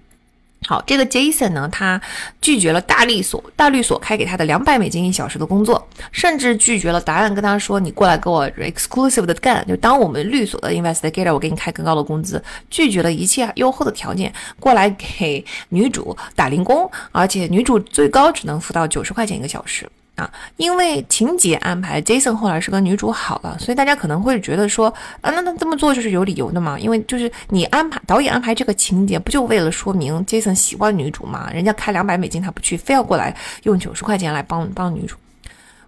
[0.67, 2.01] 好，这个 Jason 呢，他
[2.41, 19.89] 拒绝了大律所大律所开给他的两百美金一小时的工作，甚至拒绝了答案跟他说：“你过来给我 exclusive 的干，就当我们律所的 investigator，我给你开更高的工资。”拒绝了一切优厚的条件，过来给女主打零工，而且女主最高只能付到九十块钱一个小时。
[20.19, 26.77] 啊，因为情节安排，Jason 后来是跟女主好了，所以大家可能会觉得说，啊，那那这么做就是有理由的嘛？
[26.77, 31.49] 因为就是你安排导演安排这个情节，不就为了说明 Jason 喜欢女主吗？
[31.53, 35.17] 人家开两百美金他不去，非要过来用九十块钱来帮帮女主。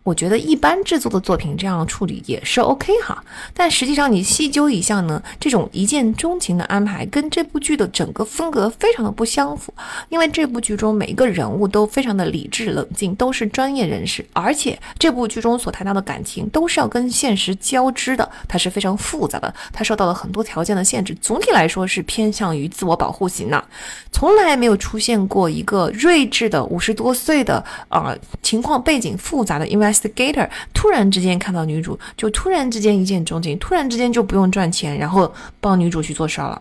[0.03, 3.23] 我觉得一般制作的作品这样处理也是 OK 哈，
[3.53, 9.73] 但实际上你细究一下呢，这种一见钟情的安排跟这部剧的整个风格非常的不相符。
[10.09, 21.15] 因为这部剧中每一个人物都非常的理智冷静，都是专业人士，而且这部剧中所谈到的感情都是要跟现实交织的，它是非常复杂的，它受到了很多条件的限制。
[21.21, 23.63] 总体来说是偏向于自我保护型的，
[24.11, 29.90] 从来没有出现过一个睿智的五十多岁的啊情况背景复杂的，因为。
[29.91, 36.61] Investigator 突然之间看到女主，就突然之间一见钟情，突然之间就不用赚钱，然后帮女主去做事儿了，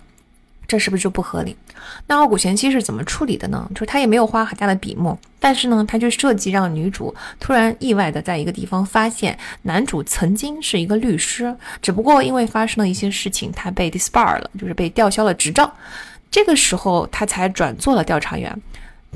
[0.68, 1.56] 这是不是就不合理？
[2.08, 3.70] 那傲骨贤妻是怎么处理的呢？
[3.74, 15.72] 就是他也没有花很大的笔墨，但是呢，他就设计让女主突然意外的在一个地方发现男主曾经是一个律师，只不过因为发生了一些事情，他被 disbar 了，就是被吊销了执照，
[16.30, 18.62] 这个时候他才转做了调查员。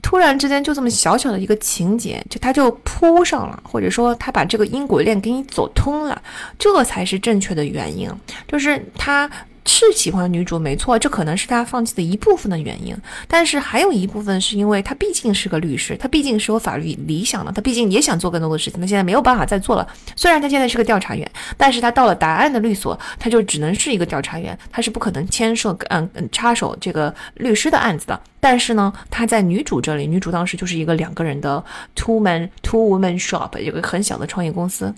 [0.01, 6.21] 突然之间就这么小小的一个情节，就他就扑上了，或者说他把这个因果链给你走通了，
[6.57, 8.09] 这才是正确的原因，
[8.47, 9.29] 就是他。
[9.65, 12.95] 是喜欢女主没错，这可能是他放弃的一部分的原因，
[13.27, 19.87] 但是还有一部分是因为他毕竟是个律师，他毕竟是有法律理想的，他毕竟也想做更多的事情，他现在没有办法再做了。
[20.15, 28.19] 虽然他现在是个调查员，但是他到了答案的律所，他就只能是一个调查员，他是不可能牵涉嗯嗯插手这个律师的案子的。
[28.39, 31.63] 但是呢，他在女主这里，女主当时就是一个两个人的
[31.95, 34.93] two man two woman shop，有个很小的创业公司。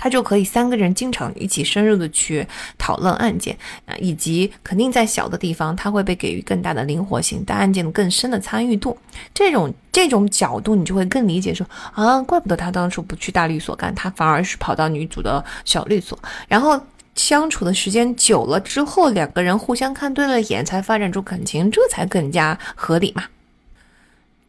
[0.00, 2.46] 他就可以三个人经常一起深入的去
[2.78, 3.54] 讨论案件
[3.84, 8.96] 啊，以及肯定在小的地方，他会被给予更大的灵活性，但案件的更深的参与度。
[9.34, 16.18] 这种这种角度，你就会更理解说啊，怪不得他当初不去大律所干，他反而是跑到女主的小律所，
[16.48, 16.80] 然后
[17.14, 23.24] 相处的时间久了之后，两个人互相看对了眼，才发展出感情，这才更加合理嘛。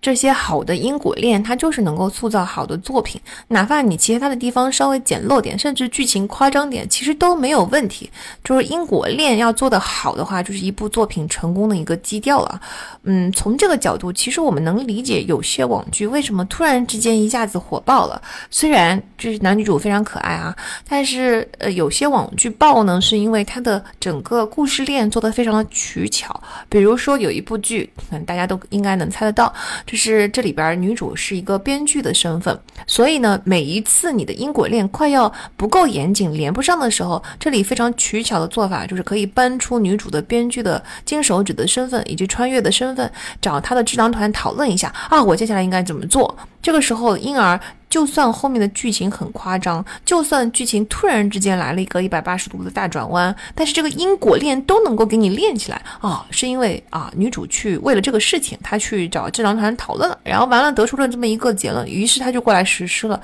[0.02, 3.22] 这些好的因果链，它就是能够塑造好的作品。
[3.50, 8.10] 哪怕你其他的地方稍微简陋点，甚至剧情夸张点，其实都没有问题。
[8.44, 12.60] 就是因果链要做得好的话，就是一部作品成功的一个基调了。
[13.04, 18.20] 嗯，从这个角度，其实我们能理解有些网剧为什么突然之间一下子火爆了。
[18.50, 20.56] 虽然就是男女主非常可爱啊，
[20.90, 26.42] 但是呃，有些网剧爆呢，是因为它的整个故事链做得非常的取巧。
[26.70, 29.54] 比如说有一部剧，嗯，大家都应该能猜得到。
[29.92, 32.58] 就是这里边女主是一个编剧的身份，
[32.88, 43.12] 所以呢，每一次你的因果链快要不够严谨、连不上的时候，这里非常取巧的做法就是可以搬出女主的编剧的金手指的身份以及穿越的身份，
[43.42, 46.38] 找她的智囊团讨论一下啊，我接下来应该怎么做？
[46.62, 47.60] 这个时候，因而。
[47.92, 63.22] 就算后面的剧情很夸张，就算剧情突然之间来了一个一百八十度的大转弯，但是这个因果链都能够给你链起来啊，是因为啊女主去为了这个事情，她去找智囊团讨论了，然后完了得出了这么一个结论，于是她就过来实施了，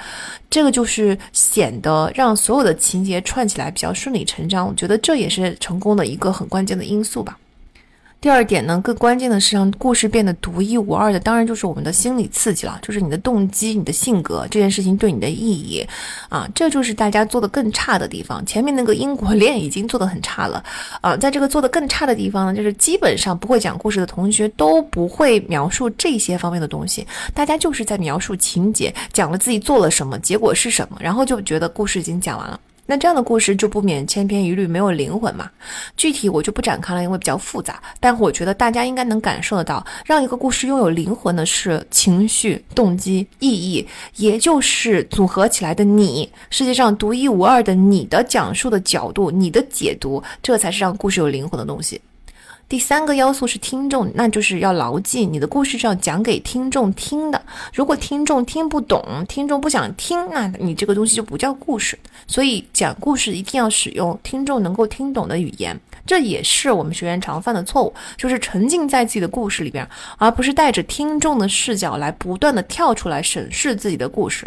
[0.50, 7.38] 这个就是显得让所有的情节串起来比较顺理成章，我觉得这也是成功的一个很关键的因素吧。
[8.20, 15.88] 第二点呢，更关键的是让故事变得独一无二的，当然就是我们的心理刺激了，就是你的动机、你的性格，这件事情对你的意义，
[16.28, 18.44] 啊，这就是大家做的更差的地方。
[18.44, 20.64] 前面那个因果链已经做的很差了，
[21.00, 32.60] 啊，在这个做的更差的地方呢，就是基本上不会讲故事的同学都不会描述这些方面的东西，大家就是在描述情节，讲了自己做了什么，结果是什么，然后就觉得故事已经讲完了。
[32.88, 35.52] 那这样的故事就不免千篇一律，没有灵魂嘛？
[35.96, 37.80] 具体我就不展开了，因为比较复杂。
[38.00, 43.86] 但我觉得大家应该能感受得到，让一个故事拥有灵魂的是情绪、动机、意义，
[44.16, 52.02] 也就是组合起来的你，世界上独一无二的你的讲述的角度、你的解读，这才是让故事有灵魂的东西。
[52.70, 57.42] 第三个要素是听众，那就是要牢记你的故事是要讲给听众听的。
[57.74, 61.98] 如果听众听不懂，听众不想听，那你这个东西就不叫故事。
[62.28, 69.88] 所以讲故事一定要使用听众能够听懂的语言，这也是我们学员常犯的错误，就是沉浸在自己的故事里边，
[70.18, 74.46] 而不是带着听众的视角来不断的跳出来审视自己的故事。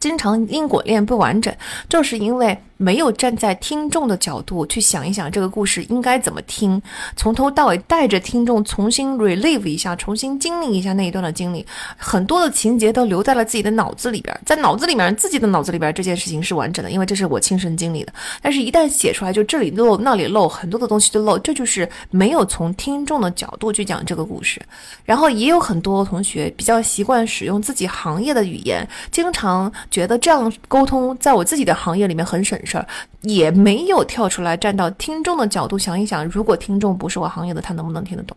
[0.00, 1.54] 经常因果链不完整，
[1.88, 6.80] 就是因为没有站在听众的角度去想一想这个故事应该怎么听，
[7.16, 11.64] 从头到尾带着听众重新 relive 一下，重新经历一下那一段的经历，
[11.96, 18.12] 很多的情节都留在了自己的脑子里边，在脑子里面自己的脑子里边这件事情是完整的，因为这是我亲身经历的。
[18.42, 24.60] 但是，一旦写出来，就这里漏那里漏，很多的东西都漏，这就是没有从听众的角度去讲这个故事。
[25.04, 32.86] 然后也有很多同学比较习惯使用自己行业的语言，经常觉得这样沟通在我自己的行业里面很省事儿，
[33.22, 38.36] 也没有跳出来站到听众的角度想一想，如果听众不是我行业的，他能不能听得懂？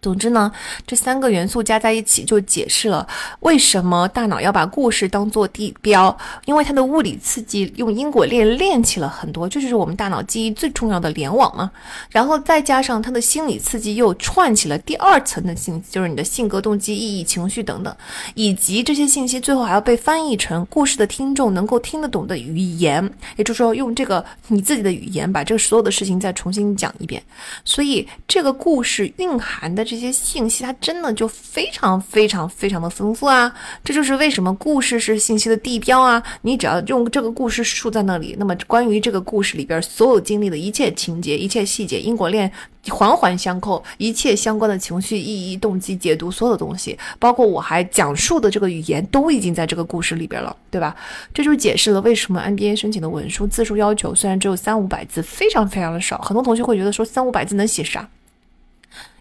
[0.00, 0.50] 总之呢，
[0.86, 3.04] 这三个元素加在一起就解释了
[3.40, 11.68] 为什么大脑要把故事当做地标，因为它的物理刺激用因果链链起了很多，这就是我们大脑记忆最重要的联网嘛。
[12.10, 17.92] 然后再加上它的心理刺激又串起了第二层的信息，就是你的性格、动机、意义、情绪等等，
[18.34, 23.04] 以及这些信息最后还要被翻译成故事的听众能够听得懂的语言，
[23.34, 27.20] 也就是说用这个你自己的语言把这个所有的事情再重新讲一遍。
[27.64, 29.87] 所以这个故事蕴含的。
[29.88, 33.50] 这些信息它真的就非常非常非常的丰富啊！
[33.82, 36.22] 这就是为什么故事是信息的地标啊！
[36.42, 42.52] 你只要用这个故事竖在那里，那么关于这个故事里边所有经历的一切情节、一切细节、因果链
[42.90, 50.94] 环环相扣，一切相关的情绪、意义、动机、解读，所有的东西，包括我还讲述的这个语言，都已经在这个故事里边了，对吧？
[51.32, 58.06] 这就解释了为什么 NBA 申请的文书字数要求虽然只有三五百字，非常非常的少，很多同学会觉得说三五百字能写啥？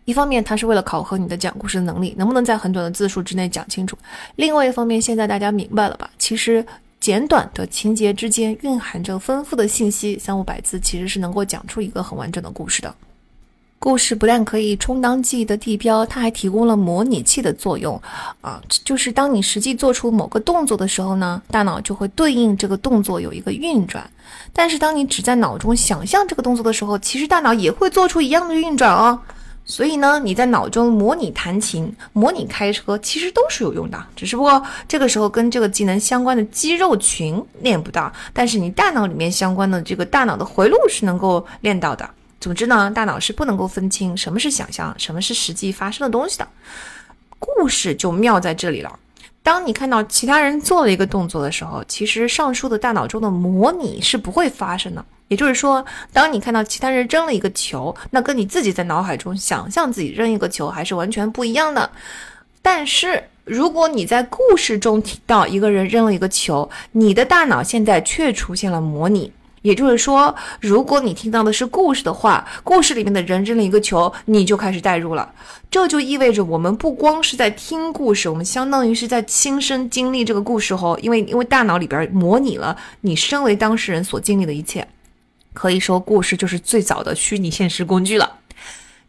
[0.07, 3.93] 一方面，它是为了考核你的讲故事的能力，能不能在很短的字数之内讲清楚；
[4.37, 6.09] 另外一方面，现在大家明白了吧？
[6.17, 6.65] 其实
[7.01, 12.95] 简短的情节之间蕴含着丰富的信息，三五百字其实是能够讲出一个很完整的故事的。
[13.79, 18.01] 故事不但可以充当记忆的地标，它还提供了模拟器的作用。
[18.39, 24.09] 啊，就是当你实际做出某个动作的时候呢，大脑就会对应这个动作有一个运转。
[24.53, 29.19] 但是当你只在脑中想象这个动作的时候，其实大脑也会做出一样的运转哦。
[29.69, 34.01] 所以呢，你在脑中模拟弹琴、模拟开车，其实都是有用的。
[34.15, 42.09] 只是不过这个时候跟这个技能相关的肌肉群练不到，但是你大脑里面相关的这个大脑的回路是能够练到的。
[42.39, 46.47] 总之呢，大脑是不能够分清什么是想象，什么是实际发生的东西的。
[47.37, 48.97] 故事就妙在这里了。
[49.43, 55.03] 当你看到其他人做了一个动作的时候，其实上述的大脑中的模拟是不会发生的。
[55.27, 61.89] 也就是说，当你看到其他人扔了一个球，那跟你自己在脑海中想象自己扔一个球还是完全不一样的。
[62.61, 69.31] 但是，如果你在故事中听到一个人扔了一个球，你的大脑现在却出现了模拟。
[69.63, 75.29] 也就是说，如果你听到的是故事的话，故事里面的人扔了一个球，你就开始代入了。
[75.69, 84.87] 这就意味着我们不光是在听故事，我们相当于是在亲身经历这个故事后，因为因为大脑里边模拟了你身为当事人所经历的一切。
[85.57, 88.31] 可以说，故事就是最早的虚拟现实工具了。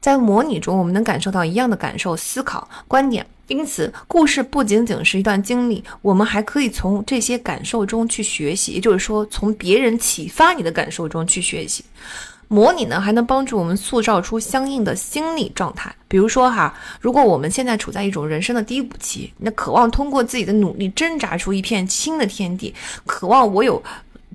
[0.00, 3.26] 在模拟中，我们能感受到一样的感受、思考、观点。
[3.48, 11.84] 因此，故事不仅仅是一段经历，我们还可以从这些感受中去学习，也就是说，从别人启发你的感受中去学习。
[12.50, 15.94] 模拟呢，还能帮助我们塑造出相应的心理状态。
[16.08, 23.82] 比如说哈，如果我们现在处在一种人生的低谷期，那渴望通过自己的努力挣扎出一片新的天地，渴望我有。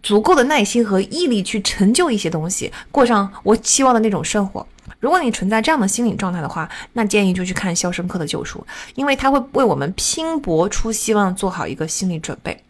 [0.03, 4.67] 足够的耐心和毅力去成就一些东西，过上我期望的那种生活。
[4.99, 8.59] 如果你存在这样的心理状态的话，那建议就去看《肖申克的救赎》，
[8.95, 12.61] 因为它会为我们拼搏出希望做好一个心理准备。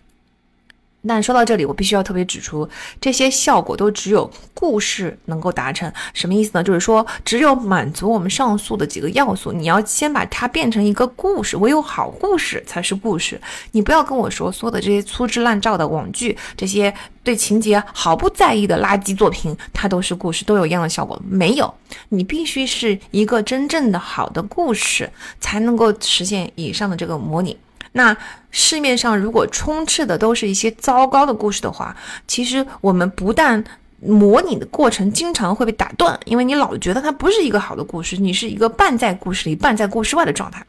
[1.08, 2.68] 但说到这里，我必须要特别指出，
[3.02, 5.92] 这些效果都只有故事能够达成。
[6.14, 6.64] 什么意思呢？
[6.64, 11.58] 就是说，只有满足我们上述的几个要素，你要先把它变成一个故事。
[11.58, 13.40] 唯有好故事才是故事。
[13.72, 21.22] 你不要跟我说，所有的这些粗制滥造的网剧，这些对情节毫不在意的垃圾作品，它都是故事，都有一样的效果？
[21.28, 21.74] 没有。
[22.10, 25.10] 你必须是一个真正的好的故事，
[25.42, 27.58] 才能够实现以上的这个模拟。
[27.92, 28.16] 那
[28.56, 31.94] 市面上如果充斥的都是一些糟糕的故事的话，
[32.28, 33.62] 其实我们不但
[34.00, 40.64] 模拟的过程经常会被打断，因为你老觉得它不是一个好的故事，你是一个半在故事里半在故事外的状态。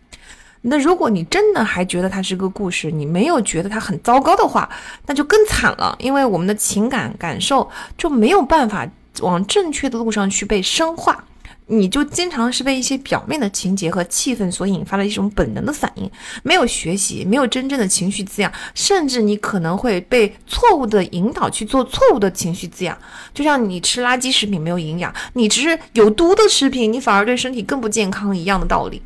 [0.63, 4.67] 那如果你真的还觉得它是个故事，你没有觉得它很糟糕的话，
[5.05, 8.89] 那就更惨了，因为我们的情感感受就没有办法
[9.21, 11.23] 往正确的路上去被深化。
[11.67, 16.11] 你就经常是被一些表面的情节和气氛所引发的一种本能的反应，
[16.43, 22.97] 没有学习，没有真正的情绪滋养，甚至你可能会被错误的引导去做错误的情绪滋养。
[23.33, 29.03] 就像你吃垃圾食品没有营养，你吃有毒的食品，你反而对身体更不健康一样的道理。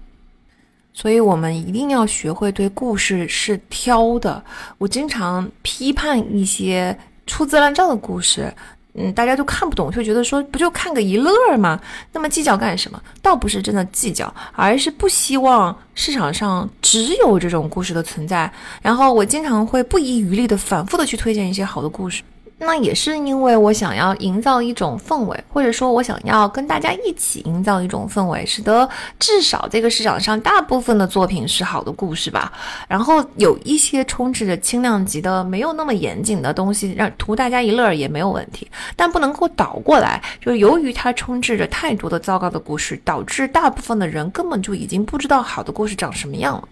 [0.93, 4.43] 所以，我们一定要学会对故事是挑的。
[4.79, 6.99] 我经常批判一些。
[7.31, 8.51] 粗制滥造的故事。
[8.99, 11.81] 嗯，大家都看不懂，就觉得说不就看个一乐吗？
[12.13, 13.01] 那么计较干什么？
[13.23, 18.51] 倒不是真的计较，而是不希望市场上只有这种故事的存在。
[18.83, 22.23] 然后我经常会不遗余力的反复的去推荐一些好的故事。
[22.61, 32.53] 那也是因为我想要营造一种氛围，或者说我想要跟大家一起营造一种氛围，使得至少这个市场上大部分的作品是好的故事吧。
[32.89, 38.69] 然后有一些充斥着轻量级的、没有那么严谨的东西，让图大家一乐也没有问题。
[38.97, 46.69] 但不能够倒过来，就是由于它充斥着太多的糟糕的故事，导致大部分的人根本就已经不知道好的故事长什么样了。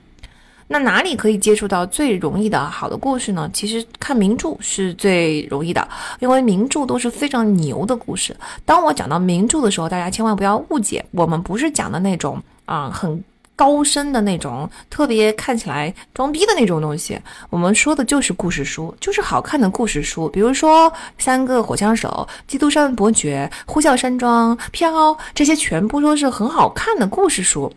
[0.68, 3.48] 那哪里可以接触到最容易的好的故事呢？
[3.52, 5.88] 其实看名著是最容易的，
[6.18, 8.36] 因为名著都是非常牛的故事。
[8.64, 13.22] 当我讲到名著的时候，大家千万不要误解，我们不是讲的那种啊很
[13.54, 17.16] 高深的那种，特别看起来装逼的那种东西。
[17.48, 20.28] 我们说的就是故事书，就是好看的故事书。
[20.28, 24.90] 比如说《三个火枪手》《基督山伯爵》《呼啸山庄》《飘》，
[25.32, 27.72] 这些全部都是很好看的故事书。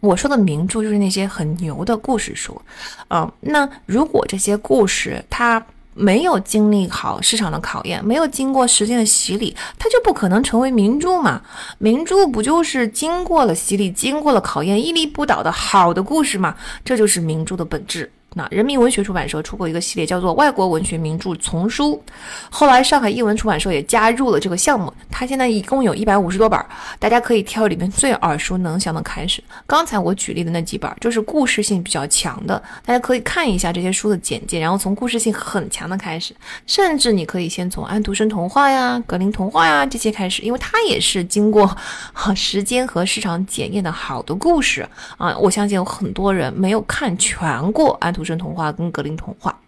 [0.00, 2.60] 我说的名著就是那些很牛的故事书，
[3.08, 5.64] 嗯，那如果这些故事它
[5.94, 11.42] 没有经历好市场的考验，没有经过时间的洗礼，它就不可能成为名著嘛？
[11.78, 16.54] 名著不就是经过了洗礼、经过了考验、屹立不倒的好的故事嘛？
[16.84, 18.12] 这就是名著的本质。
[18.34, 21.94] 那人民文学出版社出过一个系列，叫做《外国文学名著丛书》，
[22.50, 24.92] 后来上海译文出版社也加入了这个项目。
[25.10, 26.62] 它现在一共有一百五十多本，
[26.98, 29.42] 大家可以挑里面最耳熟能详的开始。
[29.66, 36.36] 刚才我举例的那几本，就是故事性比较强的，大家可以看一下这些书的简介，然后从故事性很强的开始。
[36.66, 41.74] 甚至你可以先从安徒生童话呀、格林童话呀这些开始，因为它也是经过
[42.36, 44.86] 时间和市场检验的好的故事
[45.16, 45.34] 啊。
[45.38, 48.12] 我相信有很多人没有看全过安。
[48.18, 49.58] 图神童话跟格林童话。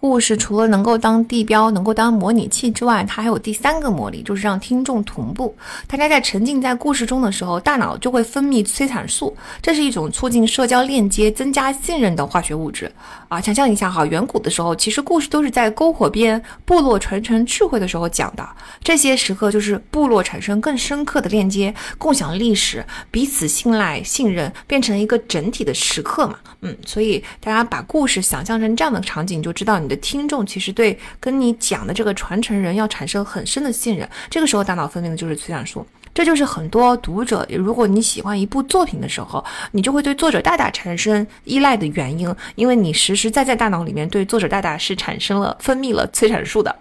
[0.00, 5.54] 故事除了能够当地标、能够当模拟器之外，它还有第三个魔力，就是让听众同步。
[5.86, 12.90] 大家在沉浸在故事中的时候，大脑就会分泌催产素，这是一种促进社交链接、增加信任的化学物质
[13.28, 13.38] 啊。
[13.42, 18.48] 想象一下哈，远古的时候，其实故事都是在篝火边、部落传承智慧的时候讲的。
[18.82, 26.38] 这些时刻就是部落产生更深刻的链接，共享历史，彼此信赖、信任，变成一个整体的时刻嘛。
[26.62, 29.89] 嗯，所以大家把故事想象成这样的场景，就知道你。
[29.90, 35.84] 的听众其实对跟你讲的这个传承人要产生很深的信任，这个时候大脑分泌的就是催产素，
[36.14, 46.62] 这就是很多读者，如果你喜欢一部作品的时候，你就会对作者大大产生依赖的原因，因为你实实在在大脑里面对作者大大是产生了分泌了催产素。
[46.62, 46.74] 的。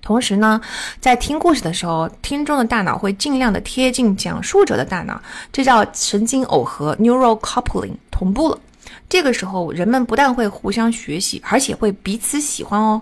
[0.00, 0.60] 同时呢，
[1.00, 5.20] 在听故事的时候，听众的大脑会尽量的贴近讲述者的大脑，
[5.52, 8.58] 这叫神经耦合 （neural coupling） 同步了。
[9.08, 13.00] 这个时候，人们不但会互相学习，而且会彼此喜欢哦。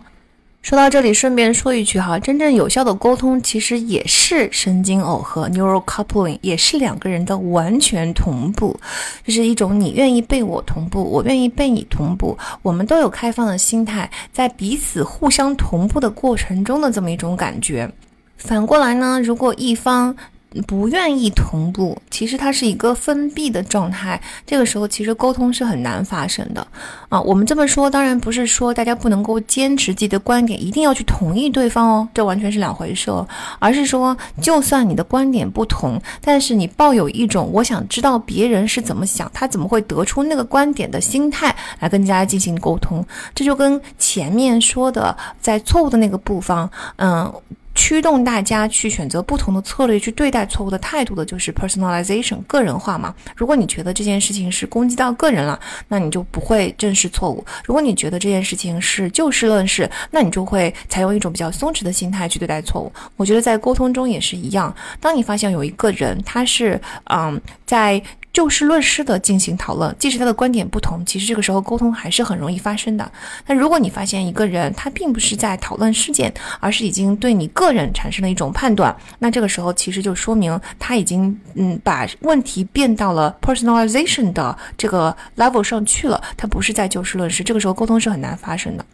[0.62, 8.77] 说到这里，顺便说一句哈，真正有效的沟通其实也是神经耦合 （neural coupling），也是两个人的完全同步，
[9.24, 17.89] 就是一种你愿意被我同步，我愿意被你同步，我们都有开放的心态，在彼此互相同步的过程中的这么一种感觉。
[18.37, 20.16] 反过来呢，如果一方，
[20.62, 24.20] 不愿意同步，其实它是一个封闭的状态。
[24.47, 26.66] 这个时候，其实沟通是很难发生的
[27.09, 27.20] 啊。
[27.20, 33.27] 我们这么说，当然不是说大家不能够坚持自己的观点，一定要去同意对方哦，这完全是两回事哦。
[33.59, 43.05] 而是说，就算你的观点不同，但是你抱有一种我想知道别人是怎么想，他怎么会得出那个观点的心态来跟大家进行沟通。
[43.35, 47.33] 这就跟前面说的，在错误的那个部分，嗯。
[47.77, 53.15] 驱动大家去选择不同的策略去对待错误的态度的，就是 personalization 个人化嘛。
[53.36, 62.90] 如果你觉得这件事情是攻击到个人了，那你就不会正视错误；如果你觉得这件事情是就事论事，那你就会采用一种比较松弛的心态去对待错误。
[63.16, 68.03] 我觉得在沟通中也是一样，当你发现有一个人他是嗯在。
[68.37, 73.11] 就事论事的进行讨论，即使他的观点不同，其实这个时候沟通还是很容易发生的。
[73.47, 76.31] 那如果你发现一个人他并不是在讨论事件，
[76.61, 88.85] 而是已经对你个人产生了一种判断，那这个时候其实就说明他已经嗯把问题变到了 personalization 的这个 level 上去了，他不是在就事论事，这个时候沟通是很难发生的。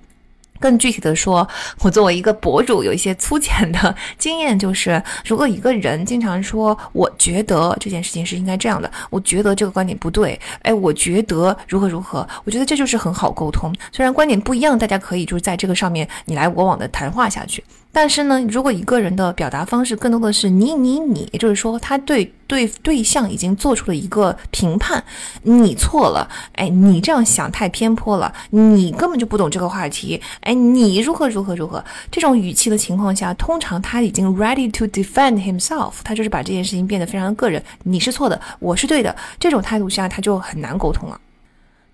[0.63, 1.47] 更具体的说，
[1.81, 13.75] 我作为一个博主，有一些粗浅的经验，就是如果一个人经常说“我觉得这件事情是应该这样的”，我觉得这个观点不对，哎，我觉得如何如何，我觉得这就是很好沟通。
[13.91, 17.65] 虽然观点不一样，大家可以就是在这个上面你来我往的谈话下去。
[17.93, 25.05] 但是呢，如果一个人的表达方式更多的是你你你，也就是说他对对对象已经做出了一个评判，
[25.43, 41.21] 你错了，哎，你这样想太偏颇了，你根本就不懂这个话题，哎，你如何如何如何，这种语气的情况下，通常他已经 ready to defend himself，他就是把这件事情变得非常的个人，你是错的，我是对的，这种态度下他就很难沟通了。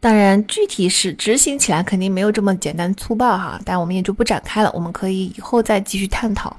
[0.00, 6.56] 当然，具体是执行起来肯定没有这么简单粗暴哈，但我们也就不展开了，我们可以以后再继续探讨。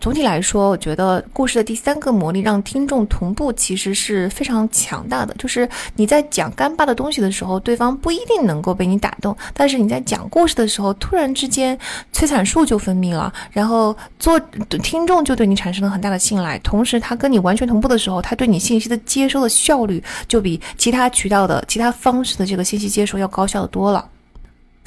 [0.00, 5.34] 总体来说，我觉得故事的第三个魔力让听众同步，其实是非常强大的。
[5.38, 11.78] 就是你在讲干巴的东西的时候，对方不一定能够被你打动；但是你在讲故事的时候，突然之间
[12.12, 14.38] 催产素就分泌了，然后做
[14.82, 16.58] 听众就对你产生了很大的信赖。
[16.60, 24.04] 同时，他跟你完全同步的时候，他对你信息的接收的效率就比其他渠道的其他方式的这个信息接收要高效的多了。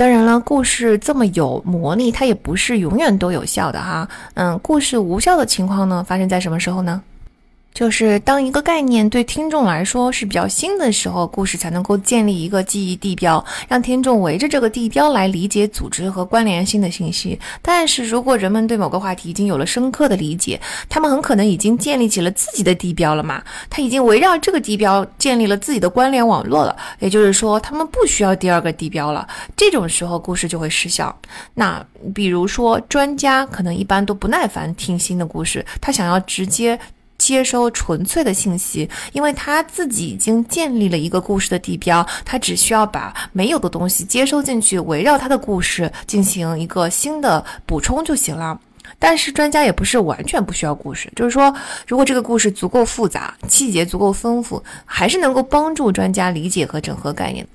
[0.02, 4.10] 当然了，故事这么有魔力，它也不是永远都有效的哈。
[4.34, 6.99] 嗯，故事无效的情况呢，发生在什么时候呢？
[7.73, 17.39] 就是当一个概念对听众来说是比较新的时候，故事才能够建立一个记忆地标，让听众围着这个地标来理解组织和关联性的信息。
[17.61, 23.41] 但是如果人们对某个话题已经有了深刻的理解，他们很可能已经建立起了自己的地标了嘛？
[23.69, 26.76] 他已经围绕这个地标建立了自己的关联网络了。
[26.99, 29.27] 也就是说，他们不需要第二个地标了。
[29.56, 31.18] 这种时候，故事就会失效。
[31.53, 31.84] 那
[32.14, 36.77] 比如说，专家可能一般都不耐烦听新的故事，他想要直接。
[37.22, 48.60] 接收纯粹的信息，因为他自己已经建立了一个故事的地标，他只需要把没有的东西接收进去，围绕他的故事进行一个新的补充就行了。
[48.98, 51.53] 但是专家也不是完全不需要故事，就是说，
[51.88, 57.48] 如果这个故事足够复杂，细节足够丰富，还是能够帮助专家理解和整合概念。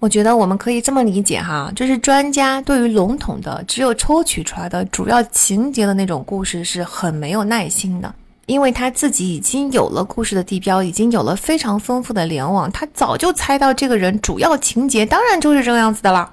[0.00, 8.14] 我觉得我们可以这么理解哈，就是专家对于笼统的、只有抽取出来的主要情节的那种故事是很没有耐心的。
[8.46, 16.30] 因为他自己已经有了故事的地标，已经有了非常丰富的联网，他早就猜到这个人主要情节当然就是这个样子的了。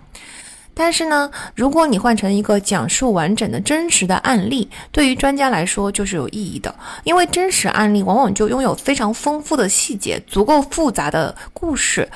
[0.73, 6.73] 但是呢，如果你换成一个讲述完整的真实的案例，对于专家来说就是有意义的，
[7.03, 12.09] 因为真实案例往往就拥有非常丰富的细节，足够复杂的故事。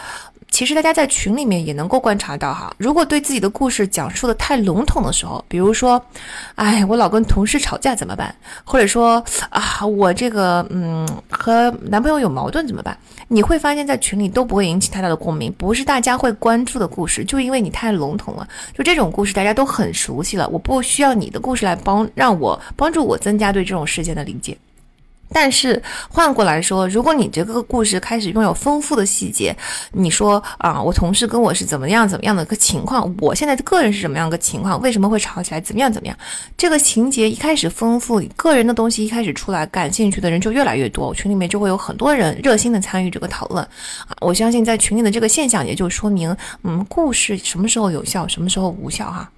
[0.56, 6.02] 其实大家在群里面也能够观察到哈，如果对自己的故事讲述的太笼统的时候，比如说，
[6.56, 8.34] 哎，我老跟同事吵架怎么办？
[8.64, 12.98] 或者说啊，我这个嗯和男朋友有矛盾怎么办？
[13.27, 18.48] 你会发现在群里都不会引起太大的共鸣，不是大家会关注的故事，就因为你太笼统了。
[18.73, 24.57] 就这种故事大家都很熟悉了，我不需要你的故事来帮让我帮助我增加对这种事件的理解。
[25.34, 29.56] 但是换过来说，如果你这个故事开始拥有丰富的细节，
[29.91, 36.18] 你说啊，我同事跟我是怎么样怎么样的一个情况，我现在个人是什么样个情况，为什么会吵起来，怎么样怎么样？
[36.56, 43.64] 这个情节一开始丰富，个人的东西一开始出来，感兴趣的人就越来越多，群里面就会有很多人热心的参与这个讨论
[44.07, 44.15] 啊。
[44.22, 49.30] 我相信在群里的这个现象，也就说明，嗯，故事什么时候有效，什么时候无效哈。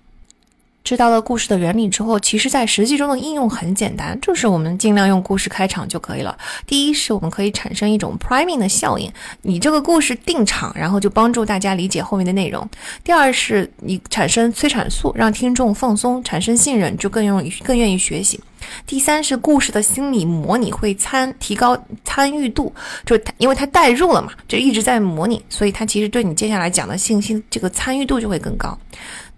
[0.88, 6.38] 知道了故事的原理之后，其实在实际中的应用很简单，就是我们尽量用故事开场就可以了。
[6.66, 9.12] 第一是我们可以产生一种 priming 的效应，
[9.42, 12.66] 你这个故事定场，然后就帮助大家理解后面的内容。
[13.04, 18.40] 第二是你产生催产素，让听众放松，产生信任，就更容易更愿意学习。
[18.86, 22.74] 第三是故事的心理模拟会参提高参与度，
[23.06, 28.78] 就因为它代入了嘛，就一直在模拟，所以它其实对你接下来讲的信息这个参与度就会更高。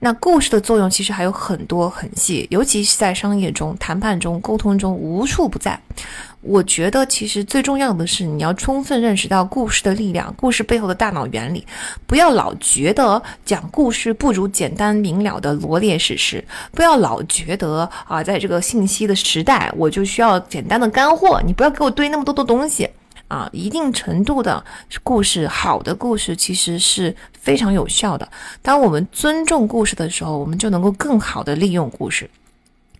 [0.01, 5.77] 那故事的作用其实还有很多很细，尤其是在商业中、谈判中、沟通中无处不在。
[6.41, 11.67] 我觉得其实最重要的是你要充分认识到故事的力量，故事背后的大脑原理，
[12.07, 22.87] 不要老觉得讲故事不如简单明了的罗列事实，不要老觉得啊，在这个信息的时代，我就需要简单的干货，你不要给我堆那么多的东西。
[23.29, 24.61] 啊，一定程度的
[25.01, 28.27] 故事，好的故事其实是非常有效的。
[28.61, 32.29] 当我们尊重故事的时候，我们就能够更好的利用故事。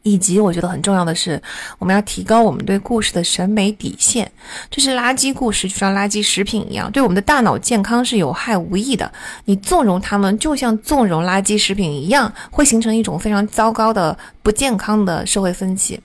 [0.04, 1.40] 以及我觉得很重要的是，
[1.78, 4.32] 我们要提高我们对故事的审美底线。
[4.72, 9.12] 就是垃圾故事就像垃圾食品一样，对我们的大脑健康是有害无益的。
[9.44, 16.00] 你纵容他们，就像纵容垃圾食品一样，会形成一种非常糟糕的、不健康的社会风气。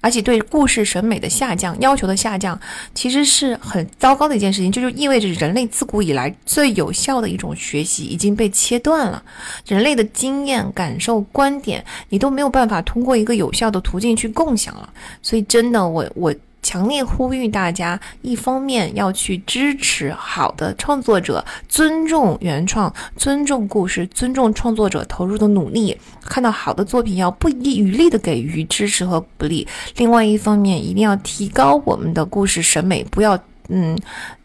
[0.00, 2.58] 而且对故事审美的下降要求的下降，
[2.94, 9.22] 其实是很糟糕的一件事情，这就意味着人类自古以来最有效的一种学习已经被切断了。
[9.66, 14.88] 人类的经验、感受、观点，你都没有办法通过一个有效的途径去共享了。
[15.22, 25.96] 所以，真的，我我强烈呼吁大家，一方面要去支持好的创作者，尊重原创，尊重故事，尊重创作者投入的努力。
[26.24, 29.66] 看到好的作品，要不遗余力的给予支持和鼓励。
[29.96, 33.38] 另外一方面，一定要提高我们的故事审美，不要
[33.68, 33.98] 嗯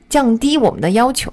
[0.09, 1.31] 降低我们的要求。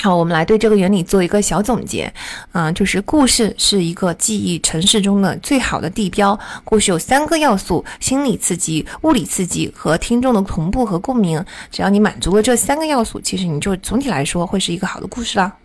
[0.00, 2.12] 好，我们来对这个原理做一个小总结，
[2.50, 6.36] 啊，就是故事是一个记忆城市中的最好的地标。
[6.64, 11.44] 故事有三个要素：心理刺激、物理刺激和听众的同步和共鸣。
[11.70, 15.56] 只要你满足了这三个要素，其实你就总体来说会是一个好的故事啦。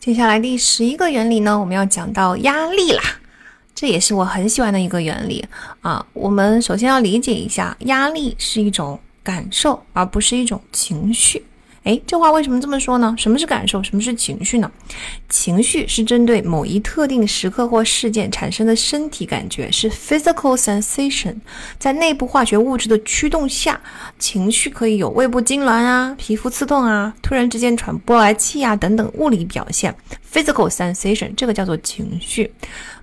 [0.00, 3.02] 接下来第十一个原理呢，我们要讲到压力啦，
[3.76, 5.46] 这也是我很喜欢的一个原理
[5.82, 6.04] 啊。
[6.14, 11.44] 我们首先要理解一下，压力是一种感受，而不是一种情绪。
[11.86, 13.14] 哎，这话为什么这么说呢？
[13.16, 13.80] 什么是感受？
[13.80, 14.68] 什么是情绪呢？
[15.28, 21.36] 情绪是针对某一特定时刻或事件产生的身体感觉，是 physical sensation。
[21.78, 23.80] 在内部化学物质的驱动下，
[24.18, 29.94] 情绪可以有胃部痉挛啊、皮肤刺痛啊、突然之间喘不过来气啊等等物理表现。
[30.32, 32.52] physical sensation 这个叫做情绪。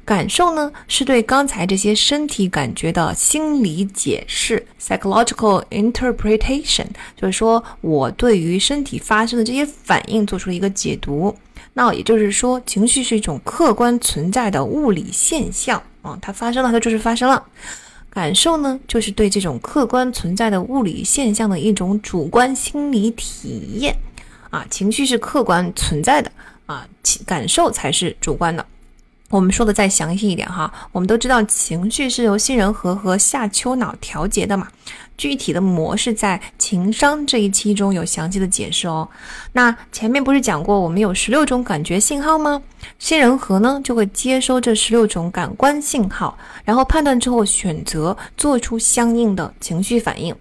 [0.06, 11.34] 感受呢，是对刚才这些身体感觉的心理解释 （psychological interpretation），就是说我对于身体发生的这些反应做出了一个解读。
[11.74, 17.44] 那也就是说，情绪是一种客观存在的物理现象啊，它发生了，它就是发生了。
[18.10, 23.96] 感受呢，就是对这种客观存在的物理现象的一种主观心理体验
[24.52, 24.64] 啊。
[24.70, 26.32] 情绪是客观存在的
[26.68, 26.88] 啊，
[27.26, 28.64] 感受才是主观的。
[29.30, 34.68] 我们说的再详细一点哈，我们都知道情绪是由杏仁核和下丘脑调节的嘛，
[35.18, 39.10] 具体的模式在情商这一期中有详细的解释哦。
[39.54, 42.62] 那前面不是讲过我们有十六种感觉信号吗？
[43.00, 50.36] 杏仁核呢就会接收这十六种感官信号，然后判断之后选择做出相应的情绪反应。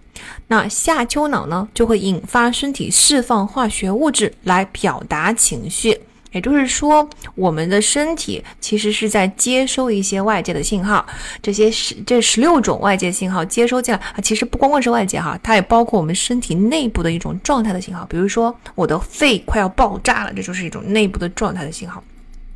[0.47, 5.99] 那下丘脑呢就会引发身体释放化学物质来表达情绪。
[6.33, 11.05] 也就是说，我们的身体其实是在接收一些外界的信号，
[11.41, 22.03] 这些十这十六种外界信号接收进来啊，其实不光光是外界哈，它也包括我们身体内部的一种状态的信号，比如说我的肺快要爆炸了，这就是一种内部的状态的信号。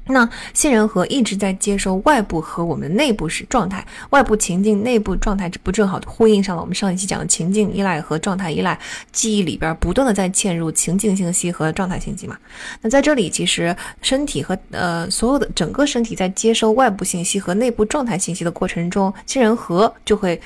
[0.10, 8.80] 那杏仁核一直在接收外部和我们内部是状态，外部情境、内部状态，这不正好呼应上了我们上一期讲的情境依赖和状态依赖？
[9.12, 12.38] 记忆里边不断的在嵌入情境信息和状态信息嘛？
[12.82, 20.40] 那在这里，其实身体和呃所有的整个身体在接收外部信息和内部状态信息的过程中，杏仁核就会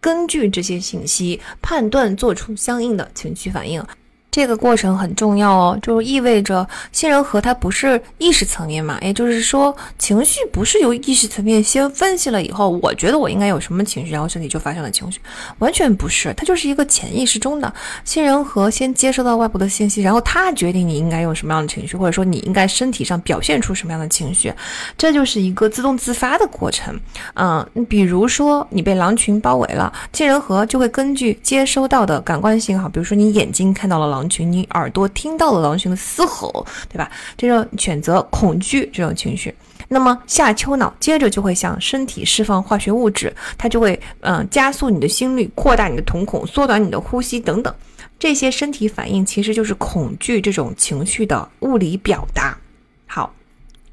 [0.00, 3.84] 根据这些信息判断，做出相应的情绪反应。
[4.30, 15.18] 这个过程很重要哦，就意味着杏仁核它不是意识层面嘛，也就是说情绪不是由意识层面先分析了以后，我觉得我应该有什么情绪，然后身体就发生了情绪，
[15.58, 17.72] 完全不是，它就是一个潜意识中的
[18.04, 24.52] 杏仁核先接收到外部的信息，然后它决定你应该用什么样的情绪，或者说你应该身体上表现出什么样的情绪，
[24.96, 26.94] 这就是一个自动自发的过程。
[27.34, 34.17] 嗯，比如说你被狼群包围了，杏仁核就会根据接收到的感官信号，比如说你眼睛看到了狼。
[34.18, 37.08] 狼群，你耳朵听到了狼群的嘶吼，对吧？
[37.36, 39.54] 这种选择恐惧这种情绪，
[39.86, 47.72] 那么下丘脑接着就会向身体释放化学物质，它就会嗯加速你的心率，扩大你的瞳孔，缩短你的呼吸等等，
[48.18, 52.58] 这些身体反应其实就是恐惧这种情绪的物理表达。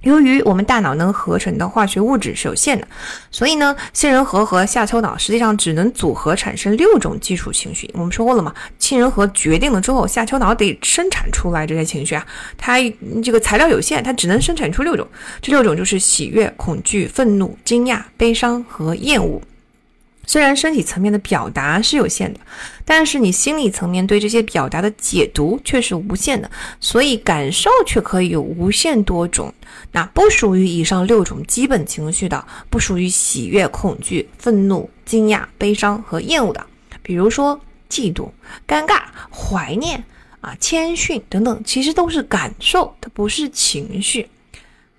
[0.06, 2.88] 由于我们大脑能合成的化学物质是有限的，
[3.32, 7.90] 所以呢，杏仁核和下丘脑实际上只能组合产生六种基础情绪。
[7.95, 12.23] 我们说过了嘛，杏仁核决定了之后，下丘脑得生产出来这些情绪啊，
[12.56, 12.77] 它
[13.23, 15.07] 这个材料有限，它只能生产出六种。
[15.41, 19.41] 这六种就是喜悦、恐惧、愤怒、惊讶、悲伤和厌恶。
[20.27, 22.39] 虽然身体层面的表达是有限的，
[22.84, 26.49] 但是你心理层面对这些表达的解读却是无限的，
[26.80, 29.53] 所以感受却可以有无限多种。
[29.91, 36.65] 那不属于以上六种基本情绪的，不属于喜悦、恐惧、愤怒、惊讶、悲伤和厌恶的，
[37.02, 38.30] 比如说嫉妒、
[38.68, 40.03] 尴尬、怀念
[40.41, 44.27] 啊、谦逊等等，其实都是感受，它不是情绪。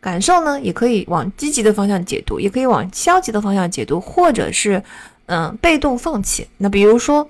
[0.00, 4.82] 感受呢，也可以往积极的方向解读，也可以往消极的方向解读，或者是。
[5.26, 6.46] 嗯，被动放弃。
[6.58, 7.28] 那比如说，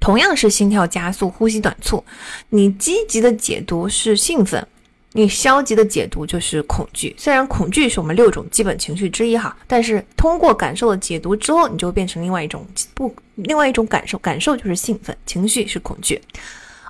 [0.00, 2.04] 同样是心跳加速、呼吸短促，
[2.50, 4.66] 你积极的解读是兴奋，
[5.12, 7.14] 你消极的解读就是恐惧。
[7.18, 14.18] 虽然恐惧是我们六种基本情绪之一哈，但是通过感受的解读之后，你就变成另外一种不，另外一种感受。
[14.18, 16.20] 感受就是兴奋，情绪是恐惧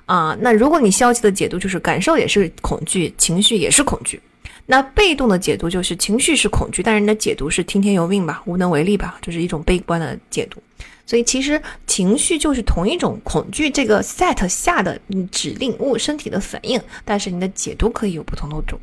[0.05, 0.37] 啊。
[0.41, 4.21] 那如果你消极的解读，就是感受也是恐惧，情绪也是恐惧。
[4.69, 10.61] 那被动的解读就是情绪是恐惧，但是你的解读是听天由命吧，无能为力吧，就是一种悲观的解读。
[11.05, 14.99] 所以其实情绪就是同一种恐惧这个 set 下的
[15.31, 18.77] 指令物身体的反应，但是你的解读可以有不同的种。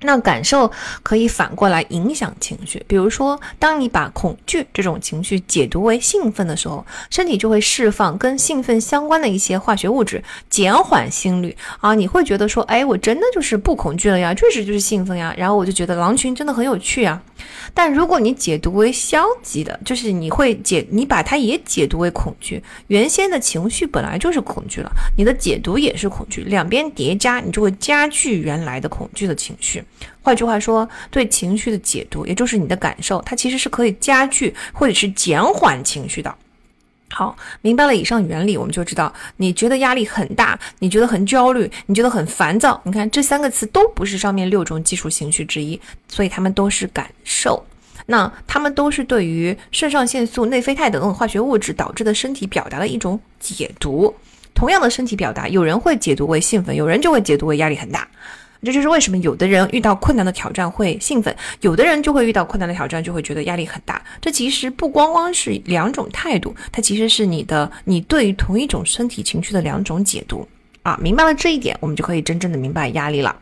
[0.00, 0.70] 那感受
[1.02, 11.94] 可以反过来影响情绪，比如说，当你把恐惧这种情绪解读为兴奋的时候，身体就会释放跟兴奋相关的一些化学物质，减缓心率啊。
[11.94, 15.34] 你会觉得说，哎，我真的就是不恐惧了呀，确实就是兴奋呀。
[15.36, 17.20] 然后我就觉得狼群真的很有趣啊。
[17.74, 29.82] 但如果你解读为消极的，就是你会解，你把它也解读为恐惧，原先的情绪本来就是恐惧了，你的解读也是恐惧，两边叠加，你就会加剧原来的恐惧的情绪。
[30.22, 36.34] 换句话说，对情绪的解读，也就是你的感受，它其实是可以加剧或者是减缓情绪的。
[37.10, 47.64] 好，明白了以上原理，我们就知道，你觉得压力很大，你觉得很焦虑，你觉得很烦躁，你看这三个词都不是上面六种基础情绪之一，所以它们都是感受。
[48.04, 54.14] 那它们都是对于肾上腺素、内啡肽等等化学物质导致的身体表达的一种解读。
[54.54, 58.06] 同样的身体表达，有人会解读为兴奋，有人就会解读为压力很大。
[58.62, 64.02] 这就是为什么有的人遇到困难的挑战会兴奋，有的人就会遇到困难的挑战就会觉得压力很大。
[64.20, 70.46] 这其实不光光是两种态度，它其实是你的你对于同一种身体情绪的两种解读
[70.82, 70.98] 啊。
[71.00, 73.34] 明白了这一点，我们就可以真正的明白压力了。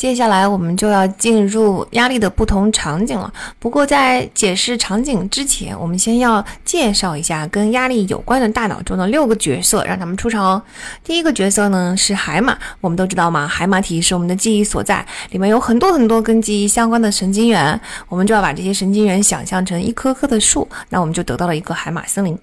[0.00, 3.30] 接下来我们就要进入压力的不同场景了。
[3.58, 10.62] 不过在解释场景之前，我们先要介绍一下跟压力有关的大脑中的六个角色，让他们出场哦。
[11.04, 17.78] 第一个角色呢是海马，我们都知道嘛，海马体是我们的记忆所在，里面有很多很多跟记忆相关的神经元，
[18.08, 22.38] 我们就要把这些神经元想象成一棵棵的树，那我们就得到了一个海马森林。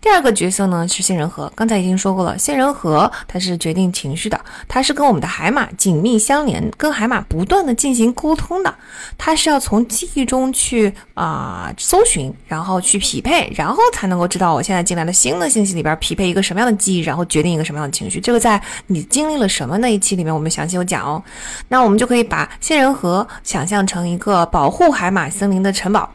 [0.00, 4.38] 第二个角色呢是杏仁核，刚才已经说过了，杏仁核它是决定情绪的，
[4.68, 8.74] 它是跟我们的海马紧密相连，跟海马不断的进行沟通的，
[9.16, 18.20] 它是要从记忆中去啊搜寻，然后去匹配，然后才能够知道我现在进来的新的信息里边匹配一个什么样的记忆，然后决定一个什么样的情绪。
[18.20, 21.22] 这个在你经历了什么那一期里面我们详细有讲哦。
[21.68, 26.08] 那我们就可以把杏仁核想象成一个保护海马森林的城堡。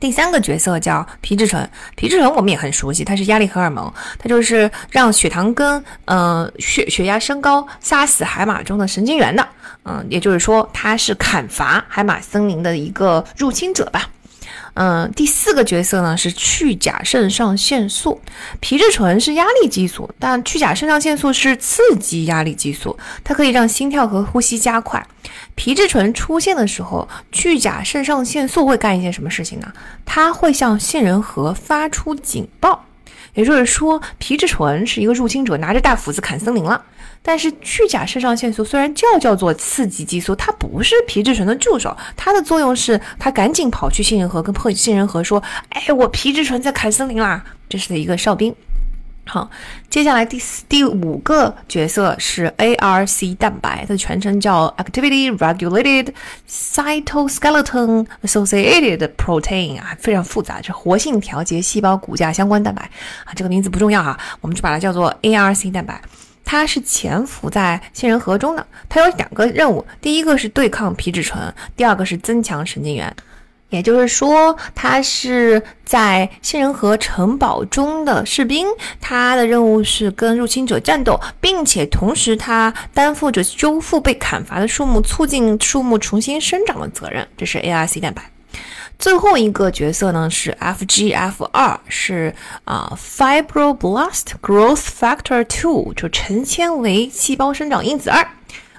[0.00, 9.46] 第三个角色叫皮质醇，皮质醇我们也很熟悉，它是压力荷尔蒙，它就是让血糖跟嗯血血压升高，杀死海马中的神经元的，
[9.84, 14.08] 嗯，也就是说它是砍伐海马森林的一个入侵者吧。
[14.74, 18.20] 嗯，第四个角色呢是去甲肾上腺素，
[18.60, 25.04] 皮质醇是压力激素，但去甲肾上腺素是刺激压力激素，它可以让心跳和呼吸加快。
[25.54, 29.72] 皮质醇出现的时候，去甲肾上腺素会干一件什么事情呢？
[30.06, 32.86] 它会向杏仁核发出警报，
[33.34, 36.82] 也就是说，皮质醇是一个入侵者，拿着大斧子砍森林了。
[37.22, 48.54] 但是去甲肾上腺素虽然叫叫做刺激激素，它不是皮质醇的助手，它的作用是它赶紧跑去杏仁核跟破杏仁核说：“哎，我皮质醇在砍森林啦！”这是一个哨兵。
[49.26, 49.48] 好，
[49.88, 56.08] 接下来第四、第五个角色是 ARC 蛋白，它的全称叫 Activity Regulated
[56.48, 62.82] Cytoskeleton Associated Protein 啊，非常复杂，是活性调节细胞骨架相关蛋白
[63.24, 66.00] 啊，这个名字不重要哈，我们就把它叫做 ARC 蛋白。
[66.50, 71.40] 它是潜伏在杏仁核中的，它有两个任务，第一个是对抗皮质醇，
[71.76, 73.14] 第二个是增强神经元。
[73.68, 78.66] 也就是说，它是在杏仁核城堡中的士兵，
[79.00, 87.24] 它的任务是跟入侵者战斗，并且同时它担负着修复被砍伐的树木、促进树木重新生长的责任。
[87.36, 88.28] 这是 ARC 蛋白。
[89.00, 98.20] 最后一个角色呢是 FGF 二，是啊，Fibroblast Growth Factor Two，就成纤维细胞生长因子二，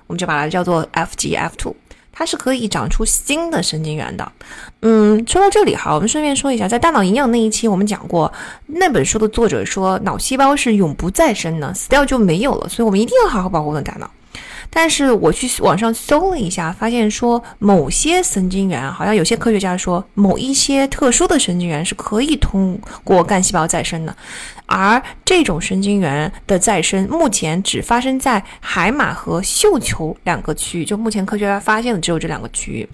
[0.06, 1.76] 我们就把它叫做 FGF two，
[2.12, 4.32] 它是可以长出新的神经元的。
[4.82, 8.32] 嗯，说到这里哈，我们顺便说一下，在大脑营养那一期我们讲过，
[8.68, 14.08] 那本书的作者说脑细胞是永不再生的，死掉就没有了，所以我们一定要好好保护我们的大脑。
[14.74, 24.16] 但是我去网上搜了一下，发现说某些神经元，好像有些科学家说某一些特殊的神经元是可以通过干细胞再生的，
[24.66, 32.88] 而这种神经元的再生目前只发生在海马和嗅球两个区域，就目前科学家发现的只有这两个区域。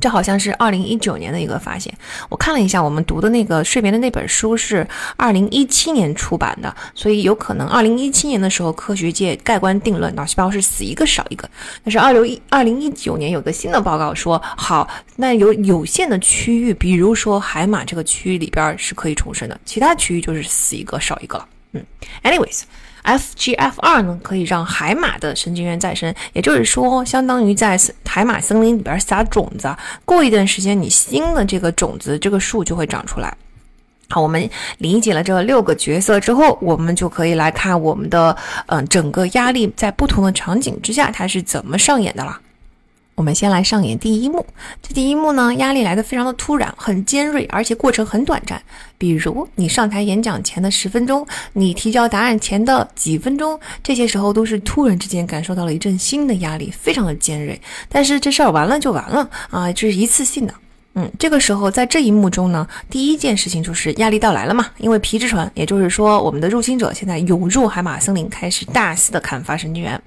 [0.00, 1.92] 这好像是二零一九年的一个发现。
[2.28, 11.48] 我看了一下，我们读的那个睡眠的那本书是二零一七年出版的，所以有可能二零一七年的时候，科学界盖棺定论，脑细胞是死一个少一个。
[11.84, 21.48] 但是二零一二零一九年有个新的报告说，好，那有有限的区域，比如说海马这个区域里边是可以重生的，其他区域就是死一个少一个了。
[21.72, 21.84] 嗯
[22.22, 22.62] ，anyways。
[23.04, 33.34] FGF 二呢，可以让海马的神经元再生，也就是说，相当于在海马森林里边撒种子，过一段时间，你新的这个种子，这个树就会长出来。
[34.10, 34.48] 好，我们
[34.78, 38.34] 理解了这六个角色之后，我们就可以来看我们的，
[38.66, 42.40] 嗯，整个压力在不同的场景之下，它是怎么上演的了。
[43.18, 44.46] 我们先来上演第一幕。
[44.80, 48.62] 这第一幕呢，压力来的非常的突然，很尖锐，而且过程很短暂。
[48.96, 57.60] 比如你上台演讲前的十分钟，你提交答案前的几分钟，这些时候都是突然之间感受到了一阵新的压力，非常的尖锐。
[57.88, 60.54] 但是这事儿完了就完了啊，这是一次性的。
[61.00, 70.00] 嗯，这个时候在这一幕中呢，第一件事情就是压力到来了嘛，因为皮质醇，也就是说我们的入侵者现在涌入海马森林，开始大肆的砍伐神经元。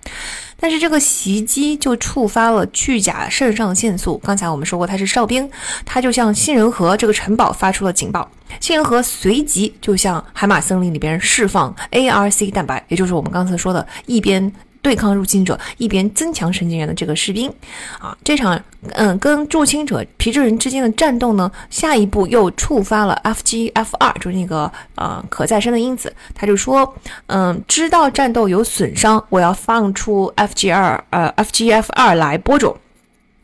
[0.60, 4.18] 但是这个袭击就触发了去甲肾上腺素。
[4.22, 5.50] 刚才我们说过，它是哨兵，
[5.86, 8.30] 它就向杏仁核这个城堡发出了警报。
[8.60, 14.52] 杏仁核随即就向海马森林里边释放 ARC 蛋白，也就是我们刚才说的，一边。
[14.82, 17.52] 对抗入侵者，一边增强神经元的这个士兵，
[18.00, 18.62] 啊，这场
[18.94, 26.96] 嗯跟入侵者皮质人之间的战斗呢，下一步又触发了 FGF 二就是那个呃可再生的因子，他就说，
[27.28, 32.76] 嗯，知道战斗有损伤，我要放出 FGR 呃 FGF 二来播种。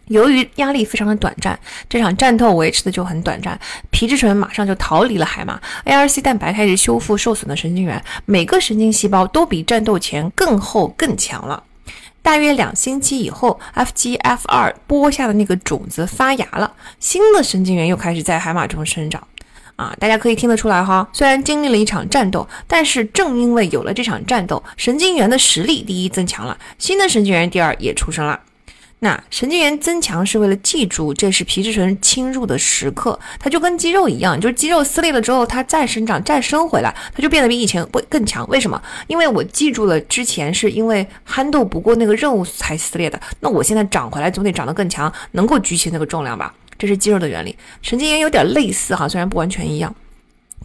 [0.08, 1.58] 由于压力非常的短暂，
[1.90, 3.60] 这场战斗维持的就很短暂。
[3.90, 11.64] 皮质醇马上就逃离了海马，ARC 蛋白开始修复受损的神经元，每个神经细胞都比战斗前更厚更强了。
[12.22, 19.26] 大约两星期以后，F G F 二播下的那个种子发芽了，新的神经元又开始在海马中生长。
[19.78, 28.40] 啊，大家可以听得出来哈，虽然经历了一场战斗，但是正因为有了这场战斗，神经元的实力第一增强了，新的神经元第二也出生了。
[28.99, 38.48] 那神经元增强是为了记住这是皮质醇侵入的时刻，它就跟肌肉一样，就是肌肉撕裂了之后，它再生长、再生回来，它就变得比以前会更强。
[38.49, 38.82] 为什么？
[39.06, 46.53] 因为我记住了之前是因为憨豆不过那个任务才撕裂的，那我现在长回来总得长得更强，能够举起那个重量吧？
[46.80, 47.56] 这是肌肉的原理。
[47.84, 49.94] 神经元有点类似哈，虽然不完全一样。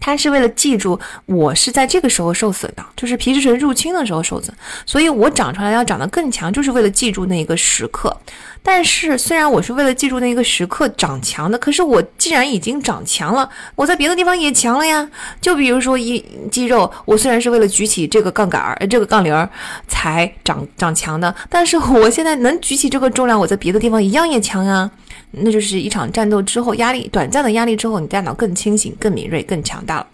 [0.01, 4.53] 它是为了记住我是在这个时候受损的，就是皮质醇入侵的时候受损，
[4.85, 8.17] 所以我长出来要长得更强，就是为了记住那一个时刻。
[8.65, 15.09] 但是虽然我是为了记住那一个时刻长强的，可是我既然已经长强了，我在别的地方也强了呀。
[15.41, 19.49] 就比如说一肌肉，我虽然是为了举起这个杠杆儿、这个杠铃儿
[19.89, 24.91] 才长长强的，但是我现在能举起这个重量，我在别的地方一样也强啊。
[25.33, 30.07] 那就是一场战斗之后，压力短暂的压力之后，你大脑更清醒、更敏锐、更强大了。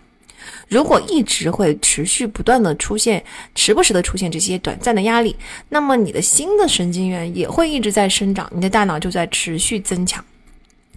[0.69, 3.24] 如果一直会持续不断的出现，
[3.55, 5.35] 时不时的出现这些短暂的压力，
[5.70, 10.24] 那么你的新的神经元也会一直在生长，你的大脑就在持续增强。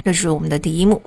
[0.03, 1.01] 这是我们的第一幕。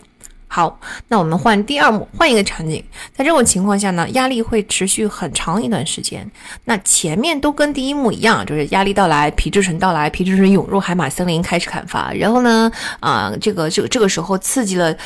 [0.55, 0.79] 好，
[1.09, 2.81] 那我们换第二幕，换一个场景。
[3.13, 6.25] 在这种情况下呢，压力会持续很长一段时间。
[6.67, 12.13] 那前面都跟第一幕一样，就是压力到来，皮质醇到来，皮质醇涌入海马森林开始砍伐。
[12.13, 12.71] 然后呢，
[13.01, 14.97] 啊，这个这个这个时候刺激了，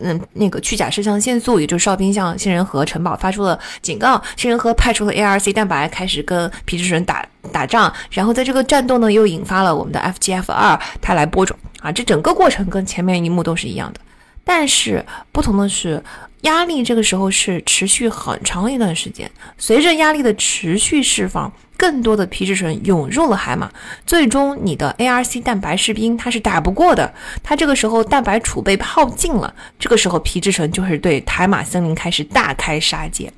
[0.00, 7.94] 嗯，那个去甲肾上腺素，也就是哨兵向杏仁核城堡发出了警告，杏仁核派出了 ARC 蛋白开始跟皮质醇打打仗。
[8.10, 14.00] 然后在这个战斗呢，又引发了我们的 FGF 二它来播种啊，这整个过程跟前面一幕都是一样的。
[14.48, 16.00] 但是不同的是，
[16.42, 19.28] 压力这个时候是持续很长一段时间。
[19.58, 23.68] 随着压力的持续释放，更多的皮质醇涌入了海马，
[24.06, 27.12] 最终你的 ARC 蛋白士兵他是打不过的。
[27.42, 33.32] 他这个时候蛋白储备耗尽了，这个时候皮质醇就是对海马森林开始大开杀戒。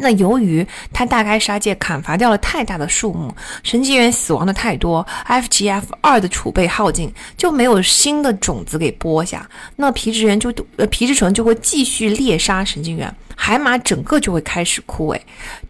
[0.00, 3.32] 那由于它大开杀戒，砍伐掉了太大的树木，
[3.62, 13.14] 神经元死亡的太多，FGF 二的储备耗尽，就没有新的种子给播下，那皮质元就呃皮质醇就会继续猎杀神经元。
[13.42, 15.18] 海马整个就会开始枯萎，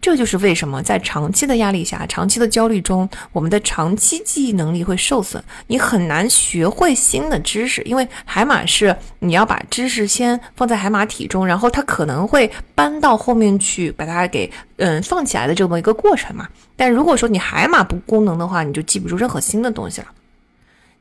[0.01, 16.49] 这就是为什么在长期的压力下、长期的焦虑中，我们的长期记忆能力会受损，你很难学会新的知识，因为海马是你要把知识先放在海马体中，然后它可能会搬到后面去，把它给嗯放起来的这么一个过程嘛。
[16.75, 20.07] 但如果说你海马不功能的话，你就记不住任何新的东西了。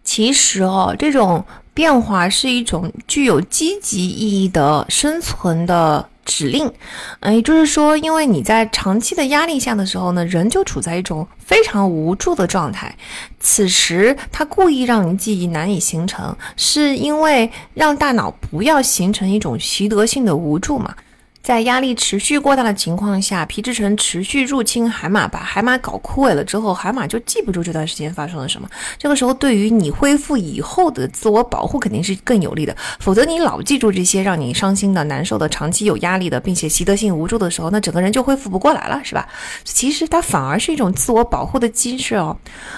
[0.04, 1.44] 其实哦，这种
[1.74, 6.08] 变化是一种具有积极意义的生存的。
[6.30, 6.70] 指令，
[7.18, 12.94] 嗯，也就是说，因为你在长期的压力下的时候呢，人就处在一种非常无助的状态。
[13.40, 20.94] 此时，他故意让你记忆难以形成，是因为让大脑不要形成一种习得性的无助嘛？
[21.42, 28.68] 在压力持续过大的情况下，皮质醇持续入侵海马，把海马搞枯萎了之后，海马就记不住这段时间发生了什么。
[28.98, 32.76] 这个时候，对于你恢复以后的自我保护肯定是更有利的。
[32.98, 39.26] 否则，你老记住这些让你伤心的、难受的、长期有压力的，并且习得性无助的时候，那整个人就恢复不过来了，是吧？
[39.64, 42.36] 其实它反而是一种自我保护的机制哦。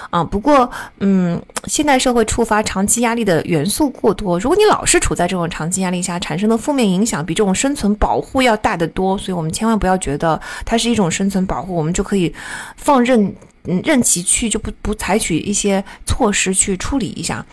[0.09, 8.52] 啊，不过，嗯，现代社会触发长期压力的元素过多，如果你老是处在这种长期压力下，产生的负面影响比这种生存保护要。
[8.53, 12.33] 要大得多，所以我们千万不要觉得它是一种生存保护，我们就可以
[12.77, 13.35] 放任，
[13.65, 17.45] 嗯，任其去，就不不采取一些措施去处理一下。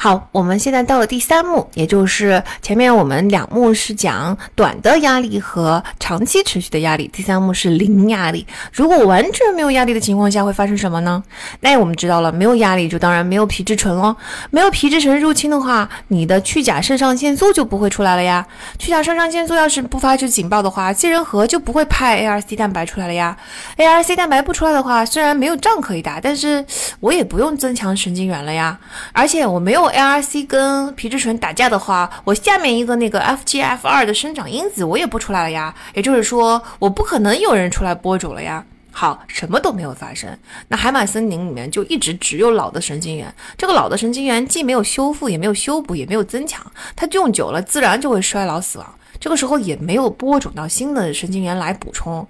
[0.00, 8.46] 好，我们现在到了第三幕，也就是前面我们两幕是讲短的压力和长期持续的压力，第三幕是零压力。
[8.72, 11.20] 如果完全没有压力的情况下会发生什么呢？
[11.58, 14.14] 那我们知道了，没有压力就当然没有皮质醇喽。
[14.50, 18.46] 没有皮质醇入侵的话，你的去甲肾上腺素就不会出来了呀。
[18.78, 23.36] 去甲肾上腺素要是不发出警报的话，杏仁核就不会派 ARC 蛋白出来了呀。
[23.76, 26.64] ARC 蛋白不出来的话，虽然没有仗可以打，但是
[27.00, 28.78] 我也不用增强神经元了呀。
[29.12, 29.87] 而且我没有。
[29.90, 38.64] ARC 跟皮质醇打架的话，我下面一个那个 FGF 二的生长因子我也不出来了呀，也就是说我不可能有人出来播种了呀。
[38.90, 40.36] 好，什么都没有发生，
[40.66, 46.64] 那海马森林里面就一直只有老的神经元，这个老的神经元既没有修复，也没有修补，也没有增强，
[46.96, 48.94] 它用久了自然就会衰老死亡。
[49.20, 52.26] 这个时候也没有播种到新的神经元来补充，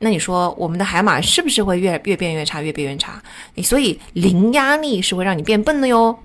[0.00, 3.22] 那你说我们的海马是不是会越越变越差，越变越差？
[3.54, 6.18] 你所以零压力是会让你变笨的哟。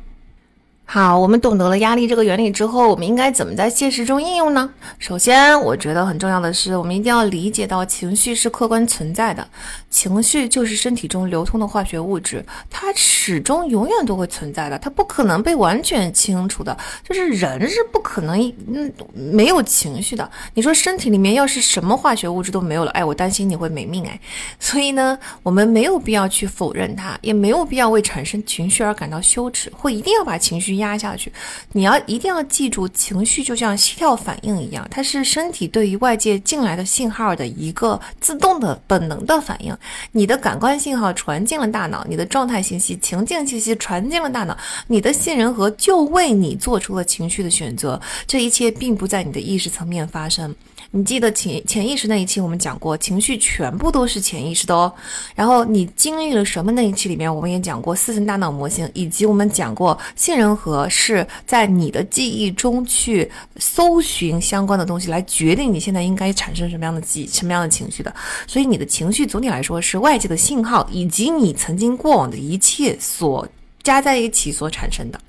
[0.88, 4.69] 好，我们懂得了压力这个原理之后，我们应该怎么在现实中应用呢？
[4.99, 9.45] 首先，我觉得很重要的是，我们一定要理解到情绪是客观存在的，
[9.89, 16.77] 情绪就是身体中流通的化学物质，它始终永远都会存在的，它不可能被完全清除的。
[17.03, 18.39] 就是人是不可能
[18.72, 20.30] 嗯没有情绪的。
[20.53, 24.17] 你说身体里面要是什么化学物质都没有了，哎，我担心你会没命哎。
[24.59, 30.75] 所以呢，我们没有必要去否认它，也没有必要为产生情绪而感到羞耻，或一定要把情绪。
[30.78, 31.32] 压下去，
[31.74, 39.76] 你要一定要记住，情绪就像心跳反应一样，它是身体对于外界进来的信号的一个自动的本能的反应。
[40.12, 48.00] 你的感官信号传进了大脑，你的状态信息、情境信息传进了大脑，你的杏仁核就为你做出了情绪的选择。
[48.26, 50.54] 这一切并不在你的意识层面发生。
[50.98, 54.90] 你记得潜潜意识那一期我们讲过，情绪全部都是潜意识的哦。
[55.35, 68.15] 然后你经历了什么那一期里面，我们也讲过四层大脑模型，以及我们讲过杏仁核是在你的记忆中去搜寻相关的东西，来决定你现在应该产生什么样的记什么样的情绪的。
[68.48, 73.45] 所以你的情绪总体来说是外界的信号，以及你曾经过往的一切所
[73.83, 75.19] 加在一起所产生的。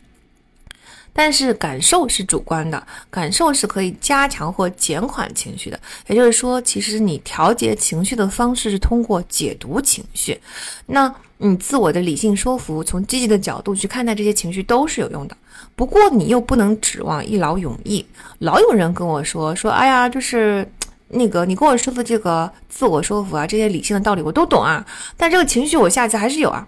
[1.17, 5.81] 但是感受是主观的，感受是可以加强或减缓情绪的。
[6.07, 10.39] 也就是说，其实你调节情绪的方式是通过解读情绪。
[10.85, 15.37] 那你自我的理性说服，从积极的角度去看待这些情绪都是有用的。
[15.75, 18.05] 不过你又不能指望一劳永逸。
[18.41, 20.71] 老有人跟我说说，哎呀，就是
[21.09, 24.85] 那个你跟我说的这个自我说服啊，这些理性的道理我都懂啊，
[25.17, 26.67] 但这个情绪我下次还是有啊。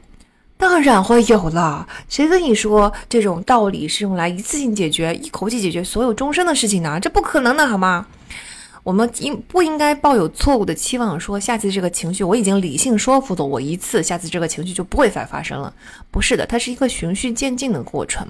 [0.58, 6.98] 当然会有了，谁跟你说这种道理是用来一次性解决、一口气解决所有终身的事情呢？
[7.00, 8.06] 这不可能的，好吗？
[8.82, 15.72] 我们应不应该抱有错误的期望，说下次这个情绪我已经理性说服了我一次，下次这个情绪就不会再发生了？
[16.10, 18.26] 不是的，它是一个循序渐进的过程。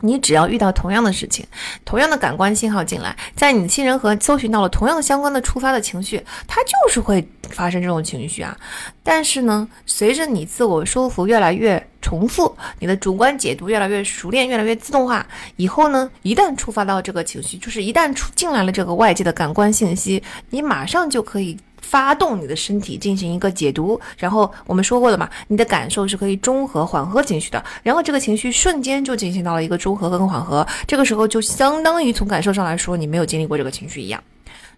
[0.00, 1.46] 你只要遇到同样的事情，
[1.84, 8.56] 同样的感官信号进来，在你的杏仁核搜寻到了同样相关的触发的情绪，它就是会发生这种情绪啊。
[9.02, 21.58] 但是呢，随着你自我说服越来越重复，你的主观解读越来越熟练，越来越自动化，以后呢，一旦触发到这个情绪，就是一旦出进来了这个外界的感官信息，你马上就可以。
[21.80, 34.22] 发动你的身体进行一个解读，然后我们说过了嘛，你的感受是可以中和、缓和情绪的，然后这个情绪瞬间就进行到了一个中和跟缓和，这个时候就相当于从感受上来说，你没有经历过这个情绪一样。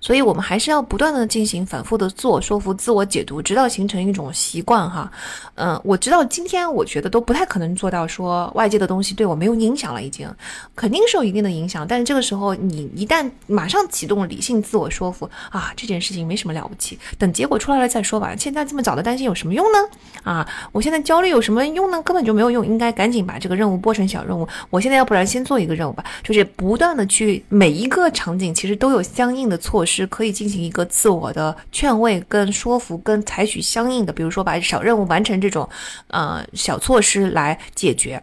[0.03, 5.09] 所以，我们还是要不断的进行反复的自我说服、自我解读，直到形成一种习惯哈。
[5.55, 10.29] 嗯，我知道今天我觉得都不太可能做到说外界的东西对我没有影响了，已经
[10.75, 11.87] 肯定是有一定的影响。
[11.87, 18.35] 但是这个时候，你一旦马上启动理性自我说服啊，这件事情没什么了不起，等结果出来了再说吧。
[18.37, 19.79] 现在这么早的担心有什么用呢？
[20.25, 22.03] 啊，我现在焦虑有什么用呢？
[22.03, 24.49] 根本就没有用，应该赶紧把这个任务拨成小任务。
[24.69, 29.92] 我现在要不然先做一个任务吧，就是不断的去每一个场景其实都有相应的措施。
[29.93, 35.69] 是可以进行一个自我的劝慰、跟说服、跟采取相应的，比如说把小任务完成这种，
[36.09, 38.23] 呃，小措施来解决。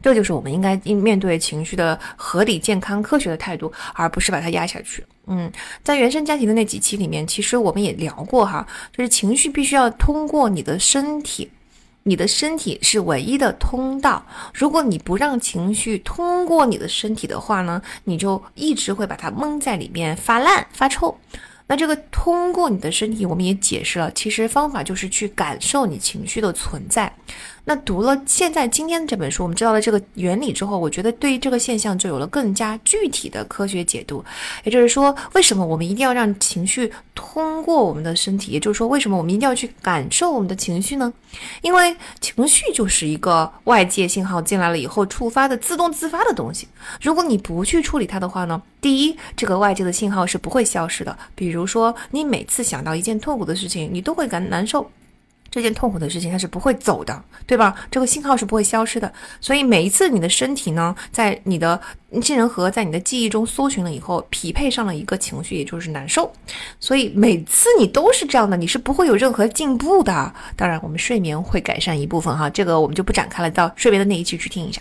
[0.00, 5.04] 这就是我们应该应面对情绪的合理、健康、科学的态度，而不是把它压下去。
[5.26, 5.50] 嗯，
[5.84, 8.66] 在原生家庭的那几期里面，其实我们也聊过哈，
[8.96, 11.48] 就是情绪必须要通过你的身体，
[12.04, 14.24] 你的身体是唯一的通道。
[14.52, 21.16] 如果你不让情绪通过你的身体的话呢，你就一直会把它闷在里面发烂发臭。
[21.68, 27.10] 那这个通过你的身体，我们也解释了，其实方法就是去感受你情绪的存在。
[27.64, 34.24] 那读了现在今天这本书，我们知道了这个原理之后，我觉得对于这个现象就有了更加具体的科学解读。
[34.64, 38.50] 也就是说，为什么我们一定要让情绪通过我们的身体？
[38.50, 41.12] 也就是说，为什么我们一定要去感受我们的情绪呢？
[41.60, 46.66] 因为情绪就是一个外界信号进来了以后触发的自动自发的东西。
[47.00, 51.16] 如果你不去处理它的话呢，第一，这个外界的信号是不会消失的。
[51.36, 54.90] 比如说，你每次想到一件痛苦的事情，你都会感难受。
[55.52, 57.76] 这件痛苦的事情它是不会走的，对吧？
[57.90, 59.12] 这个信号是不会消失的。
[59.38, 61.78] 所以每一次你的身体呢，在你的
[62.22, 66.32] 杏仁核在你的记忆中搜寻了以后，匹配上了一个情绪，也就是难受。
[66.80, 70.34] 所以每次你都是这样的，你是不会有任何进步的。
[70.56, 74.80] 当然，我们睡眠会改善一部分哈，这个我们就不展开了，到睡眠的那一期去听一下。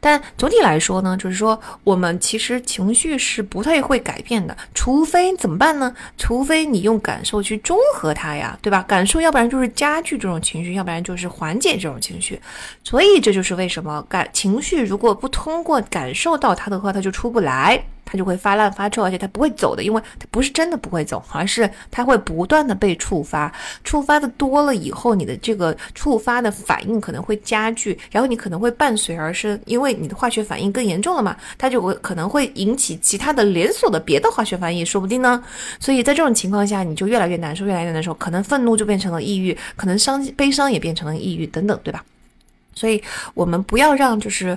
[0.00, 5.94] 但总体来说呢，就是说我们其实情绪是不太会改变的，除非怎么办呢？
[6.16, 8.82] 除非你用感受去中和它呀，对吧？
[8.82, 12.40] 感受要不然就是加剧这种情绪，要不然就是缓解这种情绪。
[12.82, 17.84] 所以这就是为什么感情绪如果不通过感受到它的话，它就出不来。
[18.04, 23.52] 它就会发烂发臭，而且它不会走的，因为它不是真的不会走，而是它会不断的被触发，
[23.84, 35.42] 触发的多了以后，你的这个触发的反应可能会加剧，然后你可能会伴随而生，因为你的化学反应更严重了嘛，它就会可能会引起其他的连锁的别的化学反应，说不定呢。
[35.80, 42.04] 所以在这种情况下，你就越来越难受，越来越难受，可能愤怒就变成了抑郁，可能伤悲伤也变成了抑郁，等等，对吧？
[42.74, 43.02] 所以，
[43.34, 44.56] 我们不要让就是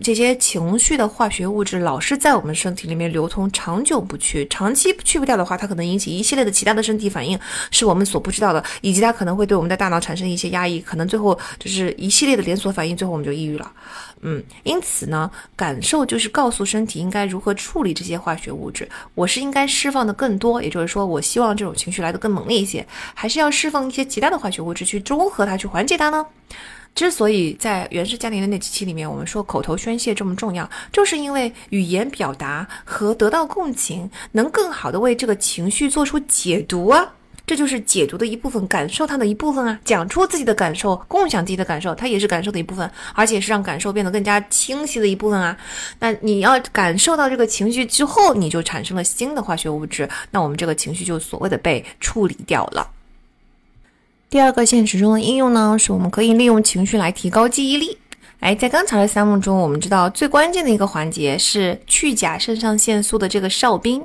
[0.00, 7.38] 这些情绪的化学物质老是在我们身体里面流通，长久不去，长期去不掉的话，它可能引起一系列的其他的身体反应，
[7.70, 13.70] 是我们所不知道的，以及它可能会对我们的大脑产生一些压抑，可能最后就是一系列的连锁反应，最后我们就抑郁了。
[14.22, 26.24] 嗯，因此呢，感受就是告诉身体应该如何处理这些化学物质，我是应该释放的更多，也就是说，我希望这种情绪来的更猛烈一些，还是要释放一些其他的化学物质去中和它，去缓解它呢？
[26.96, 37.12] 之所以在原始家庭的那几期里面，我们说口头宣泄这么重要，就是因为语言表达和得到共情，能更好的为这个情绪做出解读啊，
[37.46, 45.54] 这就是解读的一部分，感受它的一部分啊，讲出自己的感受，共享自己的感受，它也是感受的一部分，而且是让感受变得更加清晰的一部分啊。
[45.98, 52.90] 那你要感受到这个情绪之后，你就产生了新的化学物质，那我们这个情绪就所谓的被处理掉了。
[54.36, 57.96] 第二个现实中的应用呢，是我们可以利用情绪来提高记忆力。
[58.40, 64.04] 哎，在刚才的三幕中，我们知道最关键的一个环节是去甲肾上腺素的这个哨兵，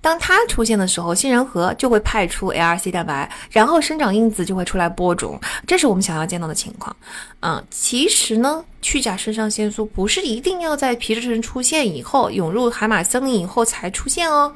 [0.00, 5.36] 当它出现的时候，杏仁核就会派出 LRC 蛋白，然后生长因子就会出来播种，
[5.66, 6.94] 这是我们想要见到的情况。
[7.40, 14.54] 嗯，其实呢，去甲肾上腺素不是一定要在皮质醇出现以后，涌入海马森林以后才出现哦。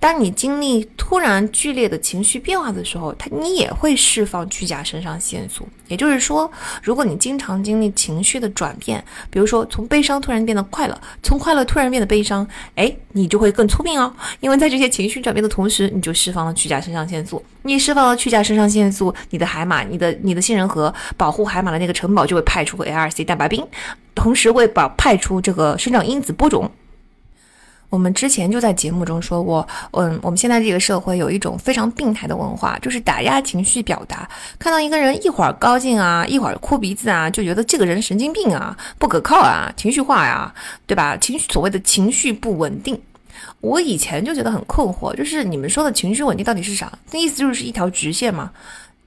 [0.00, 5.68] 当你经历突然剧烈的情绪变化的时候，它你也会释放去甲肾上腺素。
[5.88, 6.48] 也就是说，
[6.82, 12.46] 如果你经常经历情绪的转变，比如说从悲伤突然变得快乐，从快乐突然变得悲伤，
[12.76, 14.14] 哎，你就会更聪明哦。
[14.38, 17.42] 因为在这些情绪转变的同时，你就释放了去甲肾上腺素。
[17.62, 23.66] 你释放了去甲肾上腺素，你的海马、你的你的杏仁核保护海马的那个城堡就会派出 LRC 蛋白兵，
[24.14, 26.70] 同时会把派出这个生长因子播种。
[27.90, 34.28] 我们之前就在节目中说过，嗯，我们现在这个社会有一种非常病态的文化，就是打压情绪表达。
[34.58, 40.52] 看到一个人一会儿高兴啊，一会儿哭鼻子啊，就觉得这个人神经病啊，不可靠啊，情绪化呀，
[40.86, 41.16] 对吧？
[41.16, 43.00] 情绪所谓的情绪不稳定，
[43.60, 46.92] 我以前就觉得很困惑，就是你们说的情绪稳定到底是啥？
[47.10, 48.50] 那意思就是一条直线吗？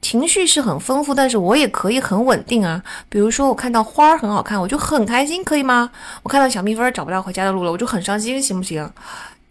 [0.01, 2.81] 情绪是很丰富，但是我也可以很稳定啊。
[3.07, 5.91] 比如说，我看到花儿很好看，我就很开心，可以吗？
[6.23, 8.89] 我看到小蜜蜂找不到回家的路了，我就很伤心，行不行？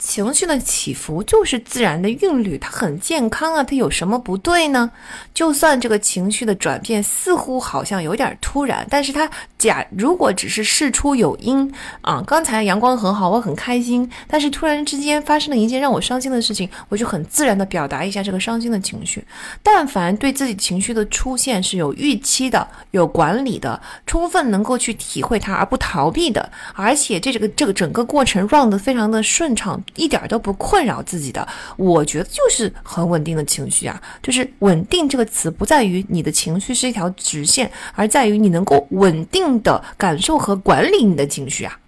[0.00, 4.90] 情绪的起伏就是自然的韵律，它很健康啊，它有什么不对呢？
[5.34, 11.70] 就算这个情绪的转变似乎好像有点突然，但是它假如果只是事出有因
[12.00, 19.22] 啊，刚才阳光很好，我很开心，但是突然之间发生了一件让我伤心的事情，我就很自然的表达一下这个伤心的情绪。
[19.62, 29.78] 但凡对自己情绪的出现是有预期的、有管理的、充分能够去体会它而不逃避的，而且这这个这个整个过程 run 的非常的顺畅。
[29.96, 31.46] 一点都不困扰自己的，
[31.76, 34.00] 我觉得就是很稳定的情绪啊。
[34.22, 41.78] 就是稳定这个词，不在于你的情绪是一条直线，而在于你能够稳定的感受和管理你的情绪啊。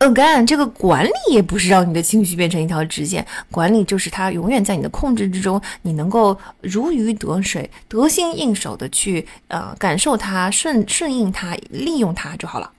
[0.00, 12.70] again，这个管理也不是让你的情绪变成一条直线，管理就是它永远在你的控制之中，你能够如鱼得水、得心应手的去呃感受它、顺顺应它、利用它就好了。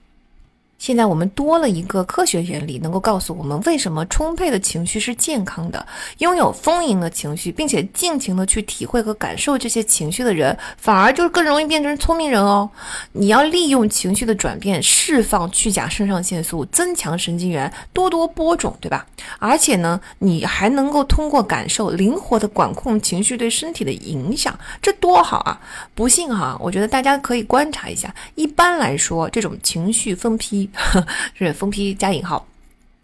[0.82, 5.86] 现在我们多了一个科学原理，能够告诉我们为什么充沛的情绪是健康的。
[6.18, 12.68] 拥有丰盈的情绪，并且尽情的去体会和感受这些情绪的人，反而就是更容易变成聪明人哦。
[13.12, 19.06] 你要利用情绪的转变，释放去甲肾上腺素，增强神经元，多多播种，对吧？
[19.38, 25.60] 而且呢，你还能够通过感受，灵活的管控情绪对身体的影响，这多好啊！
[25.94, 28.12] 不信哈，我觉得大家可以观察一下。
[28.34, 30.68] 一般来说，这种情绪分批。
[31.34, 32.46] 是疯批加引号，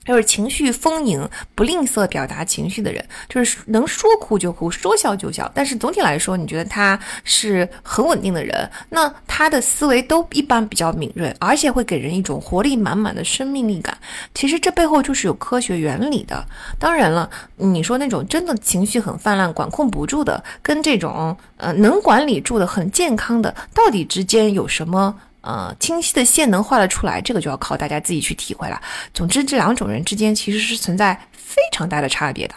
[0.04, 5.50] 就是情绪丰盈、不吝啬表达情绪的人，就是能说哭就哭，说笑就笑。
[5.54, 13.96] 但是总体来说，你觉得他是很稳定的人，那他的思维都一般比较敏锐，而且会给人一种活力满满的生命力感。
[14.34, 16.42] 其实这背后就是有科学原理的。
[16.78, 25.20] 当然了，你说那种真的情绪很泛滥、管控不住的，跟这种呃能管理住的、很健康的，到底之间有什么？
[25.40, 28.80] 呃，清晰的线能画得出来，这个就要靠大家自己去体会了。
[29.14, 32.54] 总之，这两种人之间其实是存在非常大的差别的。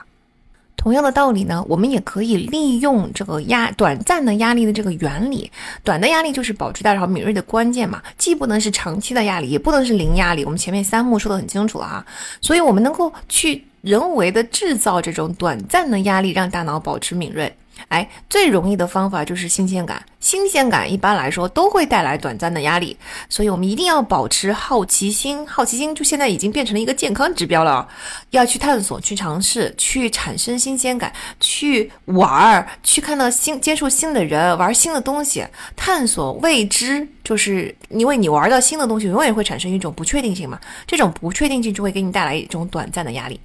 [0.75, 5.51] 同样的道理呢，我们也可以利用这个压短暂的压力的这个原理。
[5.83, 10.43] 短的压力就是保持大脑敏锐的关键嘛，既不能是长期的压力，也不能是零压力。
[10.43, 12.03] 我们前面三幕说的很清楚了啊，
[12.41, 17.55] 所以我们能够去人为的制造这种短暂的压力，让大脑保持敏锐。
[17.87, 20.05] 哎，最容易的方法就是新鲜感。
[20.19, 22.95] 新鲜感一般来说都会带来短暂的压力，
[23.27, 25.45] 所以我们一定要保持好奇心。
[25.47, 27.87] 好奇心就现在已经变成了一个健康指标了，
[28.29, 35.43] 要去探索、去尝试、去产生新鲜感、去玩儿、去看到新、接触新的人、玩新的东西、
[35.75, 37.07] 探索未知。
[37.23, 43.39] 就是因为你玩到新的东西，永远会产生一种不确定性嘛，这种不确定性就会给你带来一种短暂的压力。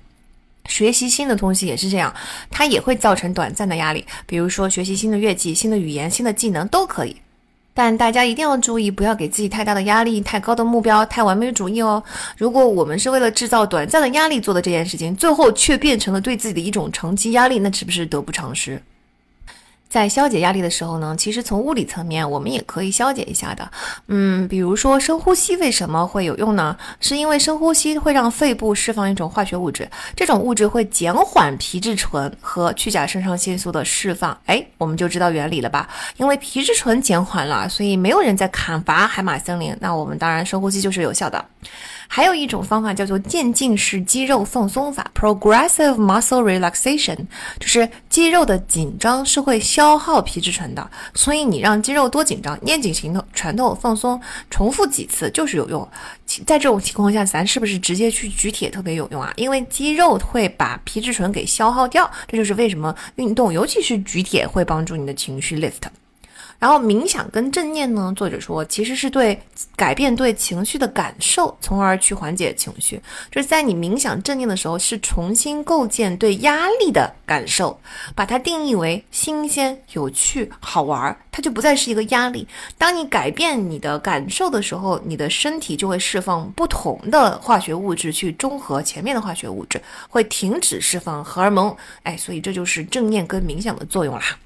[0.68, 2.14] 学习新的东西也是这样，
[2.50, 4.04] 它也会造成短暂的压力。
[4.26, 7.16] 比如说学习新的乐器、新的语言、新的技能都可以，
[7.74, 12.02] 但大家一定要注意，不要给自己太大的压力、太高的目标、太完美主义哦。
[12.36, 18.82] 如果我们是为了制造短暂的压力做的这件事情，最后却变成了对自己的一种长期压力，那是不是得不偿失？
[19.88, 23.70] 在消解压力的时候呢，其实从物理层面我们也可以消解一下的。
[24.08, 26.76] 嗯，比如说深呼吸为什么会有用呢？
[27.00, 34.36] 是因为深呼吸会让肺部释放一种化学物质，这种物质会减缓皮质醇和去甲肾上腺素的释放。
[34.46, 35.88] 哎，我们就知道原理了吧？
[36.16, 39.76] 因为皮质醇减缓了，所以没有人在砍伐海马森林。
[39.80, 41.42] 那我们当然深呼吸就是有效的。
[42.08, 47.16] 还有一种方法叫做渐进式肌肉放松法 （Progressive Muscle Relaxation），
[47.58, 54.20] 就是肌肉的紧张是会消耗皮质醇的，所以你让肌肉多紧张，捏紧拳头，拳头放松，
[54.50, 55.86] 重复几次就是有用。
[56.46, 59.32] 在这种情况下，咱是不是直接去举铁特别有用啊？
[59.36, 65.82] 因为肌肉会把皮质醇给消耗掉，这就是为什么运动，尤其是举铁会帮助你的情绪 lift。
[66.58, 69.38] 然后冥想跟正念呢，作者说其实是对
[69.76, 73.00] 改变对情绪的感受，从而去缓解情绪。
[73.30, 77.78] 就是在你冥想正念的时候，是重新构建对压力的感受，
[78.14, 82.46] 把它定义为新鲜、有趣、好玩，它就不再是一个压力。
[82.78, 91.76] 当你改变你的感受的时候，你的身体就会释放不同的化学物质去中和前面的化学物质，会停止释放荷尔蒙。
[92.02, 94.38] 哎，所以这就是正念跟冥想的作用啦。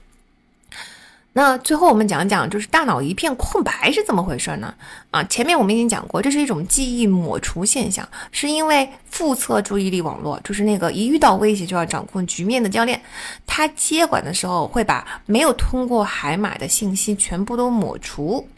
[1.32, 4.74] 那最后我们讲讲，就是大脑一片空白是怎么回事呢？
[5.12, 13.00] 啊，前面我们已经讲过，这是一种记忆抹除现象，是因为复测注意力网络，就是那个一遇到威胁就要掌控局面的教练，
[13.46, 18.48] 他接管的时候会把没有通过海马的信息全部都抹除。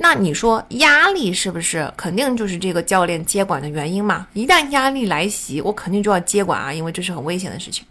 [0.00, 4.26] 那你说压力是不是肯定就是这个教练接管的原因嘛？
[4.32, 7.84] 一旦压力来袭，我肯定就要接管啊，因为这是很危险的事情。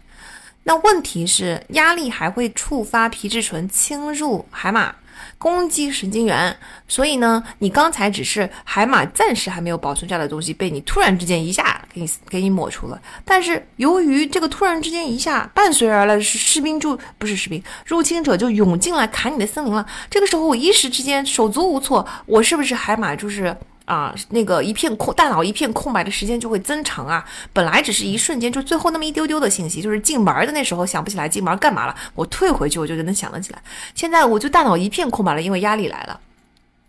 [0.68, 4.94] 那问题是，压力还会触发皮质醇侵入海马，
[5.38, 6.54] 攻击神经元。
[6.86, 13.00] 所以呢，你刚才只是海马暂时还没有保存下来的东西，被你突然之间一下给你给你抹除了。
[13.24, 19.86] 但是由于这个突然之间一下，伴随而来的是士兵就不是士兵，入侵者就涌进来砍你的森林了。
[20.10, 23.56] 这个时候我一时之间手足无措，我是不是海马就是？
[23.88, 27.24] 啊，那个一片空，大脑一片空白的时间就会增长啊。
[27.54, 33.62] 本来只是一瞬间，就最后那么一丢丢的信息，就是进门的那时候想不起来进门干嘛了，我退回去我就能想得起来。
[33.94, 36.20] 现在我就大脑一片空白了，因为压力来了。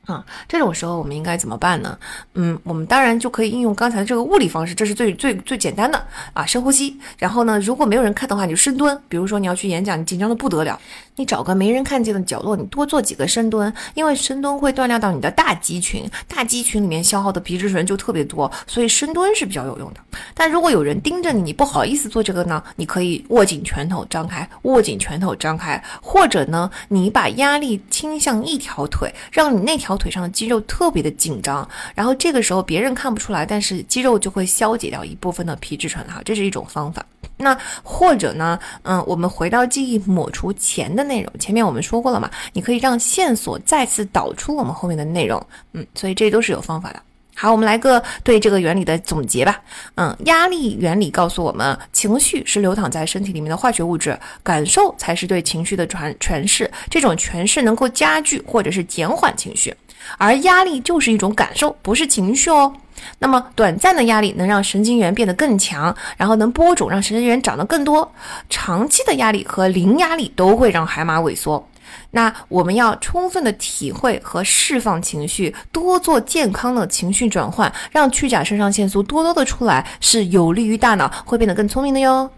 [0.06, 1.96] 啊，这种时候我们应该怎么办呢？
[2.34, 6.04] 嗯，我们当然就可以应用刚才这个物理方式，这是最最最简单的
[6.34, 7.00] 啊，深呼吸。
[7.20, 9.00] 然后呢，如果没有人看的话，你就深蹲。
[9.08, 10.80] 比如说你要去演讲，你紧张的不得了，
[11.20, 20.00] 你找个没人看见的角落，你多做几个深蹲，因为深蹲会锻炼到你的大肌群，大肌群里面消耗的皮质醇就特别多，所以深蹲是比较有用的。
[20.34, 30.00] 但如果有人盯着你，你不好意思做这个呢，你可以握紧拳头张开，握紧拳头张开，或者呢，你把压力倾向一条腿，让你那条。
[30.00, 37.06] 腿上的肌肉特别的紧张，然后这个时候别人看不出来，但是肌肉就会消解掉一部分的皮质醇哈，这是一种方法。
[37.40, 45.42] 那或者呢，嗯，我们回到记忆抹除前的内容，前面我们说过了嘛，你可以让线索再次导出我们后面的内容，
[45.74, 47.02] 嗯，所以这都是有方法的。
[47.34, 49.62] 好，我们来个对这个原理的总结吧。
[49.96, 56.70] 嗯，压力原理告诉我们，情绪是流淌在身体里面的化学物质，感受才是对情绪的传诠释。
[56.90, 59.74] 这种诠释能够加剧或者是减缓情绪，
[60.18, 62.74] 而压力就是一种感受，不是情绪哦。
[63.20, 68.12] 那么，短暂的压力能让神经元变得更强，然后能播种让神经元长得更多。
[68.50, 71.68] 长期的压力和零压力都会让海马萎缩。
[72.12, 82.30] 那我们要充分的体会和释放情绪，多做健康的情绪转换，让去甲肾上腺素多多的出来，是有利于大脑会变得更聪明的哟。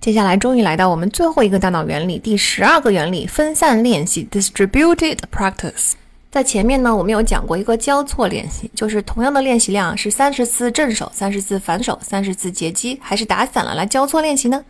[0.00, 5.92] 接下来终于来到我们最后一个大脑原理，第十二个原理——分散练习 （distributed practice）。
[6.32, 14.64] 在前面呢，我们有讲过一个交错练习，就是同样的练习量是三十次正手、三十次反手、三十次截击，还是打散了来交错练习呢？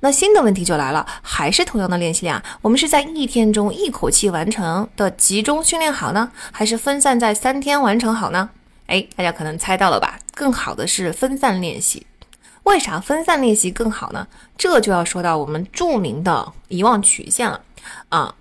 [0.00, 8.50] 那新的问题就来了，还是同样的练习量，我们是在一天中一口气完成的集中训练好呢，还是分散在三天完成好呢？
[8.88, 10.18] 哎，大家可能猜到了吧？
[10.34, 12.04] 更好的是分散练习。
[12.64, 14.26] 为啥分散练习更好呢？
[14.58, 17.60] 这就要说到我们著名的遗忘曲线了。
[18.08, 18.34] 啊，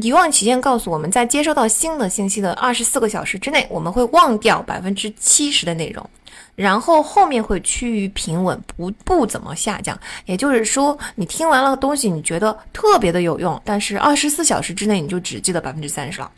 [0.00, 6.08] 遗忘曲线告诉我们在接收到新的信息的二十四个小时之内，我们会忘掉百分之七十的内容，
[6.54, 9.98] 然后后面会趋于平稳，不不怎么下降。
[10.24, 16.30] 也就是说，你听完了东西，你觉得特别的有用，但是二十四小时之内你就只记得百分之三十了。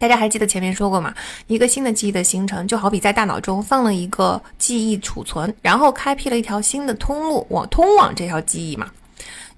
[0.00, 1.12] 大家还记得前面说过吗？
[1.48, 8.88] 一个新的记忆的形成，就好比在大脑中放了一个记忆储存，然后开辟了一条新的通路，往通往这条记忆嘛。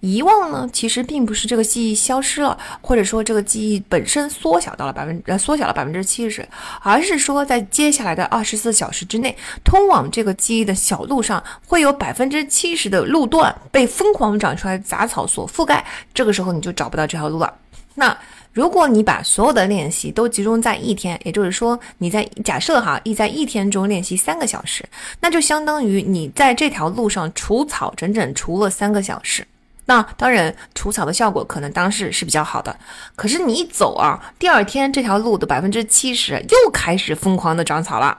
[0.01, 6.47] 遗忘呢，其实并不是这个记忆消失了，或者说这个记忆本身缩小到了百分呃缩小了百分之七十，
[6.83, 17.53] 而是说在接下来的二十四小时之内，通往这个记忆的小路上会有百分之七十的路段被疯狂长出来的杂草所覆盖，这个时候你就找不到这条路了。
[17.95, 18.17] 那
[18.55, 24.83] 如果你把所有的练习都集中在一天，也就是说你在假设哈，一在一天中练习三个小时，
[25.21, 29.47] 那就相当于你在这条路上除草整整除了三个小时。
[29.91, 32.79] 那当然，除草的效果可能当时是比较好的，
[33.17, 38.17] 可是你一走啊，第二天这条路的百分之七十又开始疯狂的长草了。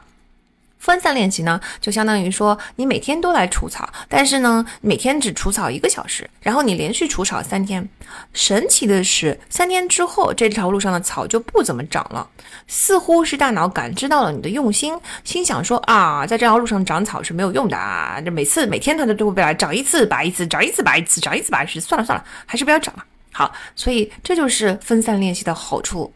[0.82, 7.88] 分散练习呢，就相当于说你每天都来除草，但是呢，每天只除草一个小时，然后你连续除草三天。
[8.34, 12.27] 神奇的是，三天之后这条路上的草就不怎么长了，
[12.68, 23.06] 似乎是大脑感知到了你的用心，心想说啊，在这条路上长草是没有用的啊，这每次每天它都都会被来长一次拔一次，长一次拔一次，长一次拔一次，算了算了，还是不要长了。
[23.32, 26.11] 好，所以这就是分散练习的好处。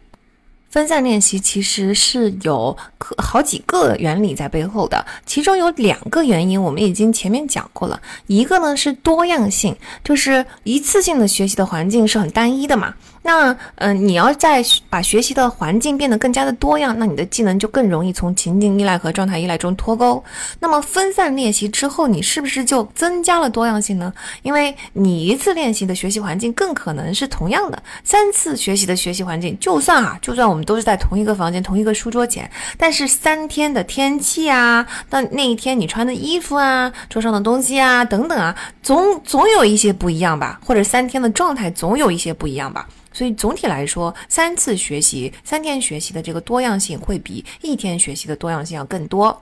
[0.75, 2.75] 分散练习其实是有
[3.17, 8.01] 好几个原理在背后的，其中有两个原因我们已经前面讲过了。
[8.27, 9.73] 一个呢是多样性，
[10.03, 12.93] 就是一次性的学习的环境是很单一的嘛。
[13.27, 20.23] 那嗯，你要在把学习的环境变得更加的多样，那你的技能就更容易从情境依赖和状态依赖中脱钩。
[20.59, 24.13] 那么分散练习之后，你是不是就增加了多样性呢？
[24.43, 32.47] 因为你一次练习的学习环境更可能是同样的，三次学习的学习环境，就算啊，就算我们都是在同一个房间、同一个书桌前，
[32.77, 40.59] 但是三天的天气啊，那那一天你穿的衣服啊、桌上的东西啊等等啊，总总有一些不一样吧？
[40.63, 42.87] 或者三天的状态总有一些不一样吧？
[43.15, 49.41] 所以总体来说，三次学习、三天学习的这个多样性会比一天学习的多样性要更多。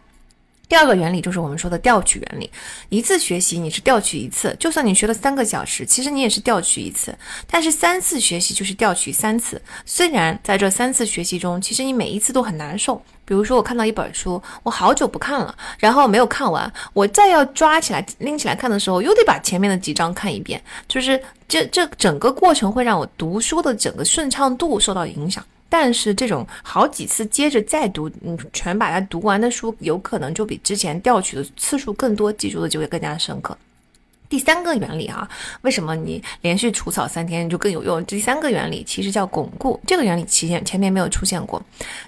[0.69, 2.51] 第二个原理就是我们说的调取原理，
[2.89, 7.17] 一次学习你是调取一次，就算你学了三个小时，其实你也是调取一次。
[7.47, 13.03] 但是三次学习就是调取三次，虽然在这三次学习中，其实你每一次都很难受。
[13.25, 25.43] 比如说我看到一本书，我好久不看了，然后没有看完，我再要抓起来拎起来看的时候，又得把前面的几章看一遍，就是这这整个过程会让我读书的整个顺畅度受到影响。
[25.69, 33.57] 但是这种好几次接着再读，嗯，全把它读完的书，有可能就比之前调取的次数更多，记住的就会更加深刻。
[34.33, 35.29] 第三个原理啊，
[35.61, 38.03] 为什么你连续除草三天就更有用？
[38.05, 41.61] 第三个原理其实叫巩固，这个原理前前面没有出现过。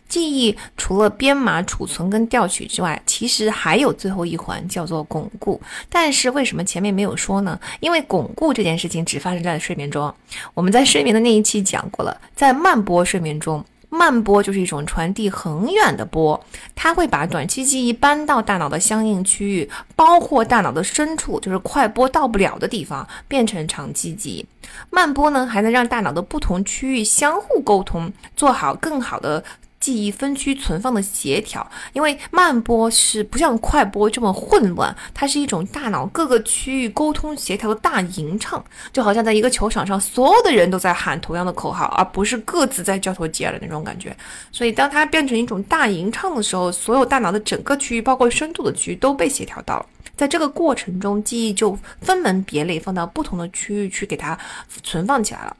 [0.09, 5.61] 记忆除了编码、储存跟调取之外，其实还有最后一环叫做巩固。
[5.87, 7.59] 但是为什么前面没有说呢？
[7.79, 10.11] 因为巩固这件事情只发生在睡眠中。
[10.55, 13.63] 我们在睡眠的那一期讲过了，在慢波睡眠中。
[13.95, 16.43] 慢波就是一种传递很远的波，
[16.75, 24.45] 它会把短期记忆搬到大脑的相应区域，包括大脑的深处，就是快波到不了的地方，变成长期记忆。
[24.89, 29.43] 慢波呢，还能让大脑的不同区域相互沟通，做好更好的。
[29.85, 44.17] 记忆分区存放的协调，因为慢波是不像快波这么混乱，它是一种大脑各个区域沟通协调的大吟唱，就好像在一个球场上，所有的人都在喊同样的口号，而不是各自在交头接耳的那种感觉。
[44.51, 49.85] 所以，当它变成一种大吟唱的时候，所有大脑的整个区域，包括深度的区域，都被协调到了。
[50.17, 54.35] 在这个过程中，记忆就分门别类放到不同的区域去给它
[54.81, 55.55] 存放起来了。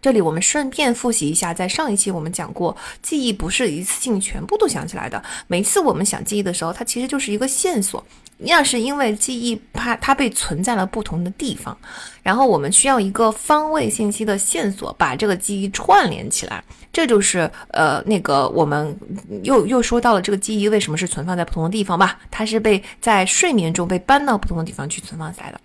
[0.00, 5.22] 这里我们顺便复习一下，在上一期我们讲过，记忆不是一次性全部都想起来的。
[5.46, 8.04] 每次我们想记忆的时候，它其实就是一个线索，
[8.38, 11.76] 那是因为记忆它它被存在了不同的地方，
[12.22, 16.62] 然后我们需要一个方位信息的线索，把这个记忆串联起来。
[16.90, 18.98] 这就是呃那个我们
[19.42, 22.18] 又又说到了这个记忆为什么是存放在不同的地方吧？
[22.30, 25.60] 它是被在睡眠中被搬到不同的地方去存放起来的。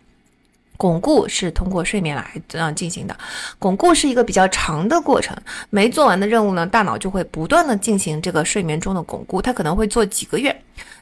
[0.76, 3.18] 巩固是通过睡眠来这样进行的，
[3.60, 5.38] 巩固是一个比较长的过程，
[5.70, 10.54] 没做完的任务呢，大脑就会不断的进行这个睡眠中的巩固，它可能会做几个月，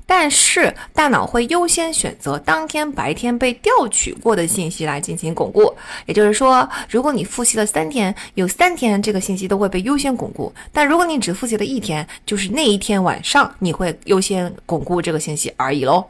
[0.06, 5.74] 但是大脑会优先选择当天白天被调取过的信息来进行巩固，
[6.06, 16.06] 也就是说，如果你复习了三天，有三天这个信息都会被优先巩固，但如果你只复习了一天，就是那一天晚上你会优先巩固这个信息而已喽，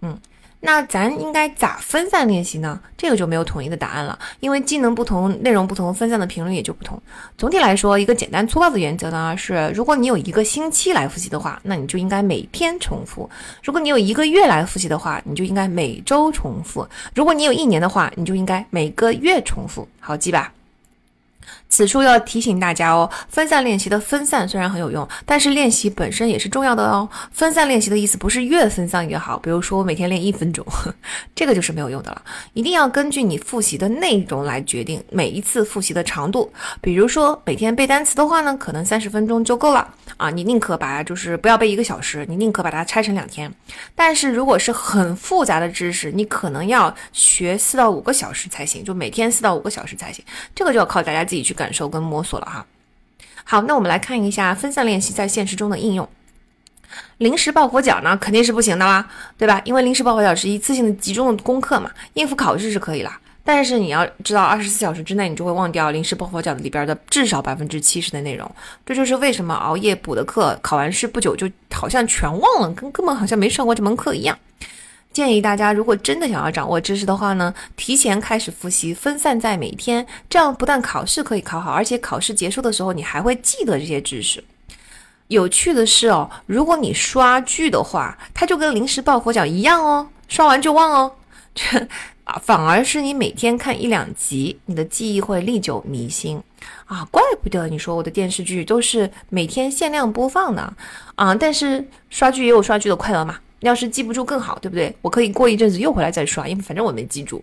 [0.00, 0.18] 嗯。
[0.64, 2.80] 那咱应该咋分散练习呢？
[2.96, 7.02] 这个就没有统一的答案了，因为技能不同，内容不同，分散的频率也就不同。
[7.36, 13.28] 总体来说，一个简单粗暴的原则呢是：如果你有一个星期来复习的话，那你就应该每天重复；
[13.60, 19.88] 如果你有一个月来复习的话，你就应该每周重复；如果你有一年的话，你就应该每个月重复。
[19.98, 20.52] 好记吧？
[21.72, 27.08] 此处要提醒大家哦，分散练习的分散虽然很有用，但是练习本身也是重要的哦。
[27.32, 30.62] 分散练习的意思不是越分散越好，比如说我每天练一分钟，
[31.34, 32.20] 这个就是没有用的了。
[32.52, 36.52] 一定要根据你复习的内容来决定每一次复习的长度。
[36.82, 40.28] 比如说每天背单词的话呢，可能三十分钟就够了啊。
[40.28, 43.50] 你宁可把就是不要背一个小时，你宁可把它拆成两天。
[43.94, 50.22] 但是如果是很复杂的知识，你可能要学四到五个小时才行，就每天四到五个小时才行。
[50.54, 51.56] 这个就要靠大家自己去。
[51.62, 52.66] 感受跟摸索了哈，
[53.44, 56.08] 好，那我们来看一下分散练习在现实中的应用。
[57.18, 59.08] 临时抱佛脚呢，肯定是不行的啦，
[59.38, 59.62] 对吧？
[59.64, 63.20] 因为临时抱佛脚是一次性的集中的功课嘛，应付考试是可以啦。
[63.44, 68.50] 但是你要知道，二十四小时之内你就会忘掉临时抱佛脚里边的至少百分之七十的内容。
[68.84, 74.36] 这就是为什么熬夜补的课，考完试不久就好像全忘了，跟根本好像没上过这门课一样。
[75.12, 84.42] 建议大家，如果真的想要掌握知识的话呢，提前开始复习，分散在每天，这样不但考试可以考好，而且考试结束的时候你还会记得这些知识。
[85.28, 91.12] 有趣的是哦，如果你刷剧的话，它就跟临时抱佛脚一样哦，刷完就忘哦。
[91.54, 91.64] 这
[92.24, 96.42] 啊，反而是你每天看一两集，你的记忆会历久弥新
[96.86, 97.06] 啊。
[97.10, 100.72] 怪不得你说我的电视剧都是每天限量播放的
[101.14, 103.38] 啊，但是刷剧也有刷剧的快乐嘛。
[103.62, 104.94] 要是记不住更好，对不对？
[105.00, 107.42] 我可以过一阵子又回来再刷，因为反正我没记住。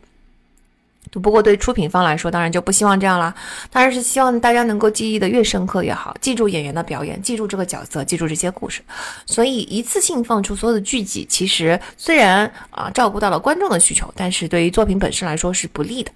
[1.13, 3.33] 不过对出品方来说，当然就不希望这样啦，
[3.71, 8.81] 当然是希望大家能够记忆的越深刻越好，记住演员的表演，记住这个角色，记住这些故事。
[9.25, 16.11] 所以一次性放出所有的剧集，其实虽然啊照顾到了观众的需求，但是对于作品本身来说是不利的。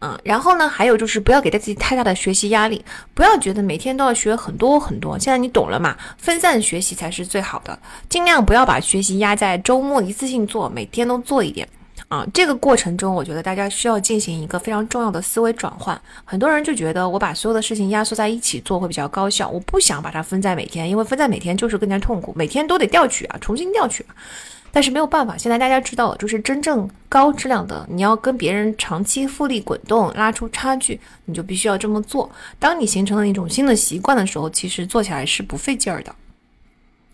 [0.00, 5.18] 嗯，然后呢，还有就是不要给自己太大的学习压力，不要觉得每天都要学很多很多。
[5.18, 5.94] 现在你懂了嘛？
[6.16, 11.68] 分散学习才是最好的，尽量不要把学习压在周末一次性做，每天都做一点。
[12.08, 16.00] 啊，这个过程中，我觉得大家需要进行一个非常重要的思维转换。
[16.24, 24.04] 很多人就觉得我把所有的事情压缩在一起做会比较高效，我不想把它分在每天，因为分在每天就是更加痛苦，每天都得调取啊，重新调取。
[24.72, 32.30] 但是没有办法，现在大家知道，就是真正高质量的，你要跟别人长期复利滚动，拉出差距，你就必须要这么做。
[32.58, 36.14] 当你形成了一种新的习惯的时候，其实做起来是不费劲儿的。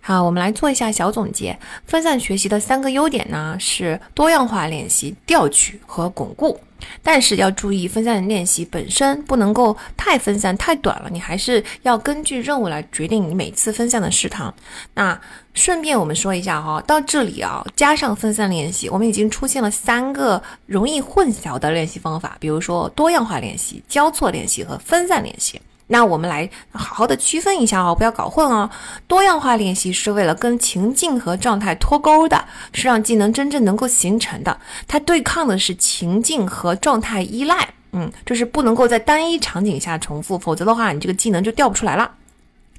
[0.01, 1.59] 好，我们来做一下小总结。
[1.85, 6.61] 分散学习的三个优点呢，是多样化练习、调取和巩固。
[7.03, 14.55] 但是要注意，分散练习本身不能够太分散、太短了，你还是要根据任务来决定你每次分散的时长。
[14.95, 15.19] 那
[15.55, 25.61] 顺便我们说一下哈，到这里啊，加上分散练习，我们已经出现了三个容易混淆的练习方法，比如说多样化练习、交错练习和分散练习。
[25.89, 28.69] 那我们来好好的区分一下哦，不要搞混哦。
[29.07, 34.59] 多样化练习是为了跟情境和状态脱钩的，是让技能真正能够形成的。
[34.89, 42.11] 它对抗的是情境和状态依赖，嗯，就是不能够在单一场景下重复，否则的话，你这个技能就调不出来了。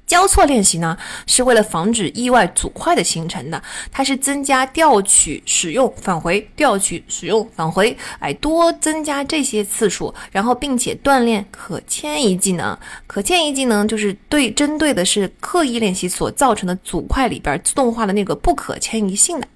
[0.08, 0.96] 交错练习呢，
[1.26, 3.62] 是为了防止意外阻块的形成的，
[3.92, 12.76] 它是增加调取、使用、返回、调取、使用、返回，哎，多增加这些次数，然后并且锻炼可迁移技能。
[13.06, 19.46] 可迁移技能就是对针对的是刻意练习所造成的阻块里边自动化的那个不可迁移性的。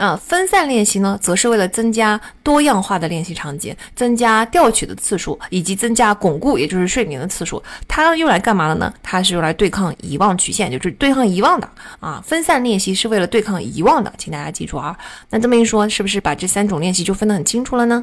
[0.00, 7.62] 啊，分散练习呢，则是为了增加多样化的练习场景，增加调取的次数，以及增加巩固，也就是睡眠的次数。
[7.86, 8.90] 它用来干嘛的呢？
[9.02, 11.68] 它是用来对抗遗忘曲线，就是对抗遗忘的
[12.00, 12.24] 啊。
[12.26, 14.96] 分散练习是为了对抗遗忘的，请大家记住啊。
[15.28, 18.02] 那这么一说，是不是把这三种练习就分得很清楚了呢？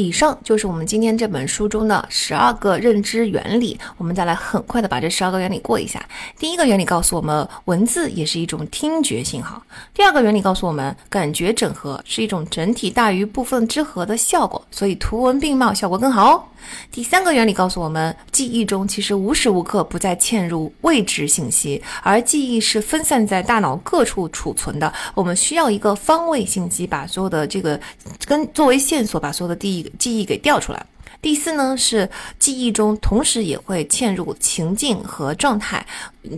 [0.00, 3.78] 以上就是我们今天这本书中的十二个认知原理。
[3.98, 6.02] 我们再来很快的把这十二个原理过一下。
[6.38, 9.62] 第一个原理告诉我们，文字也是一种听觉信号。
[9.92, 16.42] 第二个原理告诉我们，感觉整合是一种整体大于部分之和的效果，所以图文并茂效果更好哦。
[16.90, 24.92] 第三个原理告诉我们，记忆中其实无时无刻不在嵌入未知信息，而记忆是分散在大脑各处储存的。
[25.14, 27.80] 我们需要一个方位信息，把所有的这个
[28.26, 30.84] 跟作为线索，把所有的第一记忆给调出来。
[31.22, 32.08] 第四呢，是
[32.38, 35.84] 记忆中同时也会嵌入情境和状态，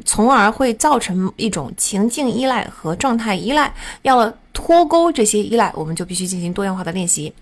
[0.04, 3.72] 从而会造成一种情境依赖和状态依赖。
[4.02, 7.32] 要脱钩这些依赖，我们就必须进行多样化的练习。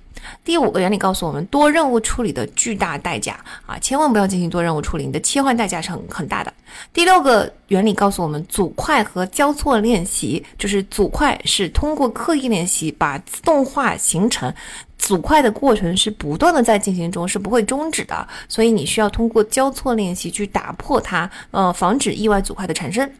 [0.44, 6.52] 第五个原理告诉我们，多任务处理的巨大代价啊，千万不要进行多任务处理，你的切换代价是很很大的。
[6.92, 14.52] 第六个原理告诉我们，组块和交错练习，就是组块是通过刻意练习把自动化形成，
[14.98, 23.10] 组块的过程是不断的在进行中，是不会终止的，所以你需要通过交错练习去打破它，呃，防止意外组块的产生。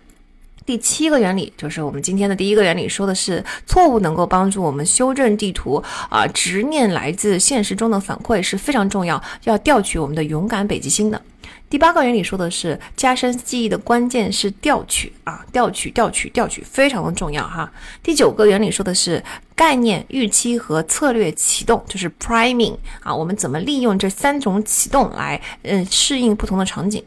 [0.66, 11.20] 第七个原理就是我们今天的第一个原理，说的是错误能够帮助我们修正地图啊，执念来自现实中的反馈是非常重要，要调取我们的勇敢北极星的。
[11.68, 17.72] 第八个原理说的是加深记忆的关键是调取啊，调取调取调取非常的重要哈。
[18.02, 19.22] 第九个原理说的是
[19.54, 27.02] 概念预期和策略启动，就是 priming 啊，我们怎么利用这三种启动来嗯适应不同的场景。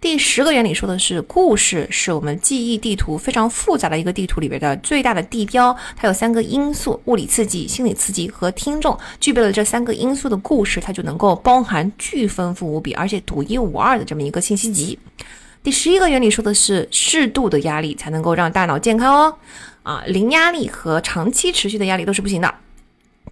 [0.00, 5.76] 第十个原理说的是，故事是我们记忆地图非常复杂的一个地图里边的最大的地标。
[5.96, 8.96] 它有三个因素：物理刺激、心理刺激和听众。
[9.18, 14.96] 具备了这三个因素的故事，它就能够包含巨丰富无比而且独一无二的这么一个信息集。
[15.64, 19.34] 第十一个原理说的是，适度的压力才能够让大脑健康哦。
[19.82, 22.54] 啊，零压力和长期持续的压力都是不行的。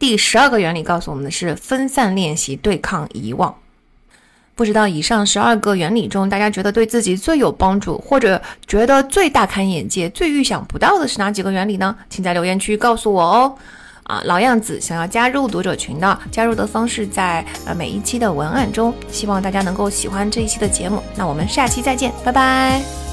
[0.00, 3.56] 第十二个原理告诉我们的是，分散练习对抗遗忘。
[4.56, 11.94] 不知道以上十二个原理中，大家觉得对自己最有帮助，或者觉得最大开眼界、最预想不到的是哪几个原理呢？
[12.08, 13.54] 请在留言区告诉我哦。
[14.04, 18.94] 啊，老样子，想要加入读者群的，加入的方式在呃每一期的文案中。
[19.10, 21.02] 希望大家能够喜欢这一期的节目。
[21.16, 23.05] 那我们下期再见，拜拜。